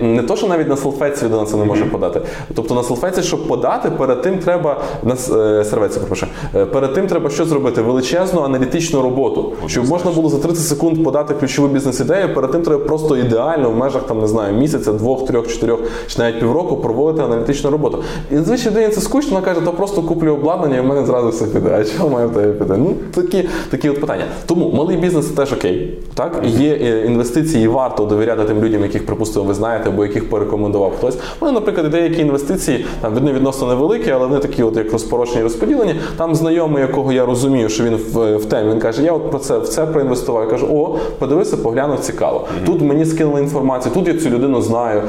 не 0.00 0.22
то, 0.22 0.36
що 0.36 0.46
навіть 0.46 0.68
на 0.68 0.76
салфетці 0.76 1.24
людина 1.24 1.44
це 1.44 1.56
не 1.56 1.64
може 1.64 1.84
подати. 1.84 2.20
Тобто 2.54 2.74
на 2.74 2.82
салфетці, 2.82 3.22
щоб 3.22 3.48
подати, 3.48 3.90
перед 3.90 4.22
тим 4.22 4.38
треба 4.38 4.80
на 5.02 5.14
е, 5.14 5.64
серветці, 5.64 5.98
перепрошую, 5.98 6.32
Е, 6.54 6.66
перед 6.66 6.94
тим 6.94 7.06
треба 7.06 7.30
що 7.30 7.44
зробити? 7.44 7.82
Величезну 7.82 8.42
аналітичну 8.42 9.02
роботу, 9.02 9.52
щоб 9.66 9.88
можна 9.88 10.10
було 10.10 10.28
за 10.28 10.38
30 10.38 10.64
секунд 10.64 11.04
подати 11.04 11.34
ключову 11.34 11.68
бізнес-ідею. 11.68 12.34
Перед 12.34 12.50
тим 12.50 12.62
треба 12.62 12.84
просто 12.84 13.16
ідеально 13.16 13.70
в 13.70 13.76
межах 13.76 14.02
там 14.02 14.20
не 14.20 14.26
знаю 14.26 14.54
місяця, 14.54 14.92
двох, 14.92 15.26
трьох, 15.26 15.48
чотирьох 15.48 15.80
чи 16.06 16.18
навіть 16.18 16.40
півроку 16.40 16.76
проводити 16.76 17.24
аналітичну 17.24 17.70
роботу. 17.70 18.02
І 18.30 18.36
звичайно 18.36 18.70
людині 18.70 18.94
це 18.94 19.00
скучно, 19.00 19.30
вона 19.30 19.46
каже, 19.46 19.60
то 19.60 19.72
просто 19.72 20.02
куплю 20.02 20.32
обладнання, 20.32 20.76
і 20.76 20.80
в 20.80 20.84
мене 20.84 21.06
зразу 21.06 21.28
все 21.28 21.44
піде. 21.44 21.78
А 21.80 21.84
чого 21.84 22.08
має 22.08 22.26
в 22.26 22.30
тебе 22.30 22.52
піде? 22.52 22.76
Ну 22.76 22.94
такі, 23.14 23.48
такі 23.70 23.90
от 23.90 24.00
питання. 24.00 24.24
Тому 24.46 24.72
малий 24.74 24.96
бізнес 24.96 25.28
це 25.28 25.34
теж 25.34 25.52
окей. 25.52 25.98
Так 26.14 26.42
є 26.44 26.78
е, 26.82 27.09
інвестиції, 27.10 27.68
варто 27.68 28.04
довіряти 28.04 28.44
тим 28.44 28.64
людям, 28.64 28.82
яких 28.82 29.06
припустимо, 29.06 29.44
ви 29.44 29.54
знаєте, 29.54 29.88
або 29.88 30.04
яких 30.04 30.30
порекомендував 30.30 30.92
хтось. 30.98 31.18
Вони, 31.40 31.52
наприклад, 31.52 31.90
деякі 31.90 32.20
інвестиції 32.20 32.86
там 33.00 33.14
вони 33.14 33.32
відносно 33.32 33.68
невеликі, 33.68 34.10
але 34.10 34.26
вони 34.26 34.40
такі, 34.40 34.62
от 34.62 34.76
як 34.76 34.92
розпорочені, 34.92 35.42
розподілені. 35.42 35.94
Там 36.16 36.34
знайомий, 36.34 36.82
якого 36.82 37.12
я 37.12 37.26
розумію, 37.26 37.68
що 37.68 37.84
він 37.84 37.96
в, 37.96 38.36
в 38.36 38.44
темі. 38.44 38.70
Він 38.70 38.80
каже: 38.80 39.02
Я 39.02 39.12
от 39.12 39.30
про 39.30 39.38
це 39.38 39.58
в 39.58 39.68
це 39.68 39.86
проінвестував. 39.86 40.44
Я 40.44 40.50
кажу, 40.50 40.66
о, 40.72 40.98
подивися, 41.18 41.56
поглянув, 41.56 42.00
цікаво. 42.00 42.46
Тут 42.66 42.80
мені 42.80 43.04
скинули 43.04 43.40
інформацію, 43.40 43.94
тут 43.94 44.08
я 44.08 44.14
цю 44.14 44.30
людину 44.30 44.62
знаю. 44.62 45.02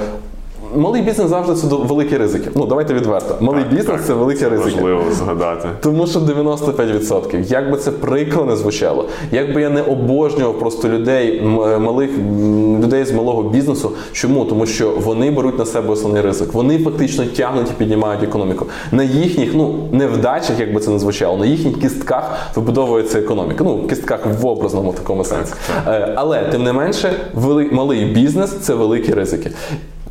Малий 0.76 1.02
бізнес 1.02 1.30
завжди 1.30 1.56
це 1.56 1.68
великі 1.68 2.18
ризики. 2.18 2.50
Ну 2.56 2.66
давайте 2.66 2.94
відверто. 2.94 3.38
Малий 3.40 3.64
бізнес 3.72 4.02
це 4.08 4.14
великі 4.14 4.48
ризики. 4.48 4.72
Важливо 4.76 5.02
згадати. 5.12 5.68
Тому 5.82 6.08
що 6.08 6.20
95%. 6.20 7.52
Як 7.52 7.72
би 7.72 7.78
це 7.78 7.92
прикро 7.92 8.46
не 8.46 8.56
звучало, 8.56 9.06
як 9.32 9.54
би 9.54 9.62
я 9.62 9.70
не 9.70 9.82
обожнював 9.82 10.60
просто 10.60 10.90
людей, 10.90 11.42
малих 11.80 12.10
людей 12.84 13.06
з 13.06 13.12
малого 13.12 13.44
бізнесу. 13.44 13.92
Чому? 14.12 14.46
Тому 14.46 14.66
що 14.66 14.94
вони 15.04 15.32
беруть 15.32 15.60
на 15.60 15.66
себе 15.66 15.90
основний 15.94 16.22
ризик. 16.22 16.54
Вони 16.54 16.80
фактично 16.80 17.26
тягнуть 17.26 17.68
і 17.70 17.74
піднімають 17.74 18.24
економіку. 18.24 18.66
На 18.92 19.04
їхніх, 19.04 19.54
ну 19.56 19.76
невдачах, 19.92 20.60
як 20.60 20.74
би 20.74 20.80
це 20.80 20.92
не 20.92 21.00
звучало, 21.00 21.38
на 21.38 21.46
їхніх 21.46 21.80
кістках 21.80 22.32
вибудовується 22.56 23.20
економіка. 23.20 23.64
Ну, 23.64 23.88
кістках 23.88 24.20
в 24.42 24.48
образному 24.48 24.94
такому 24.94 25.24
сенсі. 25.26 25.54
Е, 25.88 26.14
Але 26.16 26.42
тим 26.44 26.64
не 26.64 26.74
менше, 26.74 27.12
вели- 27.36 27.72
малий 27.72 28.06
бізнес 28.06 28.52
це 28.52 28.74
великі 28.74 29.14
ризики. 29.14 29.52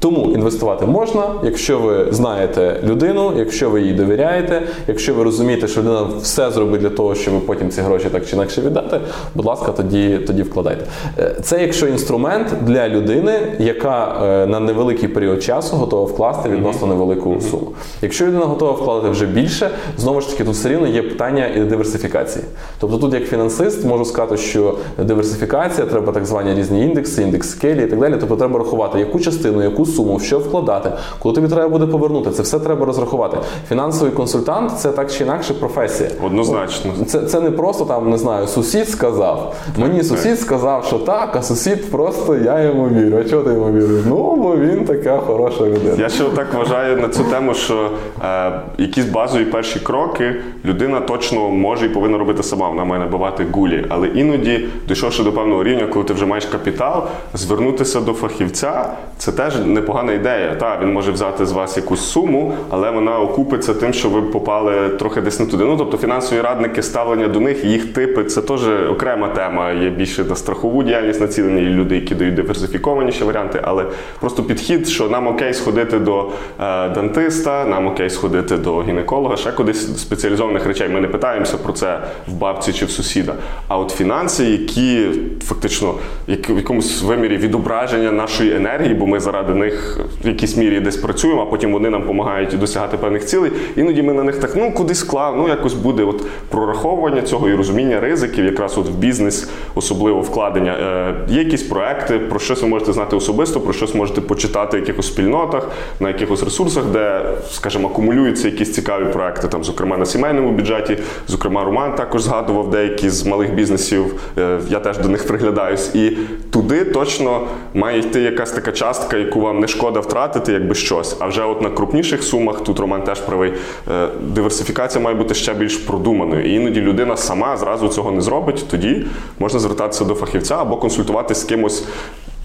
Тому 0.01 0.33
інвестувати 0.35 0.87
можна, 0.87 1.23
якщо 1.45 1.79
ви 1.79 2.07
знаєте 2.11 2.81
людину, 2.85 3.33
якщо 3.37 3.71
ви 3.71 3.83
їй 3.83 3.93
довіряєте, 3.93 4.63
якщо 4.89 5.15
ви 5.15 5.25
розумієте, 5.25 5.69
що 5.69 5.81
людина 5.81 6.07
все 6.23 6.51
зробить 6.51 6.81
для 6.81 6.91
того, 6.91 7.15
щоб 7.15 7.47
потім 7.47 7.71
ці 7.71 7.81
гроші 7.81 8.07
так 8.13 8.27
чи 8.27 8.37
інакше 8.37 8.61
віддати, 8.61 9.01
будь 9.35 9.47
ласка, 9.47 9.73
тоді, 9.73 10.19
тоді 10.27 10.43
вкладайте. 10.43 10.85
Е, 11.19 11.37
Це 11.43 11.63
якщо 11.63 11.87
інструмент 11.87 12.47
для 12.63 12.89
людини, 12.89 13.33
яка 13.59 14.23
е, 14.25 14.47
на 14.47 14.61
невеликий 14.61 15.09
період 15.09 15.43
часу 15.43 15.77
готова 15.77 16.05
вкласти 16.05 16.49
відносно 16.49 16.87
невелику 16.87 17.41
суму. 17.51 17.73
Якщо 18.03 18.27
людина 18.27 18.45
готова 18.45 18.73
вкладати 18.73 19.09
вже 19.09 19.27
більше, 19.27 19.71
знову 19.99 20.21
ж 20.21 20.31
таки, 20.31 20.45
тут 20.45 20.55
все 20.55 20.69
рівно 20.69 20.87
є 20.87 21.03
питання 21.03 21.47
і 21.57 21.61
диверсифікації. 21.61 22.45
Тобто, 22.79 22.99
тут 22.99 23.15
як 23.15 23.25
фінансист 23.25 23.85
можу 23.85 24.05
сказати, 24.05 24.37
що 24.37 24.79
диверсифікація, 24.99 25.87
треба 25.87 26.13
так 26.13 26.27
звані 26.27 26.55
різні 26.55 26.85
індекси, 26.85 27.23
індекс 27.23 27.51
скелі 27.51 27.85
і 27.85 27.87
так 27.87 27.99
далі. 28.01 28.15
Тобто 28.21 28.37
треба 28.37 28.59
рахувати, 28.59 28.99
яку 28.99 29.21
частину, 29.21 29.63
яку 29.63 29.87
суму, 29.91 30.21
що 30.21 30.39
вкладати, 30.39 30.93
коли 31.19 31.35
тобі 31.35 31.49
треба 31.49 31.69
буде 31.69 31.87
повернути. 31.87 32.31
Це 32.31 32.43
все 32.43 32.59
треба 32.59 32.87
розрахувати. 32.87 33.37
Фінансовий 33.69 34.13
консультант 34.13 34.79
це 34.79 34.93
так 34.93 35.13
чи 35.13 35.25
інакше 35.25 35.55
професія. 35.55 36.11
Однозначно. 36.27 36.93
Це, 37.07 37.21
це 37.21 37.41
не 37.41 37.51
просто 37.51 37.85
там, 37.85 38.11
не 38.11 38.19
знаю, 38.19 38.47
сусід 38.47 38.89
сказав. 38.89 39.55
Мені 39.77 40.03
сусід 40.03 40.41
сказав, 40.41 40.85
що 40.85 40.99
так, 40.99 41.37
а 41.37 41.43
сусід 41.43 41.91
просто 41.91 42.37
я 42.37 42.61
йому 42.61 42.89
вірю. 42.89 43.19
А 43.19 43.25
чого 43.25 43.43
ти 43.43 43.51
йому 43.51 43.73
віриш? 43.73 44.05
Ну, 44.09 44.37
бо 44.37 44.57
він 44.57 44.85
така 44.85 45.19
хороша 45.19 45.65
людина. 45.65 45.95
Я 45.99 46.09
ще 46.09 46.25
так 46.25 46.55
вважаю 46.55 46.97
на 46.97 47.09
цю 47.09 47.25
тему, 47.25 47.55
що 47.55 47.91
е, 48.25 48.53
якісь 48.79 49.05
базові 49.05 49.45
перші 49.45 49.81
кроки 49.81 50.37
людина 50.65 51.01
точно 51.01 51.49
може 51.49 51.87
і 51.87 51.89
повинна 51.89 52.19
робити 52.19 52.43
сама. 52.43 52.69
Вона 52.69 52.85
має 52.85 53.01
набивати 53.01 53.47
гулі. 53.53 53.87
Але 53.89 54.09
іноді, 54.09 54.69
дійшовши 54.89 55.23
до 55.23 55.33
певного 55.33 55.65
рівня, 55.65 55.87
коли 55.87 56.05
ти 56.05 56.13
вже 56.13 56.27
маєш 56.27 56.45
капітал, 56.45 57.03
звернутися 57.35 58.01
до 58.01 58.13
фахівця 58.13 58.87
це 59.19 59.33
теж 59.33 59.55
непогана 59.81 60.13
ідея. 60.13 60.55
Та 60.55 60.79
він 60.83 60.93
може 60.93 61.13
взяти 61.13 61.47
з 61.47 61.53
вас 61.53 61.77
якусь 61.77 62.01
суму, 62.01 62.55
але 62.71 62.91
вона 62.91 63.19
окупиться 63.19 63.75
тим, 63.75 63.93
що 63.93 64.09
ви 64.09 64.23
попали 64.23 64.89
трохи 64.89 65.21
десь 65.21 65.41
не 65.41 65.47
туди. 65.47 65.65
Ну 65.65 65.77
тобто 65.77 65.97
фінансові 65.97 66.41
радники, 66.41 66.83
ставлення 66.83 67.29
до 67.29 67.41
них, 67.41 67.65
їх 67.65 67.93
типи 67.93 68.25
це 68.25 68.43
теж 68.43 68.61
окрема 68.91 69.29
тема. 69.29 69.73
Є 69.73 69.91
більше 69.91 70.25
на 70.25 70.37
страхову 70.37 70.83
діяльність 70.83 71.21
націлені, 71.21 71.63
є 71.63 71.69
люди, 71.69 71.95
які 71.95 72.15
дають 72.15 72.35
диверсифікованіші 72.35 73.25
варіанти, 73.25 73.61
але 73.63 73.87
просто 74.21 74.43
підхід, 74.43 74.89
що 74.89 75.09
нам 75.09 75.27
окей 75.27 75.55
сходити 75.55 75.99
до 75.99 76.29
е, 76.61 76.89
дантиста, 76.89 77.65
нам 77.65 77.87
окей 77.87 78.11
сходити 78.11 78.57
до 78.57 78.83
гінеколога, 78.83 79.37
ще 79.37 79.53
кудись 79.53 80.01
спеціалізованих 80.01 80.67
речей. 80.67 80.89
Ми 80.89 81.01
не 81.01 81.09
питаємося 81.09 81.57
про 81.57 81.73
це 81.73 82.01
в 82.29 82.33
бабці 82.33 82.73
чи 82.73 82.85
в 82.85 82.91
сусіда. 82.91 83.35
А 83.69 83.79
от 83.79 83.91
фінанси, 83.91 84.45
які 84.45 85.07
фактично 85.45 85.95
як 86.27 86.51
в 86.51 86.57
якомусь 86.57 87.03
вимірі 87.03 87.37
відображення 87.37 88.13
нашої 88.13 88.57
енергії, 88.57 88.95
бо 88.95 89.07
ми 89.07 89.21
заради 89.21 89.55
них 89.55 89.70
них 89.71 90.01
в 90.25 90.29
якійсь 90.29 90.57
мірі 90.57 90.81
десь 90.81 90.97
працюємо, 90.97 91.43
а 91.43 91.47
потім 91.47 91.73
вони 91.73 91.91
нам 91.91 92.01
допомагають 92.01 92.59
досягати 92.59 92.97
певних 92.97 93.27
цілей. 93.27 93.53
Іноді 93.77 94.03
ми 94.03 94.13
на 94.13 94.23
них 94.23 94.37
так 94.37 94.57
ну 94.57 94.73
кудись 94.73 95.05
вклав, 95.05 95.37
ну 95.37 95.49
якось 95.49 95.75
буде 95.75 96.05
от 96.05 96.23
прораховування 96.49 97.23
цього 97.23 97.49
і 97.49 97.55
розуміння 97.55 98.01
ризиків, 98.01 98.45
якраз 98.45 98.79
от 98.79 98.87
в 98.87 98.95
бізнес, 98.95 99.51
особливо 99.75 100.21
вкладення. 100.21 100.73
Е, 100.73 101.15
Є 101.29 101.43
якісь 101.43 101.63
проекти, 101.63 102.19
про 102.19 102.39
щось 102.39 102.63
ви 102.63 102.69
можете 102.69 102.93
знати 102.93 103.17
особисто, 103.17 103.61
про 103.61 103.73
щось 103.73 103.95
можете 103.95 104.21
почитати 104.21 104.77
в 104.77 104.81
якихось 104.81 105.07
спільнотах, 105.07 105.69
на 106.01 106.09
якихось 106.09 106.43
ресурсах, 106.43 106.85
де, 106.85 107.23
скажімо, 107.51 107.89
акумулюються 107.89 108.49
якісь 108.49 108.73
цікаві 108.75 109.05
проекти, 109.05 109.49
там, 109.49 109.65
зокрема 109.65 109.97
на 109.97 110.07
сімейному 110.07 110.51
бюджеті. 110.51 110.99
Зокрема, 111.29 111.65
Роман 111.65 111.95
також 111.95 112.23
згадував 112.23 112.71
деякі 112.71 113.11
з 113.11 113.27
малих 113.27 113.55
бізнесів. 113.55 114.15
Е, 114.39 114.59
Я 114.69 114.79
теж 114.81 114.99
до 114.99 115.09
них 115.09 115.27
приглядаюсь. 115.27 115.95
І 115.95 116.17
туди 116.51 116.85
точно 116.85 117.41
має 117.75 117.99
йти 117.99 118.21
якась 118.21 118.53
така 118.53 118.73
частка, 118.73 119.17
яку 119.17 119.41
вам 119.41 119.60
не 119.61 119.69
шкода 119.69 120.01
втратити, 120.01 120.53
якби 120.53 120.75
щось. 120.75 121.17
А 121.21 121.27
вже 121.27 121.43
от 121.43 121.63
на 121.63 121.71
крупніших 121.71 122.23
сумах, 122.23 122.61
тут 122.61 122.81
Роман 122.81 123.03
теж 123.03 123.21
правий, 123.21 123.53
е, 123.91 124.09
диверсифікація 124.21 125.05
має 125.05 125.17
бути 125.17 125.35
ще 125.35 125.55
більш 125.55 125.77
продуманою. 125.77 126.45
І 126.45 126.55
іноді 126.55 126.81
людина 126.81 127.17
сама 127.17 127.57
зразу 127.57 127.89
цього 127.89 128.11
не 128.11 128.21
зробить. 128.21 128.65
Тоді 128.71 129.07
можна 129.39 129.61
звертатися 129.61 130.05
до 130.05 130.15
фахівця 130.15 130.57
або 130.61 130.77
консультуватися 130.77 131.41
з 131.41 131.45
кимось 131.45 131.85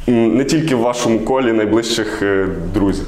не 0.07 0.43
тільки 0.43 0.75
в 0.75 0.79
вашому 0.79 1.19
колі 1.19 1.51
найближчих 1.51 2.21
е, 2.21 2.47
друзів. 2.73 3.07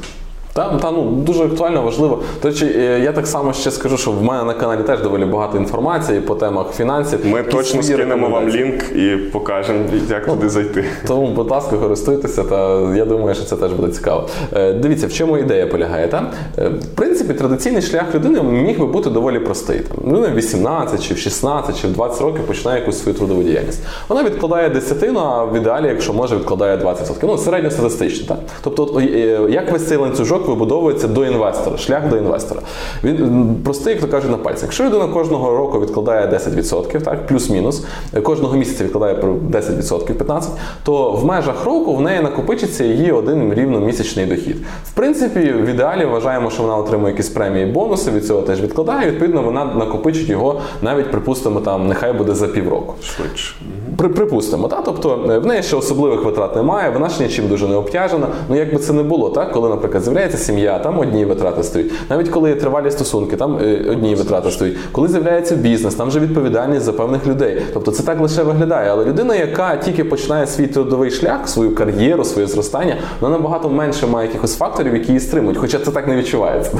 Та, 0.58 0.78
та 0.82 0.92
ну 0.92 1.04
дуже 1.12 1.44
актуально, 1.44 1.82
важливо. 1.82 2.20
До 2.42 2.48
речі, 2.48 2.66
е, 2.66 3.00
я 3.04 3.12
так 3.12 3.28
само 3.28 3.54
ще 3.54 3.72
скажу, 3.72 3.98
що 3.98 4.12
в 4.12 4.24
мене 4.24 4.44
на 4.44 4.54
каналі 4.54 4.84
теж 4.84 5.02
доволі 5.02 5.26
багато 5.26 5.58
інформації 5.58 6.22
по 6.22 6.36
темах 6.36 6.72
фінансів. 6.72 7.20
Ми 7.26 7.38
Якісь 7.38 7.54
точно 7.54 7.84
скинемо 7.84 8.30
вам 8.30 8.50
лінк 8.50 8.84
і 8.96 9.18
покажемо, 9.18 9.80
як 10.10 10.26
туди 10.26 10.50
зайти. 10.50 10.86
Тому, 11.08 11.28
будь 11.28 11.52
ласка, 11.52 11.78
користуйтеся, 11.78 12.44
та 12.44 12.80
я 12.96 13.06
думаю, 13.06 13.36
що 13.36 13.44
це 13.44 13.56
теж 13.56 13.72
буде 13.72 13.92
цікаво. 13.92 14.28
Е, 14.54 14.74
Дивіться, 14.74 15.08
в 15.08 15.14
чому 15.14 15.38
ідея 15.38 15.68
полягає. 15.68 16.08
Та? 16.08 16.32
Е, 16.58 16.70
В 16.70 16.96
принципі, 16.96 17.34
традиційний 17.34 17.82
шлях 17.82 18.16
людини 18.16 18.44
міг 18.44 18.80
би 18.80 18.86
бути 18.86 19.10
доволі 19.10 19.40
простий. 19.40 19.80
Там, 19.80 20.12
людина 20.12 20.34
в 20.34 20.36
18, 20.36 21.08
чи 21.08 21.14
в 21.14 21.18
16, 21.18 21.82
чи 21.82 21.88
в 21.88 21.92
20 21.92 22.22
років 22.22 22.48
починає 22.48 22.80
якусь 22.80 23.00
свою 23.00 23.18
трудову 23.18 23.44
діяльність. 23.44 23.84
Вона 24.08 24.24
відкладає 24.24 24.70
десятину, 24.70 25.20
а 25.20 25.46
в 25.46 25.56
ідеалі, 25.56 25.88
якщо 25.88 26.14
може, 26.14 26.36
відкладає 26.36 26.78
20%. 26.78 27.16
Ну, 27.24 27.38
середньостатистично. 27.38 28.38
Тобто, 28.64 28.84
от, 28.84 29.04
е, 29.04 29.40
як 29.50 29.72
весь 29.72 29.88
цей 29.88 29.98
ланцюжок 29.98 30.47
вибудовується 30.48 31.08
до 31.08 31.26
інвестора, 31.26 31.78
шлях 31.78 32.10
до 32.10 32.18
інвестора. 32.18 32.62
Він 33.04 33.56
простий, 33.64 33.94
як 33.94 34.02
то 34.02 34.08
кажуть, 34.08 34.32
на 34.32 34.38
пальцях. 34.38 34.64
Якщо 34.64 34.84
людина 34.84 35.08
кожного 35.08 35.58
року 35.58 35.80
відкладає 35.80 36.28
10%, 36.28 37.02
так, 37.02 37.28
плюс-мінус, 37.28 37.86
е, 38.14 38.22
кожного 38.22 38.58
місяця 38.58 38.84
відкладає 38.84 39.16
про 39.16 39.34
10%, 39.34 40.14
15%, 40.14 40.50
то 40.84 41.12
в 41.12 41.26
межах 41.26 41.66
року 41.66 41.96
в 41.96 42.02
неї 42.02 42.22
накопичиться 42.22 42.84
її 42.84 43.12
один 43.12 43.54
рівно 43.54 43.80
місячний 43.80 44.26
дохід. 44.26 44.56
В 44.86 44.92
принципі, 44.92 45.40
в 45.40 45.66
ідеалі 45.66 46.06
вважаємо, 46.06 46.50
що 46.50 46.64
вона 46.64 46.78
отримує 46.78 47.12
якісь 47.12 47.30
премії, 47.30 47.66
бонуси, 47.66 48.12
від 48.12 48.26
цього 48.26 48.42
теж 48.42 48.62
відкладає. 48.62 49.12
Відповідно, 49.12 49.42
вона 49.42 49.66
накопичить 49.66 50.30
його 50.30 50.62
навіть, 50.82 51.12
припустимо, 51.12 51.60
там 51.60 51.88
нехай 51.88 52.14
буде 52.14 52.36
за 52.36 52.48
півроку. 52.48 52.94
Швидше. 53.04 53.56
При, 53.98 54.10
припустимо, 54.10 54.68
так? 54.68 54.82
тобто 54.86 55.26
е, 55.30 55.38
в 55.40 55.46
неї 55.46 55.64
ще 55.64 55.76
особливих 55.76 56.26
витрат 56.26 56.56
немає, 56.56 56.90
вона 56.90 57.10
ж 57.10 57.24
нічим 57.24 57.48
дуже 57.48 57.68
не 57.68 57.76
обтяжена. 57.76 58.28
Ну 58.50 58.56
як 58.56 58.74
би 58.74 58.80
це 58.80 58.94
не 58.94 59.04
було, 59.04 59.30
так? 59.30 59.52
коли, 59.52 59.70
наприклад, 59.70 60.04
з'являється 60.04 60.37
сім'я, 60.38 60.80
там 60.80 61.00
одні 61.00 61.26
витрати 61.26 61.64
стоять. 61.64 61.92
Навіть 62.10 62.30
коли 62.30 62.56
тривалі 62.56 62.92
стосунки, 62.92 63.36
там 63.36 63.58
е, 63.62 63.86
одні 63.92 64.16
витрати 64.16 64.52
стоять. 64.52 64.74
Коли 64.92 65.08
з'являється 65.08 65.56
бізнес, 65.56 65.96
там 65.96 66.08
вже 66.08 66.20
відповідальність 66.20 66.86
за 66.86 66.94
певних 66.94 67.28
людей. 67.28 67.62
Тобто 67.74 67.92
це 67.92 68.04
так 68.04 68.20
лише 68.20 68.44
виглядає. 68.44 68.92
Але 68.92 69.06
людина, 69.06 69.36
яка 69.36 69.76
тільки 69.78 70.04
починає 70.04 70.48
свій 70.48 70.68
трудовий 70.68 71.12
шлях, 71.12 71.50
свою 71.50 71.76
кар'єру, 71.76 72.24
своє 72.24 72.48
зростання, 72.48 72.96
вона 73.22 73.38
набагато 73.38 73.70
менше 73.70 74.08
має 74.08 74.28
якихось 74.28 74.58
факторів, 74.58 74.94
які 74.94 75.08
її 75.08 75.20
стримують. 75.20 75.58
Хоча 75.58 75.80
це 75.80 75.92
так 75.92 76.08
не 76.08 76.16
відчувається. 76.16 76.72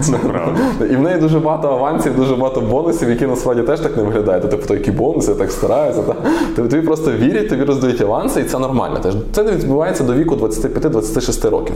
Це 0.00 0.12
правда. 0.12 0.60
І 0.90 0.96
в 0.96 1.00
неї 1.00 1.18
дуже 1.18 1.38
багато 1.38 1.68
авансів, 1.68 2.16
дуже 2.16 2.36
багато 2.36 2.60
бонусів, 2.60 3.10
які 3.10 3.26
насправді 3.26 3.62
теж 3.62 3.80
так 3.80 3.96
не 3.96 4.02
виглядають. 4.02 4.44
Тобто, 4.50 4.74
які 4.74 4.90
бонуси, 4.90 5.34
так 5.34 5.50
стараються. 5.50 6.02
Та? 6.02 6.14
Тобі, 6.56 6.68
тобі 6.68 6.86
просто 6.86 7.12
вірять, 7.12 7.48
тобі 7.48 7.64
роздають 7.64 8.00
аванси, 8.00 8.40
і 8.40 8.44
це 8.44 8.58
нормально. 8.58 9.00
Це 9.32 9.42
відбувається 9.42 10.04
до 10.04 10.14
віку 10.14 10.34
25-26 10.34 11.50
років. 11.50 11.74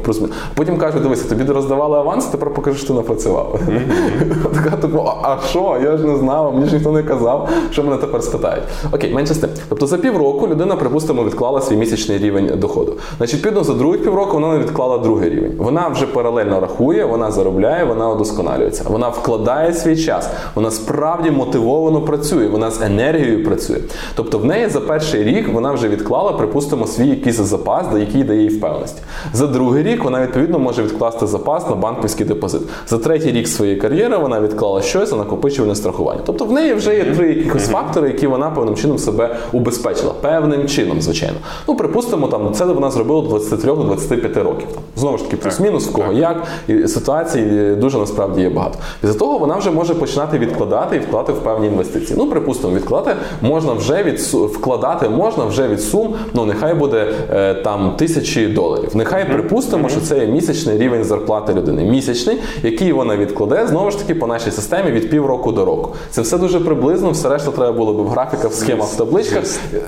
Потім 0.55 0.79
кажуть, 0.79 1.03
дивися, 1.03 1.29
тобі 1.31 1.53
роздавали 1.53 1.99
аванси, 1.99 2.29
тепер 2.31 2.55
покажи, 2.55 2.79
що 2.79 2.87
ти 2.87 2.93
напрацював. 2.93 3.61
Така 4.55 4.77
типу, 4.77 5.05
а 5.23 5.37
що? 5.49 5.79
Я 5.85 5.97
ж 5.97 6.05
не 6.05 6.17
знав, 6.17 6.55
мені 6.55 6.67
ж 6.67 6.75
ніхто 6.75 6.93
не 6.93 7.03
казав, 7.03 7.49
що 7.71 7.83
мене 7.83 7.97
тепер 7.97 8.23
спитають. 8.23 8.65
Окей, 8.93 9.15
менше 9.15 9.35
з 9.35 9.39
тим. 9.39 9.51
Тобто 9.69 9.87
за 9.87 9.99
півроку 9.99 10.49
людина, 10.49 10.77
припустимо, 10.77 11.25
відклала 11.25 11.61
свій 11.61 11.77
місячний 11.77 12.19
рівень 12.19 12.51
доходу. 12.57 12.97
Значить, 13.17 13.37
відповідно, 13.37 13.65
за 13.65 13.75
другий 13.75 14.01
півроку 14.01 14.33
вона 14.33 14.53
не 14.53 14.59
відклала 14.59 14.99
другий 14.99 15.31
рівень. 15.31 15.53
Вона 15.59 15.89
вже 15.89 16.07
паралельно 16.07 16.61
рахує, 16.61 17.05
вона 17.05 17.31
заробляє, 17.31 17.85
вона 17.85 18.11
удосконалюється. 18.11 18.85
Вона 18.89 19.09
вкладає 19.09 19.73
свій 19.73 19.97
час, 19.97 20.31
вона 20.55 20.71
справді 20.71 21.31
мотивовано 21.31 22.01
працює, 22.01 22.49
вона 22.49 22.71
з 22.71 22.83
енергією 22.83 23.45
працює. 23.45 23.79
Тобто 24.15 24.39
в 24.39 24.45
неї 24.45 24.69
за 24.69 24.81
перший 24.81 25.25
рік 25.25 25.49
вона 25.53 25.73
вже 25.73 25.89
відклала, 25.89 26.33
припустимо, 26.33 26.87
свій 26.87 27.09
якийсь 27.09 27.37
запас, 27.37 27.87
який 27.99 28.25
дає 28.25 28.43
їй 28.43 28.49
впевненості. 28.49 29.03
За 29.33 29.47
другий 29.47 29.83
рік 29.83 30.05
вона 30.05 30.23
відповідно 30.23 30.59
може 30.59 30.83
відкласти 30.83 31.10
запас 31.23 31.69
на 31.69 31.77
банківський 31.77 32.27
депозит. 32.27 32.63
За 32.87 32.99
третій 32.99 33.33
рік 33.33 33.49
своєї 33.49 33.77
кар'єри 33.77 34.17
вона 34.17 34.41
відклала 34.41 34.83
щось 34.83 35.11
за 35.11 35.17
накопичувальне 35.17 35.75
страхування. 35.75 36.21
Тобто 36.27 36.45
в 36.45 36.53
неї 36.53 36.75
вже 36.75 36.97
є 36.97 37.05
три 37.05 37.29
якихось 37.29 37.69
фактори, 37.69 38.09
які 38.09 38.27
вона 38.27 38.51
певним 38.51 38.77
чином 38.77 38.99
себе 38.99 39.37
убезпечила. 39.53 40.13
Певним 40.21 40.69
чином, 40.69 41.03
звичайно. 41.03 41.37
Ну, 41.69 41.77
припустимо, 41.77 42.27
там 42.27 42.53
це 42.53 42.65
вона 42.65 42.91
зробила 42.91 43.23
до 43.23 43.29
23-25 43.29 44.43
років. 44.43 44.69
Знову 44.97 45.19
ж 45.19 45.25
таки, 45.25 45.37
плюс-мінус, 45.37 45.89
в 45.89 45.93
кого 45.93 46.13
як. 46.13 46.43
І 46.69 46.89
ситуацій 46.89 47.41
е, 47.41 47.75
дуже 47.75 47.99
насправді 47.99 48.41
є 48.41 48.49
багато. 48.51 48.79
Після 49.01 49.15
того 49.15 49.39
вона 49.39 49.57
вже 49.57 49.71
може 49.71 49.95
починати 49.95 50.39
відкладати 50.39 50.97
і 50.97 50.99
вкладати 50.99 51.33
в 51.33 51.39
певні 51.39 51.67
інвестиції. 51.67 52.19
Ну, 52.19 52.31
припустимо, 52.31 52.75
відкладати 52.75 53.17
можна 53.43 53.73
вже 53.73 54.03
від 54.03 54.21
вкладати 54.21 55.09
можна 55.09 55.45
вже 55.45 55.69
від 55.69 55.83
сум, 55.83 56.15
ну 56.35 56.45
нехай 56.45 56.75
буде 56.75 57.07
е, 57.31 57.55
там 57.55 57.97
тисячі 57.97 58.47
доларів. 58.47 58.91
Нехай 58.95 59.29
припустимо, 59.33 59.89
що 59.89 60.01
це 60.01 60.19
є 60.19 60.27
місячний 60.27 60.79
рівень 60.79 61.00
зарплати 61.05 61.55
людини. 61.55 61.85
Місячний, 61.85 62.39
який 62.63 62.93
вона 62.93 63.17
відкладе 63.17 63.67
знову 63.67 63.91
ж 63.91 63.99
таки 63.99 64.15
по 64.15 64.27
нашій 64.27 64.51
системі 64.51 64.91
від 64.91 65.11
півроку 65.11 65.53
до 65.53 65.65
року. 65.65 65.91
Це 66.11 66.23
все 66.23 66.39
дуже 66.39 66.61
приблизно, 66.61 67.11
все 67.11 67.29
решта 67.29 67.51
треба 67.51 67.73
було 67.73 67.93
б 67.93 67.97
в 67.97 68.09
графіках, 68.09 68.51
в 68.51 68.55
схемах, 68.55 68.89
в 68.89 68.97
табличках. 68.97 69.45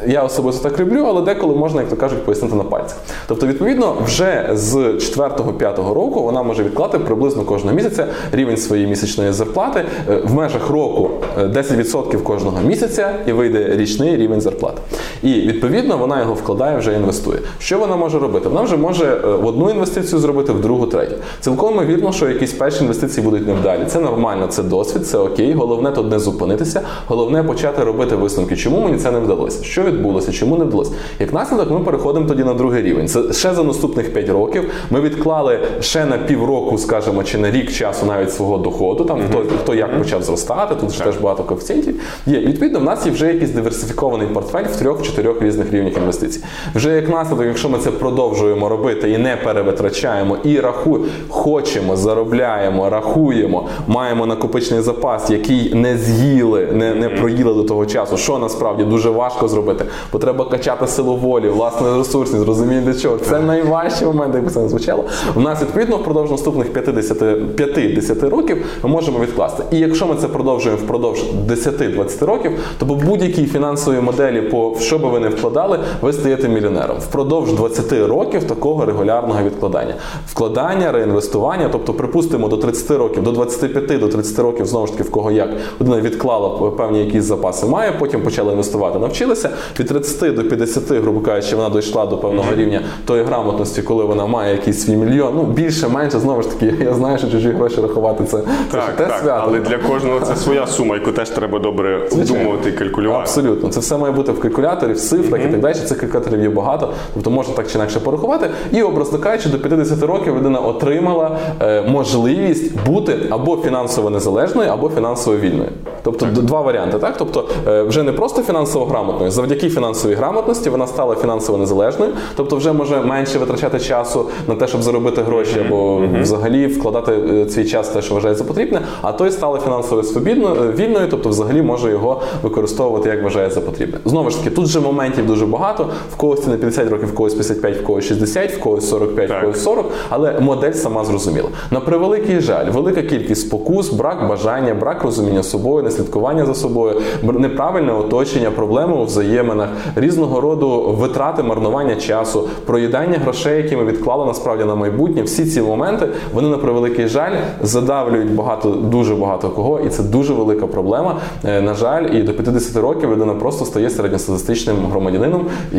Я 0.06 0.22
особисто 0.22 0.68
так 0.68 0.80
люблю, 0.80 1.04
але 1.08 1.22
деколи 1.22 1.54
можна, 1.54 1.80
як 1.80 1.90
то 1.90 1.96
кажуть, 1.96 2.24
пояснити 2.24 2.54
на 2.54 2.64
пальцях. 2.64 2.96
Тобто, 3.28 3.46
відповідно, 3.46 3.94
вже 4.04 4.50
з 4.52 4.74
4-5 4.76 5.94
року 5.94 6.22
вона 6.22 6.42
може 6.42 6.62
відклати 6.62 6.98
приблизно 6.98 7.42
кожного 7.42 7.76
місяця 7.76 8.06
рівень 8.32 8.56
своєї 8.56 8.88
місячної 8.88 9.32
зарплати 9.32 9.84
Е, 10.08 10.16
в 10.24 10.34
межах 10.34 10.70
року 10.70 11.10
е, 11.38 11.44
10% 11.46 12.22
кожного 12.22 12.60
місяця 12.60 13.14
і 13.26 13.32
вийде 13.32 13.76
річний 13.76 14.16
рівень 14.16 14.40
зарплати. 14.40 14.82
І 15.22 15.28
відповідно 15.28 15.98
вона 15.98 16.20
його 16.20 16.34
вкладає, 16.34 16.78
вже 16.78 16.94
інвестує. 16.94 17.38
Що 17.58 17.78
вона 17.78 17.96
може 17.96 18.18
робити? 18.18 18.48
Вона 18.48 18.62
вже 18.62 18.76
може 18.76 19.04
е, 19.04 19.26
в 19.26 19.46
одну 19.46 19.70
інвестицію 19.70 20.18
зробити, 20.18 20.52
в 20.52 20.60
другу, 20.60 20.86
третю. 20.86 21.01
Цілком 21.40 21.86
вірно, 21.86 22.12
що 22.12 22.28
якісь 22.28 22.52
перші 22.52 22.80
інвестиції 22.80 23.24
будуть 23.24 23.46
невдалі. 23.46 23.84
Це 23.86 24.00
нормально, 24.00 24.46
це 24.46 24.62
досвід, 24.62 25.06
це 25.06 25.18
окей. 25.18 25.52
Головне 25.52 25.90
тут 25.90 26.10
не 26.10 26.18
зупинитися. 26.18 26.80
Головне 27.06 27.42
почати 27.42 27.84
робити 27.84 28.16
висновки. 28.16 28.56
Чому 28.56 28.80
мені 28.80 28.98
це 28.98 29.10
не 29.10 29.18
вдалося? 29.18 29.64
Що 29.64 29.82
відбулося? 29.82 30.32
Чому 30.32 30.56
не 30.56 30.64
вдалося? 30.64 30.92
Як 31.20 31.32
наслідок, 31.32 31.70
ми 31.70 31.80
переходимо 31.80 32.28
тоді 32.28 32.44
на 32.44 32.54
другий 32.54 32.82
рівень. 32.82 33.08
Це 33.08 33.32
ще 33.32 33.54
за 33.54 33.62
наступних 33.62 34.12
5 34.12 34.28
років. 34.28 34.70
Ми 34.90 35.00
відклали 35.00 35.58
ще 35.80 36.04
на 36.04 36.18
півроку, 36.18 36.78
скажімо, 36.78 37.24
чи 37.24 37.38
на 37.38 37.50
рік 37.50 37.72
часу 37.72 38.06
навіть 38.06 38.32
свого 38.32 38.58
доходу. 38.58 39.04
Там 39.04 39.20
хто 39.28 39.44
хто 39.62 39.74
як 39.74 39.98
почав 39.98 40.22
зростати, 40.22 40.74
тут 40.74 40.90
ж 40.92 41.04
теж 41.04 41.16
багато 41.16 41.42
коефіцієнтів. 41.44 42.00
Є 42.26 42.38
відповідно, 42.38 42.80
в 42.80 42.84
нас 42.84 43.06
є 43.06 43.12
вже 43.12 43.26
якийсь 43.26 43.50
диверсифікований 43.50 44.26
портфель 44.26 44.64
в 44.64 44.76
трьох-чотирьох 44.76 45.42
різних 45.42 45.72
рівнях 45.72 45.96
інвестицій. 45.96 46.40
Вже 46.74 46.94
як 46.96 47.08
наслідок, 47.08 47.46
якщо 47.46 47.68
ми 47.68 47.78
це 47.78 47.90
продовжуємо 47.90 48.68
робити 48.68 49.10
і 49.10 49.18
не 49.18 49.36
перевитрачаємо, 49.36 50.36
і 50.44 50.60
рахуємо, 50.60 50.91
хочемо, 51.28 51.96
заробляємо, 51.96 52.90
рахуємо, 52.90 53.68
маємо 53.86 54.26
накопичений 54.26 54.82
запас, 54.82 55.30
який 55.30 55.74
не 55.74 55.96
з'їли, 55.96 56.68
не, 56.72 56.94
не 56.94 57.08
проїли 57.08 57.54
до 57.54 57.64
того 57.64 57.86
часу. 57.86 58.16
Що 58.16 58.38
насправді 58.38 58.84
дуже 58.84 59.10
важко 59.10 59.48
зробити, 59.48 59.84
бо 60.12 60.18
треба 60.18 60.44
качати 60.44 60.86
силу 60.86 61.16
волі, 61.16 61.48
власне 61.48 61.98
ресурсність, 61.98 62.46
розуміння 62.46 62.80
для 62.80 62.94
чого. 62.94 63.16
Це 63.16 63.40
найважчий 63.40 64.06
момент, 64.06 64.34
якби 64.34 64.50
це 64.50 64.60
не 64.60 64.68
звучало. 64.68 65.04
У 65.34 65.40
нас 65.40 65.62
відповідно 65.62 65.96
впродовж 65.96 66.30
наступних 66.30 66.72
50, 66.72 67.56
50 67.56 68.22
років 68.22 68.66
ми 68.82 68.88
можемо 68.88 69.18
відкласти. 69.18 69.62
І 69.70 69.78
якщо 69.78 70.06
ми 70.06 70.14
це 70.14 70.28
продовжуємо 70.28 70.82
впродовж 70.84 71.24
10-20 71.48 72.24
років, 72.24 72.52
то 72.78 72.86
по 72.86 72.94
будь-якій 72.94 73.46
фінансовій 73.46 74.00
моделі, 74.00 74.40
по 74.42 74.76
що 74.80 74.98
би 74.98 75.08
ви 75.08 75.20
не 75.20 75.28
вкладали, 75.28 75.78
ви 76.00 76.12
стаєте 76.12 76.48
мільйонером. 76.48 76.96
Впродовж 76.98 77.52
20 77.52 77.92
років 77.92 78.44
такого 78.44 78.84
регулярного 78.84 79.42
відкладання. 79.42 79.94
Вкладання 80.26 80.81
вкладання, 80.82 80.92
реінвестування. 80.92 81.68
Тобто, 81.72 81.92
припустимо, 81.94 82.48
до 82.48 82.56
30 82.56 82.90
років, 82.90 83.22
до 83.22 83.32
25 83.32 84.00
до 84.00 84.08
30 84.08 84.38
років, 84.38 84.66
знову 84.66 84.86
ж 84.86 84.92
таки, 84.92 85.04
в 85.04 85.10
кого 85.10 85.30
як 85.30 85.48
людина 85.80 86.00
відклала 86.00 86.70
певні 86.70 87.04
якісь 87.04 87.24
запаси, 87.24 87.66
має, 87.66 87.92
потім 87.92 88.22
почала 88.22 88.52
інвестувати, 88.52 88.98
навчилася. 88.98 89.50
Від 89.80 89.86
30 89.86 90.34
до 90.34 90.44
50, 90.44 90.90
грубо 90.90 91.20
кажучи, 91.20 91.56
вона 91.56 91.70
дійшла 91.70 92.06
до 92.06 92.18
певного 92.18 92.54
рівня 92.56 92.80
тої 93.04 93.22
грамотності, 93.22 93.82
коли 93.82 94.04
вона 94.04 94.26
має 94.26 94.52
якийсь 94.52 94.84
свій 94.84 94.96
мільйон. 94.96 95.32
Ну 95.36 95.42
більше, 95.44 95.88
менше, 95.88 96.18
знову 96.18 96.42
ж 96.42 96.50
таки, 96.50 96.74
я 96.84 96.94
знаю, 96.94 97.18
що 97.18 97.30
чужі 97.30 97.48
гроші 97.48 97.80
рахувати 97.80 98.24
це, 98.24 98.36
це 98.70 98.76
Так, 98.76 98.96
те 98.96 99.06
так, 99.06 99.18
свято. 99.22 99.44
але 99.48 99.60
для 99.60 99.78
кожного 99.78 100.20
це 100.20 100.36
своя 100.36 100.66
сума, 100.66 100.94
яку 100.94 101.12
теж 101.12 101.30
треба 101.30 101.58
добре 101.58 102.08
обдумувати 102.12 102.68
і 102.68 102.72
калькулювати. 102.72 103.20
Абсолютно, 103.22 103.68
це 103.68 103.80
все 103.80 103.96
має 103.96 104.12
бути 104.14 104.32
в 104.32 104.40
калькуляторі, 104.40 104.92
в 104.92 105.00
цифрах 105.00 105.40
і 105.44 105.48
так 105.48 105.60
далі. 105.60 105.74
Цих 105.74 105.98
калькуляторів 105.98 106.42
є 106.42 106.48
багато, 106.48 106.92
тобто 107.14 107.30
можна 107.30 107.54
так 107.54 107.66
чи 107.70 107.78
інакше 107.78 108.00
порахувати. 108.00 108.50
І 108.72 108.82
образно 108.82 109.18
кажучи, 109.18 109.48
до 109.48 109.58
50 109.58 110.02
років 110.02 110.36
людина 110.36 110.58
отримала 110.76 111.36
е, 111.62 111.82
можливість 111.82 112.84
бути 112.86 113.16
або 113.30 113.56
фінансово 113.56 114.10
незалежною, 114.10 114.70
або 114.70 114.88
фінансово 114.88 115.36
вільною. 115.36 115.68
Тобто 116.04 116.26
д- 116.26 116.40
два 116.42 116.60
варіанти, 116.60 116.98
так? 116.98 117.14
Тобто 117.18 117.44
е, 117.68 117.82
вже 117.82 118.02
не 118.02 118.12
просто 118.12 118.42
фінансово 118.42 118.84
грамотною, 118.86 119.30
завдяки 119.30 119.68
фінансовій 119.68 120.14
грамотності 120.14 120.70
вона 120.70 120.86
стала 120.86 121.14
фінансово 121.14 121.58
незалежною, 121.58 122.12
тобто 122.36 122.56
вже 122.56 122.72
може 122.72 123.00
менше 123.00 123.38
витрачати 123.38 123.80
часу 123.80 124.24
на 124.48 124.54
те, 124.54 124.66
щоб 124.66 124.82
заробити 124.82 125.22
гроші, 125.22 125.56
або 125.66 126.02
взагалі 126.20 126.66
вкладати 126.66 127.12
е, 127.12 127.48
свій 127.48 127.64
час 127.64 127.88
те, 127.88 128.02
що 128.02 128.14
вважає 128.14 128.34
за 128.34 128.44
потрібне, 128.44 128.80
а 129.02 129.12
той 129.12 129.30
стала 129.30 129.58
фінансово 129.58 130.02
свобідною, 130.02 130.72
вільною, 130.72 131.06
тобто 131.10 131.28
взагалі 131.28 131.62
може 131.62 131.90
його 131.90 132.20
використовувати 132.42 133.08
як 133.08 133.22
вважає 133.22 133.50
за 133.50 133.60
потрібне. 133.60 133.98
Знову 134.04 134.30
ж 134.30 134.38
таки, 134.38 134.50
тут 134.56 134.66
же 134.66 134.80
моментів 134.80 135.26
дуже 135.26 135.46
багато. 135.46 135.88
В 136.12 136.16
когось 136.16 136.42
це 136.44 136.50
не 136.50 136.56
50 136.56 136.90
років, 136.90 137.08
в 137.08 137.14
когось 137.14 137.34
55, 137.34 137.76
в 137.76 137.84
когось 137.84 138.04
60, 138.04 138.50
в 138.52 138.60
когось 138.60 138.88
45, 138.90 139.26
в 139.30 139.32
Так. 139.32 139.40
когось 139.40 139.62
40, 139.62 139.86
але 140.08 140.40
модель 140.40 140.61
сама 140.72 141.04
зрозуміла. 141.04 141.48
На 141.70 141.80
превеликий 141.80 142.40
жаль, 142.40 142.70
велика 142.70 143.02
кількість 143.02 143.40
спокус, 143.40 143.90
брак 143.90 144.28
бажання, 144.28 144.74
брак 144.74 145.02
розуміння 145.04 145.42
собою, 145.42 145.82
неслідкування 145.82 146.46
за 146.46 146.54
собою, 146.54 147.00
неправильне 147.22 147.92
оточення, 147.92 148.50
проблеми 148.50 148.96
у 148.96 149.04
взаєминах, 149.04 149.68
різного 149.96 150.40
роду 150.40 150.96
витрати, 150.98 151.42
марнування 151.42 151.96
часу, 151.96 152.48
проїдання 152.66 153.18
грошей, 153.18 153.62
які 153.62 153.76
ми 153.76 153.84
відклали 153.84 154.26
насправді 154.26 154.64
на 154.64 154.74
майбутнє. 154.74 155.22
Всі 155.22 155.44
ці 155.44 155.62
моменти 155.62 156.08
вони 156.34 156.48
на 156.48 156.58
превеликий 156.58 157.08
жаль 157.08 157.32
задавлюють 157.62 158.34
багато, 158.34 158.70
дуже 158.70 159.14
багато 159.14 159.48
кого, 159.50 159.80
і 159.80 159.88
це 159.88 160.02
дуже 160.02 160.34
велика 160.34 160.66
проблема. 160.66 161.16
Е, 161.44 161.60
На 161.60 161.74
жаль, 161.74 162.02
і 162.12 162.22
до 162.22 162.32
50 162.34 162.76
років 162.76 163.12
людина 163.12 163.34
просто 163.34 163.64
стає 163.64 163.90
середньостатистичним 163.90 164.76
громадянином, 164.90 165.46
і 165.72 165.76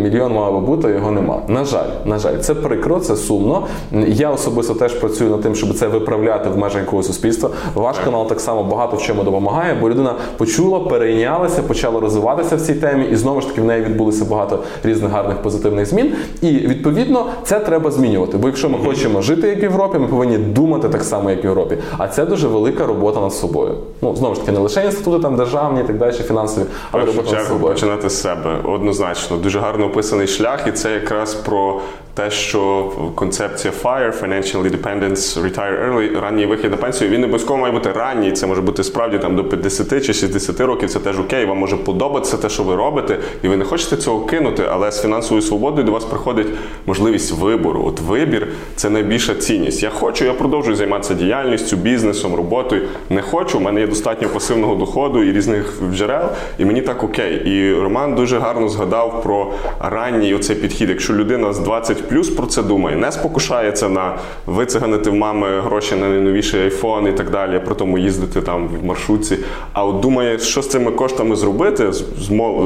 мільйон 0.00 0.32
мав 0.32 0.52
би 0.54 0.60
бути, 0.60 0.88
його 0.88 1.10
нема. 1.10 1.42
На 1.48 1.64
жаль, 1.64 1.88
на 2.04 2.18
жаль, 2.18 2.36
це 2.38 2.54
прикро, 2.54 3.00
це 3.00 3.16
сумно. 3.16 3.62
Я 4.06 4.25
особисто 4.30 4.74
теж 4.74 4.92
працюю 4.92 5.30
над 5.30 5.40
тим, 5.40 5.54
щоб 5.54 5.74
це 5.74 5.86
виправляти 5.86 6.50
в 6.50 6.58
межах 6.58 6.80
якогось 6.80 7.06
суспільства. 7.06 7.50
Ваш 7.74 7.96
канал 7.98 8.28
так 8.28 8.40
само 8.40 8.62
багато 8.62 8.96
в 8.96 9.02
чому 9.02 9.22
допомагає, 9.22 9.74
бо 9.80 9.90
людина 9.90 10.14
почула, 10.36 10.80
перейнялася, 10.80 11.62
почала 11.62 12.00
розвиватися 12.00 12.56
в 12.56 12.60
цій 12.60 12.74
темі, 12.74 13.04
і 13.12 13.16
знову 13.16 13.40
ж 13.40 13.48
таки 13.48 13.60
в 13.60 13.64
неї 13.64 13.84
відбулося 13.84 14.24
багато 14.24 14.62
різних 14.84 15.12
гарних 15.12 15.36
позитивних 15.42 15.86
змін. 15.86 16.12
І 16.42 16.48
відповідно 16.48 17.26
це 17.44 17.60
треба 17.60 17.90
змінювати. 17.90 18.36
Бо 18.36 18.48
якщо 18.48 18.68
ми 18.68 18.78
хочемо 18.78 19.22
жити 19.22 19.48
як 19.48 19.60
в 19.60 19.62
Європі, 19.62 19.98
ми 19.98 20.06
повинні 20.06 20.38
думати 20.38 20.88
так 20.88 21.02
само, 21.02 21.30
як 21.30 21.44
в 21.44 21.46
Європі. 21.46 21.78
А 21.98 22.08
це 22.08 22.24
дуже 22.26 22.48
велика 22.48 22.86
робота 22.86 23.20
над 23.20 23.32
собою. 23.32 23.74
Ну 24.02 24.16
знову 24.16 24.34
ж 24.34 24.40
таки, 24.40 24.52
не 24.52 24.58
лише 24.58 24.84
інститути 24.84 25.22
там 25.22 25.36
державні 25.36 25.80
і 25.80 25.84
так 25.84 25.98
далі, 25.98 26.12
фінансові, 26.12 26.64
але 26.90 27.04
робота 27.04 27.36
над 27.36 27.46
собою. 27.46 27.74
починати 27.74 28.10
з 28.10 28.20
себе 28.20 28.56
однозначно. 28.64 29.36
Дуже 29.36 29.60
гарно 29.60 29.86
описаний 29.86 30.26
шлях, 30.26 30.66
і 30.66 30.72
це 30.72 30.92
якраз 30.92 31.34
про 31.34 31.80
те, 32.14 32.30
що 32.30 32.92
концепція 33.14 33.72
FIRE, 33.82 34.05
Financial 34.12 34.70
Independence, 34.70 35.42
Retire 35.42 35.88
Early, 35.88 36.20
ранній 36.20 36.46
вихід 36.46 36.70
на 36.70 36.76
пенсію, 36.76 37.10
він 37.10 37.20
не 37.20 37.26
обов'язково 37.26 37.58
має 37.58 37.72
бути 37.72 37.92
ранній. 37.92 38.32
Це 38.32 38.46
може 38.46 38.60
бути 38.60 38.84
справді 38.84 39.18
там 39.18 39.36
до 39.36 39.44
50 39.44 40.06
чи 40.06 40.12
60 40.12 40.60
років. 40.60 40.90
Це 40.90 40.98
теж 40.98 41.18
окей. 41.20 41.44
Вам 41.44 41.58
може 41.58 41.76
подобатися 41.76 42.36
те, 42.36 42.48
що 42.48 42.62
ви 42.62 42.76
робите, 42.76 43.18
і 43.42 43.48
ви 43.48 43.56
не 43.56 43.64
хочете 43.64 43.96
цього 43.96 44.26
кинути, 44.26 44.62
але 44.70 44.92
з 44.92 45.02
фінансовою 45.02 45.42
свободою 45.42 45.86
до 45.86 45.92
вас 45.92 46.04
приходить 46.04 46.46
можливість 46.86 47.32
вибору. 47.32 47.84
От 47.86 48.00
вибір 48.00 48.48
це 48.76 48.90
найбільша 48.90 49.34
цінність. 49.34 49.82
Я 49.82 49.90
хочу, 49.90 50.24
я 50.24 50.32
продовжую 50.32 50.76
займатися 50.76 51.14
діяльністю, 51.14 51.76
бізнесом, 51.76 52.34
роботою. 52.34 52.88
Не 53.10 53.22
хочу, 53.22 53.58
у 53.58 53.60
мене 53.60 53.80
є 53.80 53.86
достатньо 53.86 54.28
пасивного 54.28 54.74
доходу 54.74 55.22
і 55.22 55.32
різних 55.32 55.82
джерел, 55.92 56.28
і 56.58 56.64
мені 56.64 56.82
так 56.82 57.02
окей. 57.02 57.34
І 57.34 57.74
Роман 57.74 58.14
дуже 58.14 58.38
гарно 58.38 58.68
згадав 58.68 59.22
про 59.22 59.52
ранній 59.80 60.34
оцей 60.34 60.56
підхід. 60.56 60.88
Якщо 60.88 61.12
людина 61.12 61.52
з 61.52 61.58
20 61.58 62.08
плюс 62.08 62.30
про 62.30 62.46
це 62.46 62.62
думає, 62.62 62.96
не 62.96 63.12
спокушається 63.12 63.88
на 63.96 64.18
вициганити 64.46 65.10
в 65.10 65.14
мами 65.14 65.60
гроші 65.60 65.94
на 65.94 66.08
найновіший 66.08 66.62
айфон 66.62 67.06
і 67.06 67.12
так 67.12 67.30
далі, 67.30 67.60
при 67.64 67.74
тому 67.74 67.98
їздити 67.98 68.40
там 68.40 68.68
в 68.68 68.84
маршрутці. 68.84 69.38
А 69.72 69.84
от 69.84 70.00
думає, 70.00 70.38
що 70.38 70.62
з 70.62 70.68
цими 70.68 70.90
коштами 70.90 71.36
зробити 71.36 71.92
з, 71.92 72.04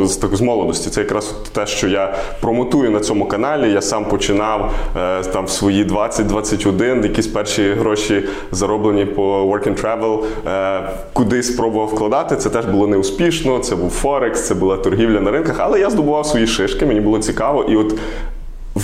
з, 0.04 0.16
так, 0.16 0.36
з 0.36 0.40
молодості. 0.40 0.90
Це 0.90 1.00
якраз 1.00 1.34
те, 1.52 1.66
що 1.66 1.88
я 1.88 2.14
промотую 2.40 2.90
на 2.90 3.00
цьому 3.00 3.26
каналі. 3.26 3.72
Я 3.72 3.82
сам 3.82 4.04
починав 4.04 4.72
е, 4.96 5.22
там 5.22 5.44
в 5.44 5.50
свої 5.50 5.84
20-21, 5.84 7.02
якісь 7.02 7.26
перші 7.26 7.70
гроші 7.70 8.24
зароблені 8.52 9.04
по 9.04 9.44
work 9.44 9.68
and 9.68 9.82
travel, 9.82 10.24
е, 10.46 10.90
кудись 11.12 11.54
спробував 11.54 11.88
вкладати. 11.88 12.36
Це 12.36 12.50
теж 12.50 12.64
було 12.66 12.86
неуспішно. 12.86 13.58
Це 13.58 13.76
був 13.76 13.90
Форекс, 13.90 14.46
це 14.46 14.54
була 14.54 14.76
торгівля 14.76 15.20
на 15.20 15.30
ринках, 15.30 15.56
але 15.58 15.80
я 15.80 15.90
здобував 15.90 16.26
свої 16.26 16.46
шишки, 16.46 16.86
мені 16.86 17.00
було 17.00 17.18
цікаво. 17.18 17.64
І 17.64 17.76
от 17.76 17.94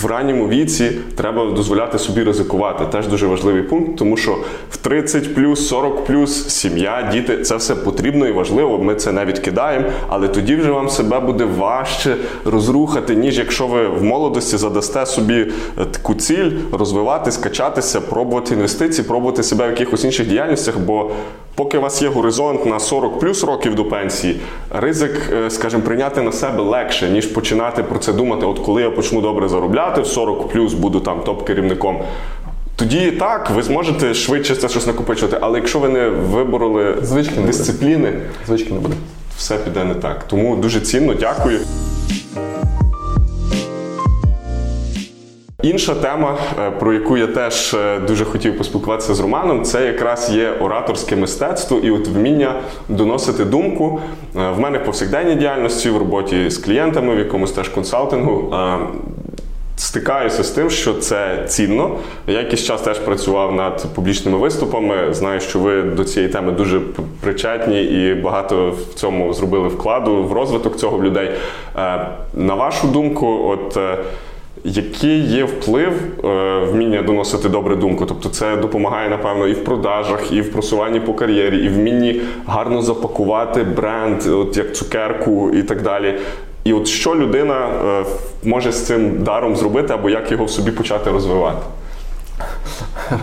в 0.01 0.05
ранньому 0.05 0.47
віці 0.47 0.91
треба 1.15 1.45
дозволяти 1.45 1.99
собі 1.99 2.23
ризикувати. 2.23 2.85
Теж 2.85 3.07
дуже 3.07 3.27
важливий 3.27 3.61
пункт, 3.61 3.97
тому 3.97 4.17
що 4.17 4.37
в 4.71 4.77
30 4.77 5.35
плюс, 5.35 5.67
40 5.67 6.05
плюс 6.05 6.47
сім'я, 6.47 7.09
діти 7.11 7.37
це 7.37 7.55
все 7.55 7.75
потрібно 7.75 8.27
і 8.27 8.31
важливо. 8.31 8.77
Ми 8.77 8.95
це 8.95 9.11
не 9.11 9.25
відкидаємо, 9.25 9.85
але 10.07 10.27
тоді 10.27 10.55
вже 10.55 10.71
вам 10.71 10.89
себе 10.89 11.19
буде 11.19 11.45
важче 11.45 12.15
розрухати, 12.45 13.15
ніж 13.15 13.37
якщо 13.37 13.67
ви 13.67 13.87
в 13.87 14.03
молодості 14.03 14.57
задасте 14.57 15.05
собі 15.05 15.47
е, 15.77 15.85
таку 15.91 16.15
ціль 16.15 16.51
розвиватись, 16.71 17.37
качатися, 17.37 18.01
пробувати 18.01 18.53
інвестиції, 18.53 19.07
пробувати 19.07 19.43
себе 19.43 19.67
в 19.67 19.69
якихось 19.69 20.03
інших 20.03 20.27
діяльностях. 20.27 20.79
Бо 20.79 21.11
поки 21.55 21.77
у 21.77 21.81
вас 21.81 22.01
є 22.01 22.07
горизонт 22.07 22.65
на 22.65 22.79
40 22.79 23.19
плюс 23.19 23.43
років 23.43 23.75
до 23.75 23.85
пенсії, 23.85 24.39
ризик, 24.69 25.29
е, 25.33 25.49
скажімо, 25.49 25.83
прийняти 25.83 26.21
на 26.21 26.31
себе 26.31 26.63
легше, 26.63 27.09
ніж 27.09 27.25
починати 27.25 27.83
про 27.83 27.99
це 27.99 28.13
думати. 28.13 28.45
От 28.45 28.59
коли 28.59 28.81
я 28.81 28.91
почну 28.91 29.21
добре 29.21 29.49
заробляти, 29.49 29.86
в 29.95 30.07
40 30.07 30.47
плюс 30.49 30.73
буду 30.73 30.99
там 30.99 31.19
топ-керівником. 31.19 32.01
Тоді 32.75 33.11
так, 33.11 33.49
ви 33.49 33.63
зможете 33.63 34.13
швидше 34.13 34.55
це 34.55 34.69
щось 34.69 34.87
накопичувати, 34.87 35.37
але 35.41 35.57
якщо 35.59 35.79
ви 35.79 35.89
не 35.89 36.09
вибороли 36.09 36.95
Звички 37.01 37.35
не 37.35 37.41
буде. 37.41 37.47
дисципліни, 37.57 38.13
Звички 38.47 38.73
не 38.73 38.79
буде. 38.79 38.93
все 39.37 39.57
піде 39.57 39.83
не 39.83 39.93
так. 39.95 40.23
Тому 40.27 40.55
дуже 40.55 40.79
цінно, 40.81 41.13
дякую. 41.13 41.59
Інша 45.63 45.95
тема, 45.95 46.37
е, 46.59 46.71
про 46.71 46.93
яку 46.93 47.17
я 47.17 47.27
теж 47.27 47.73
е, 47.73 47.99
дуже 47.99 48.25
хотів 48.25 48.57
поспілкуватися 48.57 49.13
з 49.15 49.19
Романом, 49.19 49.63
це 49.63 49.85
якраз 49.85 50.29
є 50.33 50.51
ораторське 50.51 51.15
мистецтво 51.15 51.77
і 51.77 51.91
от 51.91 52.07
вміння 52.07 52.59
доносити 52.89 53.45
думку. 53.45 53.99
Е, 54.35 54.51
В 54.51 54.59
мене 54.59 54.77
в 54.77 54.85
повсякденній 54.85 55.35
діяльності, 55.35 55.89
в 55.89 55.97
роботі 55.97 56.49
з 56.49 56.57
клієнтами, 56.57 57.15
в 57.15 57.19
якомусь 57.19 57.51
теж 57.51 57.69
консалтингу. 57.69 58.55
Стикаюся 59.79 60.43
з 60.43 60.49
тим, 60.49 60.69
що 60.69 60.93
це 60.93 61.43
цінно. 61.47 61.95
Я 62.27 62.39
якийсь 62.39 62.63
час 62.63 62.81
теж 62.81 62.99
працював 62.99 63.55
над 63.55 63.85
публічними 63.95 64.37
виступами. 64.37 65.13
Знаю, 65.13 65.39
що 65.39 65.59
ви 65.59 65.81
до 65.81 66.03
цієї 66.03 66.31
теми 66.31 66.51
дуже 66.51 66.79
причетні 67.21 67.83
і 67.83 68.13
багато 68.13 68.69
в 68.71 68.93
цьому 68.93 69.33
зробили 69.33 69.67
вкладу 69.67 70.23
в 70.23 70.33
розвиток 70.33 70.77
цього 70.77 70.97
в 70.97 71.03
людей. 71.03 71.31
Е, 71.77 72.07
На 72.33 72.55
вашу 72.55 72.87
думку, 72.87 73.27
от 73.47 73.77
е, 73.77 73.97
який 74.63 75.19
є 75.19 75.43
вплив 75.43 75.93
е, 76.25 76.59
вміння 76.71 77.01
доносити 77.01 77.49
добру 77.49 77.75
думку? 77.75 78.05
Тобто 78.05 78.29
це 78.29 78.55
допомагає, 78.55 79.09
напевно, 79.09 79.47
і 79.47 79.53
в 79.53 79.63
продажах, 79.63 80.31
і 80.31 80.41
в 80.41 80.51
просуванні 80.51 80.99
по 80.99 81.13
кар'єрі, 81.13 81.57
і 81.57 81.69
вмінні 81.69 82.21
гарно 82.47 82.81
запакувати 82.81 83.63
бренд, 83.63 84.27
от 84.27 84.57
як 84.57 84.75
цукерку 84.75 85.51
і 85.53 85.63
так 85.63 85.81
далі. 85.81 86.15
І 86.67 86.73
от 86.73 86.87
що 86.87 87.15
людина 87.15 87.67
е, 87.67 88.05
може 88.43 88.71
з 88.71 88.85
цим 88.85 89.23
даром 89.23 89.55
зробити, 89.55 89.93
або 89.93 90.09
як 90.09 90.31
його 90.31 90.45
в 90.45 90.49
собі 90.49 90.71
почати 90.71 91.11
розвивати? 91.11 91.65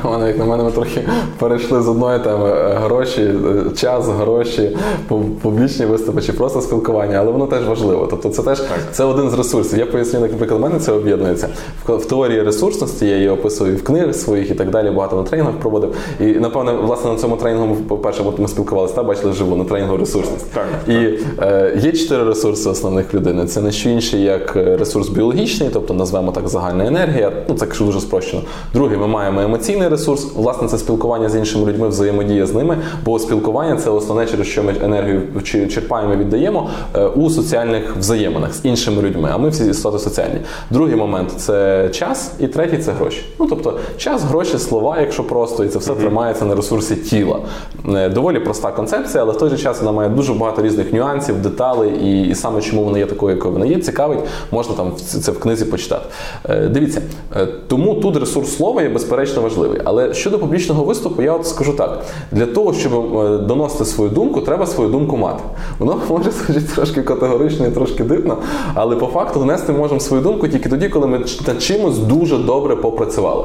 Романе, 0.02 0.26
як 0.26 0.38
на 0.38 0.44
мене, 0.44 0.64
ми 0.64 0.70
трохи 0.70 1.00
перейшли 1.38 1.82
з 1.82 1.88
одної 1.88 2.18
теми 2.18 2.48
е, 2.50 2.78
гроші, 2.84 3.22
е, 3.22 3.76
час, 3.76 4.06
гроші, 4.08 4.76
пу- 5.08 5.30
публічні 5.42 5.86
виступи 5.86 6.22
чи 6.22 6.32
просто 6.32 6.60
спілкування, 6.60 7.16
але 7.18 7.32
воно 7.32 7.46
теж 7.46 7.64
важливо. 7.68 8.06
Тобто 8.10 8.28
це 8.28 8.42
теж 8.42 8.62
це 8.92 9.04
один 9.04 9.30
з 9.30 9.34
ресурсів. 9.34 9.78
Я 9.78 9.86
поясню, 9.86 10.20
як, 10.20 10.30
наприклад, 10.32 10.60
в 10.60 10.62
мене 10.62 10.78
це 10.78 10.92
об'єднується. 10.92 11.48
В, 11.86 11.96
в 11.96 12.04
теорії 12.06 12.42
ресурсності 12.42 13.06
я 13.06 13.16
її 13.16 13.28
описую 13.28 13.72
і 13.72 13.76
в 13.76 13.84
книгах 13.84 14.14
своїх 14.14 14.50
і 14.50 14.54
так 14.54 14.70
далі, 14.70 14.90
багато 14.90 15.16
на 15.16 15.22
тренінгах 15.22 15.54
проводив. 15.56 15.94
І 16.20 16.24
напевне, 16.24 16.72
власне, 16.72 17.10
на 17.10 17.16
цьому 17.16 17.36
тренінгу 17.36 17.66
ми, 17.66 17.74
по-перше, 17.74 18.22
ми 18.38 18.48
спілкувалися 18.48 18.94
та 18.94 19.02
бачили 19.02 19.32
живу 19.32 19.56
на 19.56 19.64
тренінгу 19.64 19.96
ресурсність. 19.96 20.52
Так, 20.52 20.66
І 20.88 21.18
е, 21.42 21.78
є 21.82 21.92
чотири 21.92 22.24
ресурси 22.24 22.68
основних 22.70 23.14
людини. 23.14 23.46
Це 23.46 23.60
не 23.60 23.72
що 23.72 23.88
інше, 23.90 24.18
як 24.18 24.56
е, 24.56 24.76
ресурс 24.76 25.08
біологічний, 25.08 25.70
тобто 25.72 25.94
назвемо 25.94 26.32
так 26.32 26.48
загальна 26.48 26.86
енергія. 26.86 27.32
Ну 27.48 27.54
це 27.54 27.66
дуже 27.84 28.00
спрощено. 28.00 28.42
Другий 28.74 28.98
ми 28.98 29.06
маємо 29.06 29.40
емоційний 29.40 29.73
емоційний 29.74 29.88
ресурс, 29.88 30.26
власне, 30.34 30.68
це 30.68 30.78
спілкування 30.78 31.28
з 31.28 31.36
іншими 31.36 31.72
людьми, 31.72 31.88
взаємодія 31.88 32.46
з 32.46 32.54
ними. 32.54 32.78
Бо 33.04 33.18
спілкування 33.18 33.76
це 33.76 33.90
основне, 33.90 34.26
через 34.26 34.46
що 34.46 34.62
ми 34.62 34.74
енергію 34.82 35.22
черпаємо, 35.44 36.14
і 36.14 36.16
віддаємо 36.16 36.70
е, 36.94 37.06
у 37.06 37.30
соціальних 37.30 37.96
взаєминах 37.96 38.54
з 38.54 38.64
іншими 38.64 39.02
людьми. 39.02 39.30
А 39.32 39.38
ми 39.38 39.48
всі 39.48 39.70
істоти 39.70 39.98
соціальні. 39.98 40.40
Другий 40.70 40.96
момент 40.96 41.30
це 41.36 41.88
час, 41.92 42.32
і 42.38 42.46
третій 42.46 42.78
це 42.78 42.92
гроші. 42.92 43.22
Ну 43.38 43.46
тобто 43.50 43.78
час, 43.96 44.22
гроші, 44.22 44.58
слова, 44.58 45.00
якщо 45.00 45.24
просто, 45.24 45.64
і 45.64 45.68
це 45.68 45.78
все 45.78 45.94
тримається 45.94 46.44
на 46.44 46.54
ресурсі 46.54 46.96
тіла. 46.96 47.38
Е, 47.94 48.08
Доволі 48.08 48.40
проста 48.40 48.70
концепція, 48.72 49.22
але 49.22 49.32
в 49.32 49.38
той 49.38 49.50
же 49.50 49.58
час 49.58 49.80
вона 49.80 49.92
має 49.92 50.08
дуже 50.08 50.34
багато 50.34 50.62
різних 50.62 50.92
нюансів, 50.92 51.42
деталей, 51.42 51.90
і, 52.04 52.28
і 52.28 52.34
саме 52.34 52.60
чому 52.60 52.84
вона 52.84 52.98
є 52.98 53.06
такою, 53.06 53.36
якою 53.36 53.52
вона 53.54 53.66
є, 53.66 53.78
цікавить, 53.78 54.18
можна 54.50 54.74
там 54.74 54.92
це 54.96 55.32
в 55.32 55.40
книзі 55.40 55.64
почитати. 55.64 56.06
Е, 56.48 56.68
Дивіться, 56.68 57.02
тому 57.68 57.94
тут 57.94 58.16
ресурс 58.16 58.56
слова 58.56 58.82
є 58.82 58.88
безперечно 58.88 59.42
важливий. 59.42 59.63
Але 59.84 60.14
щодо 60.14 60.38
публічного 60.38 60.84
виступу, 60.84 61.22
я 61.22 61.32
от 61.32 61.46
скажу 61.46 61.72
так: 61.72 62.02
для 62.32 62.46
того, 62.46 62.72
щоб 62.72 63.18
е, 63.18 63.38
доносити 63.38 63.84
свою 63.84 64.10
думку, 64.10 64.40
треба 64.40 64.66
свою 64.66 64.90
думку 64.90 65.16
мати. 65.16 65.42
Воно 65.78 66.00
може 66.08 66.30
звучати 66.30 66.66
трошки 66.74 67.02
категорично 67.02 67.66
і 67.66 67.70
трошки 67.70 68.04
дивно, 68.04 68.36
але 68.74 68.96
по 68.96 69.06
факту 69.06 69.38
донести 69.38 69.72
можемо 69.72 70.00
свою 70.00 70.22
думку 70.22 70.48
тільки 70.48 70.68
тоді, 70.68 70.88
коли 70.88 71.06
ми 71.06 71.18
над 71.46 71.62
чимось 71.62 71.98
дуже 71.98 72.38
добре 72.38 72.76
попрацювали. 72.76 73.44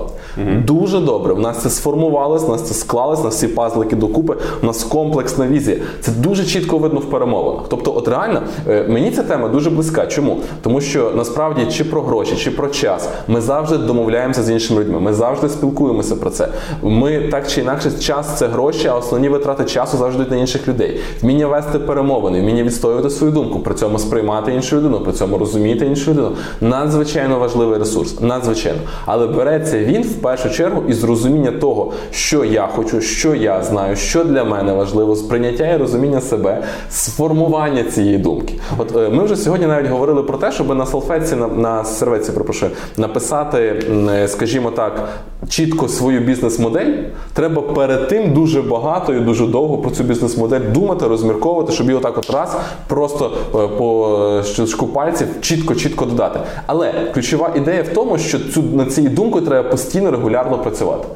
Дуже 0.65 0.99
добре. 0.99 1.33
В 1.33 1.39
нас 1.39 1.61
це 1.61 1.69
сформувалось, 1.69 2.43
в 2.43 2.49
нас 2.49 2.61
це 2.61 2.73
склалось, 2.73 3.19
у 3.19 3.23
нас 3.23 3.35
всі 3.35 3.47
пазлики 3.47 3.95
докупи, 3.95 4.35
у 4.63 4.65
нас 4.65 4.83
комплексна 4.83 5.47
візія. 5.47 5.77
Це 6.01 6.11
дуже 6.11 6.45
чітко 6.45 6.77
видно 6.77 6.99
в 6.99 7.05
перемовинах. 7.05 7.65
Тобто, 7.69 7.95
от 7.95 8.07
реально, 8.07 8.41
е, 8.67 8.85
мені 8.89 9.11
ця 9.11 9.23
тема 9.23 9.47
дуже 9.47 9.69
близька. 9.69 10.05
Чому? 10.07 10.37
Тому 10.61 10.81
що 10.81 11.11
насправді 11.15 11.61
чи 11.71 11.83
про 11.83 12.01
гроші, 12.01 12.35
чи 12.35 12.51
про 12.51 12.67
час, 12.67 13.09
ми 13.27 13.41
завжди 13.41 13.77
домовляємося 13.77 14.43
з 14.43 14.49
іншими 14.49 14.81
людьми. 14.81 14.99
Ми 14.99 15.13
завжди 15.13 15.49
спілкуємося 15.49 16.08
про 16.15 16.29
це. 16.29 16.47
Ми 16.83 17.19
так 17.19 17.47
чи 17.47 17.61
інакше, 17.61 17.91
час 17.99 18.37
це 18.37 18.47
гроші, 18.47 18.87
а 18.87 18.95
основні 18.95 19.29
витрати 19.29 19.65
часу 19.65 19.97
завжди 19.97 20.25
на 20.29 20.35
інших 20.35 20.67
людей. 20.67 20.99
Вміння 21.21 21.47
вести 21.47 21.79
перемовини, 21.79 22.41
вміння 22.41 22.63
відстоювати 22.63 23.09
свою 23.09 23.33
думку, 23.33 23.59
при 23.59 23.75
цьому 23.75 23.99
сприймати 23.99 24.53
іншу 24.53 24.77
людину, 24.77 24.99
при 24.99 25.13
цьому 25.13 25.37
розуміти 25.37 25.85
іншу 25.85 26.11
людину. 26.11 26.31
Надзвичайно 26.61 27.39
важливий 27.39 27.79
ресурс, 27.79 28.21
надзвичайно. 28.21 28.79
Але 29.05 29.27
береться 29.27 29.79
він 29.79 30.03
в 30.03 30.13
першу 30.13 30.49
чергу 30.49 30.83
із 30.87 31.03
розуміння 31.03 31.51
того, 31.51 31.93
що 32.11 32.45
я 32.45 32.67
хочу, 32.67 33.01
що 33.01 33.35
я 33.35 33.63
знаю, 33.63 33.95
що 33.95 34.23
для 34.23 34.43
мене 34.43 34.73
важливо, 34.73 35.15
сприйняття 35.15 35.67
і 35.67 35.77
розуміння 35.77 36.21
себе, 36.21 36.63
сформування 36.89 37.83
цієї 37.83 38.17
думки. 38.17 38.53
От 38.77 38.95
е, 38.95 39.09
ми 39.09 39.23
вже 39.23 39.35
сьогодні 39.35 39.67
навіть 39.67 39.89
говорили 39.89 40.23
про 40.23 40.37
те, 40.37 40.51
щоб 40.51 40.75
на 40.75 40.85
салфетці, 40.85 41.35
на, 41.35 41.47
на 41.47 41.85
серветці, 41.85 42.31
пропрошую, 42.31 42.71
написати, 42.97 43.83
е, 44.09 44.27
скажімо 44.27 44.71
так, 44.71 45.09
чітко 45.49 45.87
свою 45.99 46.19
бізнес-модель. 46.19 46.93
Треба 47.33 47.61
перед 47.61 48.07
тим 48.07 48.33
дуже 48.33 48.61
багато 48.61 49.13
і 49.13 49.19
дуже 49.19 49.47
довго 49.47 49.77
про 49.77 49.91
цю 49.91 50.03
бізнес-модель 50.03 50.61
думати, 50.73 51.07
розмірковувати, 51.07 51.71
щоб 51.71 51.87
її 51.87 51.97
отак 51.97 52.17
от 52.17 52.29
раз 52.29 52.57
просто 52.87 53.31
е, 53.55 53.67
по 53.77 54.19
е, 54.39 54.43
щелчку 54.43 54.87
пальців 54.87 55.27
чітко-чітко 55.41 56.05
додати. 56.05 56.39
Але 56.65 56.93
ключова 57.13 57.51
ідея 57.55 57.83
в 57.83 57.87
тому, 57.87 58.17
що 58.17 58.39
цю 58.39 58.61
над 58.61 58.93
цією 58.93 59.13
думкою 59.15 59.45
треба 59.45 59.69
постійно 59.69 60.11
регулярно 60.11 60.57
працювати. 60.57 61.07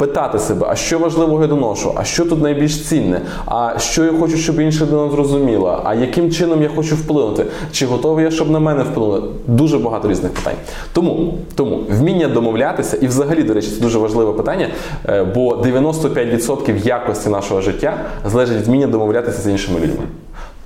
Питати 0.00 0.38
себе, 0.38 0.66
а 0.70 0.76
що 0.76 0.98
важливого 0.98 1.42
я 1.42 1.48
доношу, 1.48 1.92
а 1.96 2.04
що 2.04 2.24
тут 2.24 2.42
найбільш 2.42 2.88
цінне, 2.88 3.20
а 3.46 3.78
що 3.78 4.04
я 4.04 4.12
хочу, 4.12 4.36
щоб 4.36 4.60
інша 4.60 4.84
людина 4.84 5.10
зрозуміла, 5.10 5.82
а 5.84 5.94
яким 5.94 6.30
чином 6.30 6.62
я 6.62 6.68
хочу 6.68 6.94
вплинути, 6.94 7.46
чи 7.72 7.86
готовий 7.86 8.24
я, 8.24 8.30
щоб 8.30 8.50
на 8.50 8.58
мене 8.58 8.82
вплинули. 8.82 9.22
Дуже 9.46 9.78
багато 9.78 10.08
різних 10.08 10.32
питань. 10.32 10.54
Тому, 10.92 11.34
тому 11.54 11.80
вміння 11.90 12.28
домовлятися, 12.28 12.96
і 12.96 13.06
взагалі, 13.06 13.42
до 13.42 13.54
речі, 13.54 13.70
це 13.70 13.80
дуже 13.80 13.98
важливе 13.98 14.32
питання, 14.32 14.68
е, 15.08 15.24
бо 15.24 15.56
95% 15.56 16.86
якості 16.86 17.28
нашого 17.28 17.60
життя 17.60 17.94
залежить 18.24 18.56
від 18.56 18.66
вміння 18.66 18.86
домовлятися 18.86 19.42
з 19.42 19.46
іншими 19.46 19.80
людьми. 19.80 20.04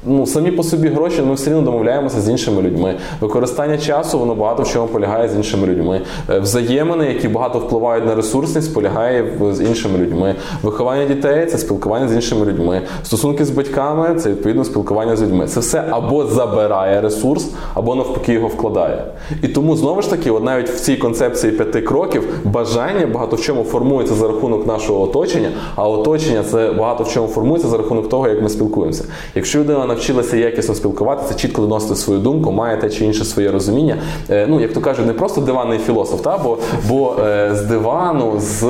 Ну, 0.06 0.26
самі 0.26 0.50
по 0.50 0.62
собі 0.62 0.88
гроші, 0.88 1.22
ми 1.22 1.34
все 1.34 1.50
рівно 1.50 1.62
домовляємося 1.62 2.20
з 2.20 2.28
іншими 2.28 2.62
людьми. 2.62 2.94
Використання 3.20 3.78
часу 3.78 4.18
воно 4.18 4.34
багато 4.34 4.62
в 4.62 4.68
чому 4.68 4.86
полягає 4.86 5.28
з 5.28 5.36
іншими 5.36 5.66
людьми. 5.66 6.00
Е, 6.30 6.38
Взаємини, 6.38 7.06
які 7.06 7.28
багато 7.28 7.58
впливають 7.58 8.06
на 8.06 8.14
ресурсність, 8.14 8.74
полягає 8.74 9.24
з 9.52 9.60
іншими 9.60 9.98
людьми. 9.98 10.34
Виховання 10.62 11.04
дітей 11.04 11.46
це 11.46 11.58
спілкування 11.58 12.08
з 12.08 12.14
іншими 12.14 12.46
людьми. 12.46 12.82
Стосунки 13.02 13.44
з 13.44 13.50
батьками 13.50 14.14
це 14.14 14.30
відповідно 14.30 14.64
спілкування 14.64 15.16
з 15.16 15.22
людьми. 15.22 15.46
Це 15.46 15.60
все 15.60 15.84
або 15.90 16.26
забирає 16.26 17.00
ресурс, 17.00 17.50
або 17.74 17.94
навпаки 17.94 18.32
його 18.32 18.48
вкладає. 18.48 19.04
І 19.42 19.48
тому 19.48 19.76
знову 19.76 20.02
ж 20.02 20.10
таки, 20.10 20.30
от 20.30 20.44
навіть 20.44 20.68
в 20.68 20.80
цій 20.80 20.96
концепції 20.96 21.52
п'яти 21.52 21.80
кроків 21.80 22.28
бажання 22.44 23.06
багато 23.06 23.36
в 23.36 23.40
чому 23.40 23.64
формується 23.64 24.14
за 24.14 24.28
рахунок 24.28 24.66
нашого 24.66 25.02
оточення, 25.02 25.48
а 25.76 25.88
оточення 25.88 26.42
це 26.42 26.72
багато 26.72 27.04
в 27.04 27.08
чому 27.08 27.28
формується 27.28 27.68
за 27.68 27.76
рахунок 27.78 28.08
того, 28.08 28.28
як 28.28 28.42
ми 28.42 28.48
спілкуємося. 28.48 29.04
Якщо 29.34 29.58
людина 29.58 29.93
навчилася 29.98 30.36
якісно 30.36 30.74
спілкуватися, 30.74 31.34
чітко 31.34 31.62
доносити 31.62 31.94
свою 31.96 32.20
думку, 32.20 32.52
має 32.52 32.76
те 32.76 32.90
чи 32.90 33.04
інше 33.04 33.24
своє 33.24 33.50
розуміння. 33.50 33.96
е, 34.30 34.46
Ну, 34.50 34.60
як 34.60 34.72
то 34.72 34.80
кажуть, 34.80 35.06
не 35.06 35.12
просто 35.12 35.40
диванний 35.40 35.78
філософ, 35.78 36.20
та 36.20 36.38
бо, 36.38 36.58
бо 36.88 37.16
е, 37.24 37.50
з 37.54 37.62
дивану, 37.62 38.34
з 38.40 38.62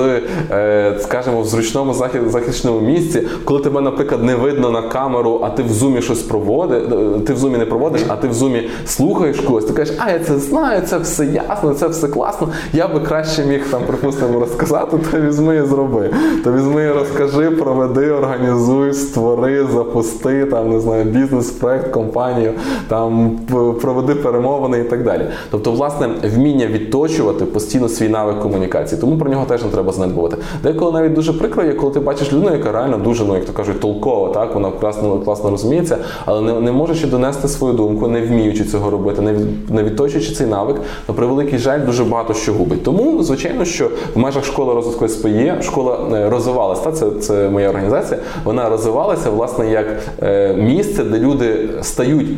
е, 0.51 0.99
скажімо, 1.01 1.41
в 1.41 1.47
зручному 1.47 1.93
захи- 1.93 2.29
захищеному 2.29 2.81
місці, 2.81 3.23
коли 3.45 3.61
тебе, 3.61 3.81
наприклад, 3.81 4.23
не 4.25 4.35
видно 4.35 4.71
на 4.71 4.83
камеру, 4.83 5.41
а 5.45 5.51
ти 5.51 5.63
в 5.63 5.69
зумі 5.73 6.03
щось 6.03 6.23
проводиш, 6.23 6.83
ти 7.27 7.33
в 7.33 7.37
зумі 7.37 7.59
не 7.59 7.67
проводиш, 7.67 8.01
а 8.09 8.17
ти 8.17 8.29
в 8.29 8.35
зумі 8.35 8.69
слухаєш 8.87 9.41
когось, 9.41 9.65
ти 9.65 9.73
кажеш, 9.73 9.97
а 9.99 10.11
я 10.11 10.19
це 10.19 10.39
знаю, 10.39 10.83
це 10.87 10.99
все 10.99 11.27
ясно, 11.27 11.75
це 11.75 11.89
все 11.89 12.09
класно. 12.09 12.49
Я 12.73 12.89
би 12.89 13.01
краще 13.01 13.45
міг 13.45 13.71
там, 13.71 13.83
припустимо, 13.87 14.41
розказати, 14.41 14.99
то 15.13 15.21
візьми 15.21 15.57
і 15.57 15.63
зроби. 15.67 16.11
То 16.45 16.53
візьми 16.53 16.83
і 16.85 16.89
розкажи, 16.93 17.51
проведи, 17.51 18.11
організуй, 18.11 18.93
створи, 18.95 19.67
запусти, 19.75 20.45
там 20.45 20.71
не 20.71 20.81
знаю, 20.81 21.05
бізнес, 21.15 21.51
проект, 21.51 21.91
компанію, 21.91 22.53
там 22.89 23.39
проведи 23.81 24.15
перемовини 24.15 24.79
і 24.79 24.85
так 24.85 25.05
далі. 25.05 25.27
Тобто, 25.51 25.73
власне, 25.73 26.09
вміння 26.23 26.67
відточувати 26.67 27.45
постійно 27.45 27.89
свій 27.89 28.09
навик 28.09 28.41
комунікації. 28.41 29.01
Тому 29.01 29.19
про 29.19 29.31
нього 29.31 29.45
теж 29.45 29.63
не 29.63 29.71
треба 29.71 29.93
занедбувати. 29.93 30.37
Деколи 30.63 30.93
навіть 30.93 31.13
дуже 31.13 31.33
прикро 31.33 31.65
є, 31.65 31.73
коли 31.73 31.93
ти 31.93 32.01
бачиш 32.01 32.33
людину, 32.33 32.53
яка 32.53 32.73
реально 32.73 32.99
дуже, 32.99 33.25
ну 33.25 33.35
як 33.35 33.45
то 33.45 33.53
кажуть, 33.53 33.81
толкова, 33.81 34.29
так 34.29 34.55
вона 34.55 34.71
класно, 34.71 35.19
класно 35.19 35.51
розуміється, 35.51 35.99
але 36.25 36.41
не, 36.41 36.61
не 36.61 36.73
може 36.73 36.95
ще 36.95 37.07
донести 37.07 37.49
свою 37.49 37.75
думку, 37.75 38.09
не 38.09 38.21
вміючи 38.21 38.65
цього 38.65 38.91
робити, 38.91 39.23
не, 39.23 39.35
не 39.69 39.83
відточуючи 39.83 40.33
цей 40.33 40.47
навик, 40.47 40.77
то 41.07 41.15
при 41.15 41.27
великий 41.27 41.59
жаль 41.59 41.87
дуже 41.87 42.05
багато 42.05 42.35
що 42.35 42.53
губить. 42.53 42.83
Тому, 42.83 43.23
звичайно, 43.23 43.65
що 43.65 43.91
в 44.15 44.19
межах 44.19 44.45
школи 44.45 44.75
розвитку 44.75 45.09
СПЄ 45.09 45.63
школа 45.63 45.99
е, 46.13 46.31
розвивалася. 46.31 46.93
Це, 46.93 47.11
це 47.11 47.49
моя 47.49 47.69
організація. 47.69 48.21
Вона 48.45 48.69
розвивалася 48.69 49.31
власне 49.31 49.71
як 49.71 49.87
е, 50.23 50.55
місце, 50.55 51.04
де 51.11 51.21
люди 51.21 51.69
стають. 51.83 52.29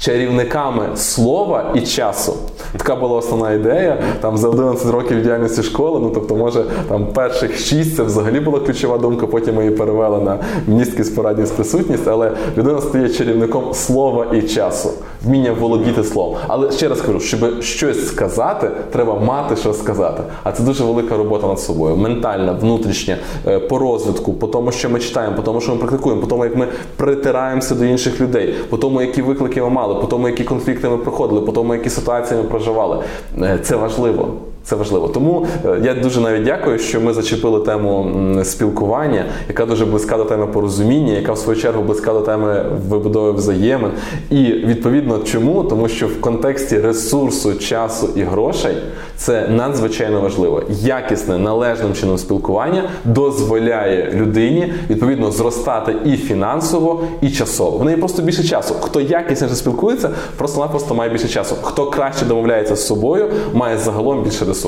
Чарівниками 0.00 0.88
слова 0.96 1.72
і 1.74 1.80
часу. 1.80 2.36
Така 2.76 2.96
була 2.96 3.16
основна 3.16 3.52
ідея. 3.52 4.02
Там 4.20 4.36
за 4.36 4.48
11 4.48 4.90
років 4.90 5.22
діяльності 5.22 5.62
школи, 5.62 6.00
ну 6.02 6.10
тобто, 6.14 6.36
може, 6.36 6.64
там 6.88 7.06
перших 7.06 7.58
6 7.58 7.96
це 7.96 8.02
взагалі 8.02 8.40
була 8.40 8.60
ключова 8.60 8.98
думка, 8.98 9.26
потім 9.26 9.54
ми 9.54 9.64
її 9.64 9.76
перевели 9.76 10.18
на 10.20 10.38
містки 10.66 11.04
спорадність 11.04 11.54
присутність, 11.54 12.08
але 12.08 12.32
людина 12.58 12.80
стає 12.80 13.08
чарівником 13.08 13.74
слова 13.74 14.26
і 14.34 14.42
часу, 14.42 14.90
вміння 15.24 15.52
володіти 15.52 16.04
словом. 16.04 16.36
Але 16.46 16.72
ще 16.72 16.88
раз 16.88 17.00
кажу, 17.00 17.20
щоб 17.20 17.62
щось 17.62 18.08
сказати, 18.08 18.70
треба 18.92 19.20
мати 19.20 19.56
що 19.56 19.72
сказати. 19.72 20.22
А 20.44 20.52
це 20.52 20.62
дуже 20.62 20.84
велика 20.84 21.16
робота 21.16 21.46
над 21.46 21.60
собою. 21.60 21.96
Ментальна, 21.96 22.52
внутрішня, 22.52 23.16
е, 23.46 23.58
по 23.58 23.78
розвитку, 23.78 24.32
по 24.32 24.46
тому, 24.46 24.72
що 24.72 24.90
ми 24.90 24.98
читаємо, 24.98 25.36
по 25.36 25.42
тому, 25.42 25.60
що 25.60 25.72
ми 25.72 25.78
практикуємо, 25.78 26.20
по 26.20 26.26
тому, 26.26 26.44
як 26.44 26.56
ми 26.56 26.66
притираємося 26.96 27.74
до 27.74 27.84
інших 27.84 28.20
людей, 28.20 28.54
по 28.70 28.76
тому, 28.76 29.00
які 29.00 29.22
виклики 29.22 29.62
ми 29.62 29.70
мали, 29.70 29.89
по 29.94 30.06
тому, 30.06 30.28
які 30.28 30.44
конфлікти 30.44 30.88
ми 30.88 30.96
проходили, 30.96 31.40
по 31.40 31.52
тому, 31.52 31.74
які 31.74 31.90
ситуації 31.90 32.40
ми 32.42 32.48
проживали. 32.48 32.98
Е, 33.42 33.58
Це 33.62 33.76
важливо. 33.76 34.28
Це 34.70 34.76
важливо. 34.76 35.08
Тому 35.08 35.46
е, 35.64 35.80
я 35.84 35.94
дуже 35.94 36.20
навіть 36.20 36.44
дякую, 36.44 36.78
що 36.78 37.00
ми 37.00 37.12
зачепили 37.12 37.60
тему 37.60 38.12
спілкування, 38.44 39.24
яка 39.48 39.66
дуже 39.66 39.86
близька 39.86 40.16
до 40.16 40.24
теми 40.24 40.46
порозуміння, 40.46 41.12
яка 41.12 41.32
в 41.32 41.38
свою 41.38 41.60
чергу 41.60 41.82
близька 41.82 42.12
до 42.12 42.20
теми 42.20 42.64
вибудови 42.88 43.32
взаємин. 43.32 43.90
І 44.30 44.42
відповідно 44.44 45.18
чому? 45.18 45.64
Тому 45.64 45.88
що 45.88 46.06
в 46.06 46.20
контексті 46.20 46.78
ресурсу, 46.78 47.54
часу 47.54 48.08
і 48.16 48.22
грошей 48.22 48.76
це 49.16 49.48
надзвичайно 49.48 50.20
важливо. 50.20 50.62
Якісне 50.68 51.38
належним 51.38 51.94
чином 51.94 52.18
спілкування 52.18 52.82
дозволяє 53.04 54.12
людині 54.14 54.72
відповідно 54.90 55.30
зростати 55.30 55.96
і 56.04 56.16
фінансово, 56.16 57.04
і 57.20 57.30
часово. 57.30 57.78
В 57.78 57.84
неї 57.84 57.96
просто 57.96 58.22
більше 58.22 58.44
часу. 58.44 58.74
Хто 58.80 59.00
якісніше 59.00 59.54
спілкується, 59.54 60.10
просто-напросто 60.36 60.94
має 60.94 61.10
більше 61.10 61.28
часу. 61.28 61.56
Хто 61.62 61.86
краще 61.86 62.24
домовляється 62.24 62.76
з 62.76 62.86
собою, 62.86 63.28
має 63.52 63.78
загалом 63.78 64.22
більше 64.22 64.44
ресурсу. 64.44 64.59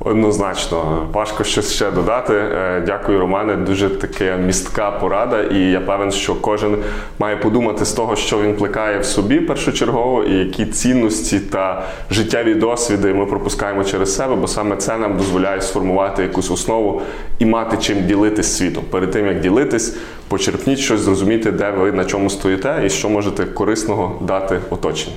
Однозначно, 0.00 1.08
важко 1.12 1.44
щось 1.44 1.72
ще 1.72 1.90
додати. 1.90 2.34
Е, 2.34 2.82
Дякую, 2.86 3.18
Романе. 3.18 3.56
Дуже 3.56 3.88
така 3.88 4.36
містка 4.36 4.90
порада, 4.90 5.42
і 5.42 5.58
я 5.58 5.80
певен, 5.80 6.12
що 6.12 6.34
кожен 6.34 6.76
має 7.18 7.36
подумати 7.36 7.84
з 7.84 7.92
того, 7.92 8.16
що 8.16 8.42
він 8.42 8.54
плекає 8.54 8.98
в 8.98 9.04
собі 9.04 9.40
першочергово, 9.40 10.24
і 10.24 10.34
які 10.34 10.66
цінності 10.66 11.40
та 11.40 11.82
життєві 12.10 12.54
досвіди 12.54 13.14
ми 13.14 13.26
пропускаємо 13.26 13.84
через 13.84 14.16
себе, 14.16 14.36
бо 14.36 14.46
саме 14.46 14.76
це 14.76 14.96
нам 14.96 15.16
дозволяє 15.16 15.60
сформувати 15.60 16.22
якусь 16.22 16.50
основу 16.50 17.02
і 17.38 17.46
мати 17.46 17.76
чим 17.76 18.06
ділитись 18.06 18.56
світом. 18.56 18.84
Перед 18.90 19.10
тим 19.10 19.26
як 19.26 19.40
ділитись, 19.40 19.96
почерпніть 20.28 20.78
щось, 20.78 21.00
зрозуміти, 21.00 21.52
де 21.52 21.70
ви 21.70 21.92
на 21.92 22.04
чому 22.04 22.30
стоїте 22.30 22.82
і 22.86 22.90
що 22.90 23.08
можете 23.08 23.44
корисного 23.44 24.18
дати 24.22 24.60
оточенню. 24.70 25.16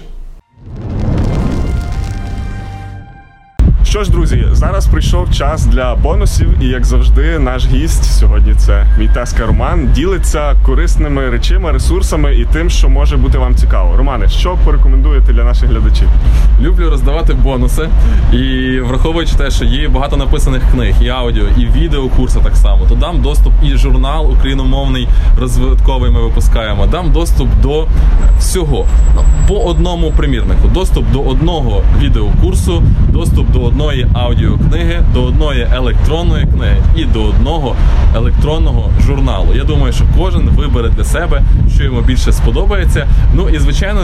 Що 3.98 4.04
ж, 4.04 4.12
друзі, 4.12 4.48
зараз 4.52 4.88
прийшов 4.88 5.32
час 5.32 5.66
для 5.66 5.96
бонусів, 5.96 6.50
і 6.62 6.66
як 6.66 6.86
завжди, 6.86 7.40
наш 7.40 7.66
гість 7.66 8.04
сьогодні 8.04 8.54
це 8.54 8.86
мій 9.00 9.08
тезка 9.08 9.46
Роман, 9.46 9.90
ділиться 9.94 10.56
корисними 10.66 11.30
речима, 11.30 11.72
ресурсами 11.72 12.36
і 12.36 12.46
тим, 12.46 12.70
що 12.70 12.90
може 12.90 13.18
бути 13.18 13.38
вам 13.38 13.56
цікаво. 13.56 13.98
Романе, 13.98 14.30
що 14.30 14.58
порекомендуєте 14.66 15.34
для 15.34 15.44
наших 15.44 15.70
глядачів? 15.70 16.08
Люблю 16.62 16.90
роздавати 16.90 17.34
бонуси 17.34 17.90
і 18.34 18.80
враховуючи 18.80 19.36
те, 19.36 19.52
що 19.52 19.66
є 19.66 19.90
багато 19.90 20.18
написаних 20.18 20.62
книг, 20.72 20.96
і 21.02 21.10
аудіо, 21.10 21.46
і 21.58 21.66
відеокурси 21.66 22.40
так 22.44 22.56
само, 22.56 22.86
то 22.90 22.96
дам 22.96 23.22
доступ 23.22 23.54
і 23.64 23.78
журнал 23.78 24.32
україномовний 24.32 25.08
розвитковий 25.40 26.12
ми 26.12 26.22
випускаємо. 26.22 26.86
Дам 26.86 27.12
доступ 27.12 27.50
до 27.62 27.88
всього 28.40 28.86
Ну, 29.16 29.24
по 29.48 29.56
одному 29.56 30.12
примірнику. 30.12 30.68
Доступ 30.68 31.12
до 31.12 31.22
одного 31.22 31.84
відеокурсу, 32.00 32.84
доступ 33.10 33.52
до 33.52 33.64
одної 33.88 34.08
аудіокниги, 34.14 35.04
до 35.14 35.24
одної 35.24 35.68
електронної 35.74 36.46
книги 36.46 36.78
і 36.96 37.06
до 37.06 37.24
одного 37.24 37.76
електронного 38.16 38.90
журналу. 39.06 39.48
Я 39.56 39.64
думаю, 39.64 39.94
що 39.94 40.04
кожен 40.18 40.50
вибере 40.50 40.90
для 40.90 41.04
себе, 41.04 41.42
що 41.76 41.84
йому 41.84 42.02
більше 42.02 42.32
сподобається. 42.32 43.08
Ну 43.34 43.50
і 43.50 43.60
звичайно, 43.60 44.02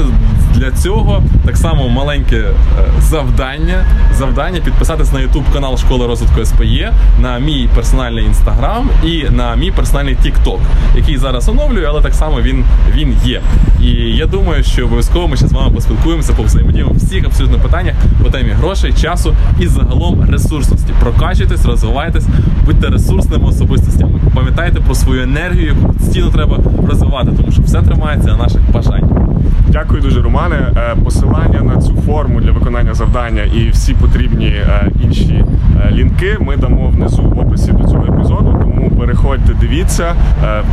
для 0.54 0.72
цього 0.72 1.24
так 1.46 1.58
само 1.58 1.90
маленьке 1.90 2.38
е, 2.38 2.54
завдання. 3.00 3.86
Завдання 4.14 4.60
підписатись 4.60 5.14
на 5.14 5.20
YouTube 5.20 5.54
канал 5.54 5.78
Школи 5.78 6.08
розвитку 6.08 6.46
СПЄ, 6.46 6.94
на 7.22 7.40
мій 7.40 7.70
персональний 7.76 8.26
інстаграм 8.26 8.90
і 9.04 9.24
на 9.30 9.56
мій 9.56 9.72
персональний 9.72 10.16
TikTok, 10.16 10.60
який 10.96 11.18
зараз 11.18 11.50
оновлюю, 11.50 11.88
але 11.90 12.02
так 12.02 12.14
само 12.14 12.42
він, 12.42 12.66
він 12.96 13.18
є. 13.26 13.42
І 13.82 13.88
я 14.16 14.26
думаю, 14.26 14.64
що 14.64 14.86
обов'язково 14.86 15.28
ми 15.28 15.38
ще 15.38 15.48
з 15.48 15.52
вами 15.52 15.72
поспілкуємося, 15.76 16.34
повзаємодіємо 16.34 16.92
всіх 16.92 17.26
абсолютно 17.26 17.60
питаннях 17.60 17.96
по 18.24 18.30
темі 18.30 18.50
грошей, 18.50 18.94
часу 18.94 19.36
і 19.60 19.68
загалом 19.74 20.26
ресурсності. 20.30 20.94
Прокачуйтесь, 21.00 21.66
розвивайтесь, 21.66 22.28
будьте 22.66 22.88
ресурсними 22.88 23.48
особистостями. 23.48 24.20
Пам'ятайте 24.36 24.80
про 24.80 24.96
свою 24.96 25.24
енергію, 25.24 25.68
яку 25.68 25.94
постійно 25.94 26.30
треба 26.30 26.58
розвивати, 26.90 27.32
тому 27.38 27.52
що 27.52 27.62
все 27.62 27.82
тримається 27.82 28.28
на 28.28 28.38
наших 28.38 28.62
бажаннях. 28.72 29.24
Дякую 29.68 30.02
дуже, 30.02 30.22
Романе. 30.22 30.56
Е, 30.56 30.96
Посилання 31.04 31.62
на 31.62 31.82
цю 31.82 31.96
форму 31.96 32.42
для 32.42 32.52
виконання 32.52 32.94
завдання 32.94 33.44
і 33.44 33.70
всі 33.70 33.94
потрібні 33.94 34.46
е, 34.46 34.92
інші 35.04 35.46
е, 35.88 35.92
лінки 35.92 36.38
ми 36.40 36.58
дамо 36.58 36.88
внизу 36.88 37.24
в 37.24 37.40
описі 37.40 37.72
до 37.72 37.84
цього 37.84 38.06
епізоду. 38.06 38.58
Тому 38.62 38.92
переходьте, 39.00 39.54
дивіться, 39.62 40.16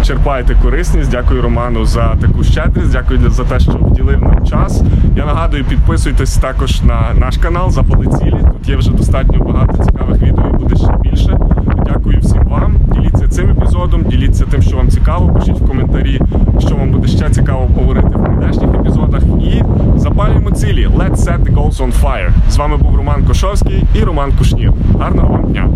черпайте 0.02 0.54
корисність. 0.62 1.10
Дякую 1.10 1.42
Роману 1.42 1.84
за 1.84 2.14
таку 2.20 2.44
щедрість. 2.44 2.92
Дякую 2.92 3.30
за 3.30 3.44
те, 3.44 3.60
що 3.60 3.72
вділив 3.72 4.22
нам 4.22 4.46
час. 4.46 4.82
Я 5.16 5.26
нагадую, 5.26 5.64
підписуйтесь 5.64 6.36
також 6.36 6.82
на 6.82 7.00
наш 7.14 7.36
канал 7.36 7.70
Запали 7.70 8.06
цілі. 8.06 8.36
Тут 8.52 8.68
є 8.68 8.76
вже 8.80 8.90
достатньо 8.90 9.44
багато 9.44 9.84
цікавих 9.84 10.22
відео 10.22 10.44
і 10.50 10.56
буде 10.56 10.76
ще 10.76 10.96
більше. 11.02 11.38
Дякую 11.86 12.20
всім 12.20 12.44
вам. 12.48 12.76
Діліться 12.94 13.28
цим 13.28 13.50
епізодом, 13.50 14.04
діліться 14.04 14.44
тим, 14.50 14.62
що 14.62 14.76
вам 14.76 14.88
цікаво. 14.88 15.34
Пишіть 15.34 15.60
в 15.60 15.68
коментарі, 15.68 16.20
що 16.58 16.76
вам 16.76 16.90
буде 16.90 17.08
ще 17.08 17.30
цікаво 17.30 17.62
обговорити 17.62 18.08
в 18.08 18.24
прийдешніх 18.24 18.74
епізодах. 18.74 19.22
І 19.42 19.62
запалюємо 19.96 20.50
цілі. 20.50 20.88
Let's 20.88 21.16
set 21.16 21.38
the 21.44 21.54
goals 21.54 21.76
on 21.76 21.92
fire. 22.02 22.30
З 22.50 22.56
вами 22.56 22.76
був 22.76 22.96
Роман 22.96 23.24
Кошовський 23.26 23.84
і 23.94 24.04
Роман 24.04 24.32
Кушнір. 24.38 24.72
Гарного 24.98 25.32
вам 25.32 25.44
дня. 25.44 25.68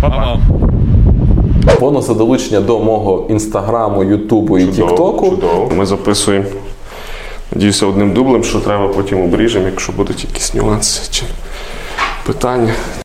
Па-па. 0.00 0.38
Па-па. 1.66 1.80
Бонуси 1.80 2.14
долучення 2.14 2.60
до 2.60 2.78
мого 2.78 3.26
інстаграму, 3.30 4.04
ютубу 4.04 4.58
і 4.58 4.66
тіктоку. 4.66 5.30
Чудово. 5.30 5.72
Ми 5.76 5.86
записуємо. 5.86 6.46
Надіюся, 7.54 7.86
одним 7.86 8.12
дублем, 8.12 8.44
що 8.44 8.58
треба 8.58 8.88
потім 8.88 9.20
обріжемо, 9.20 9.66
якщо 9.66 9.92
будуть 9.92 10.24
якісь 10.24 10.54
нюанси 10.54 11.10
питання. 12.32 12.74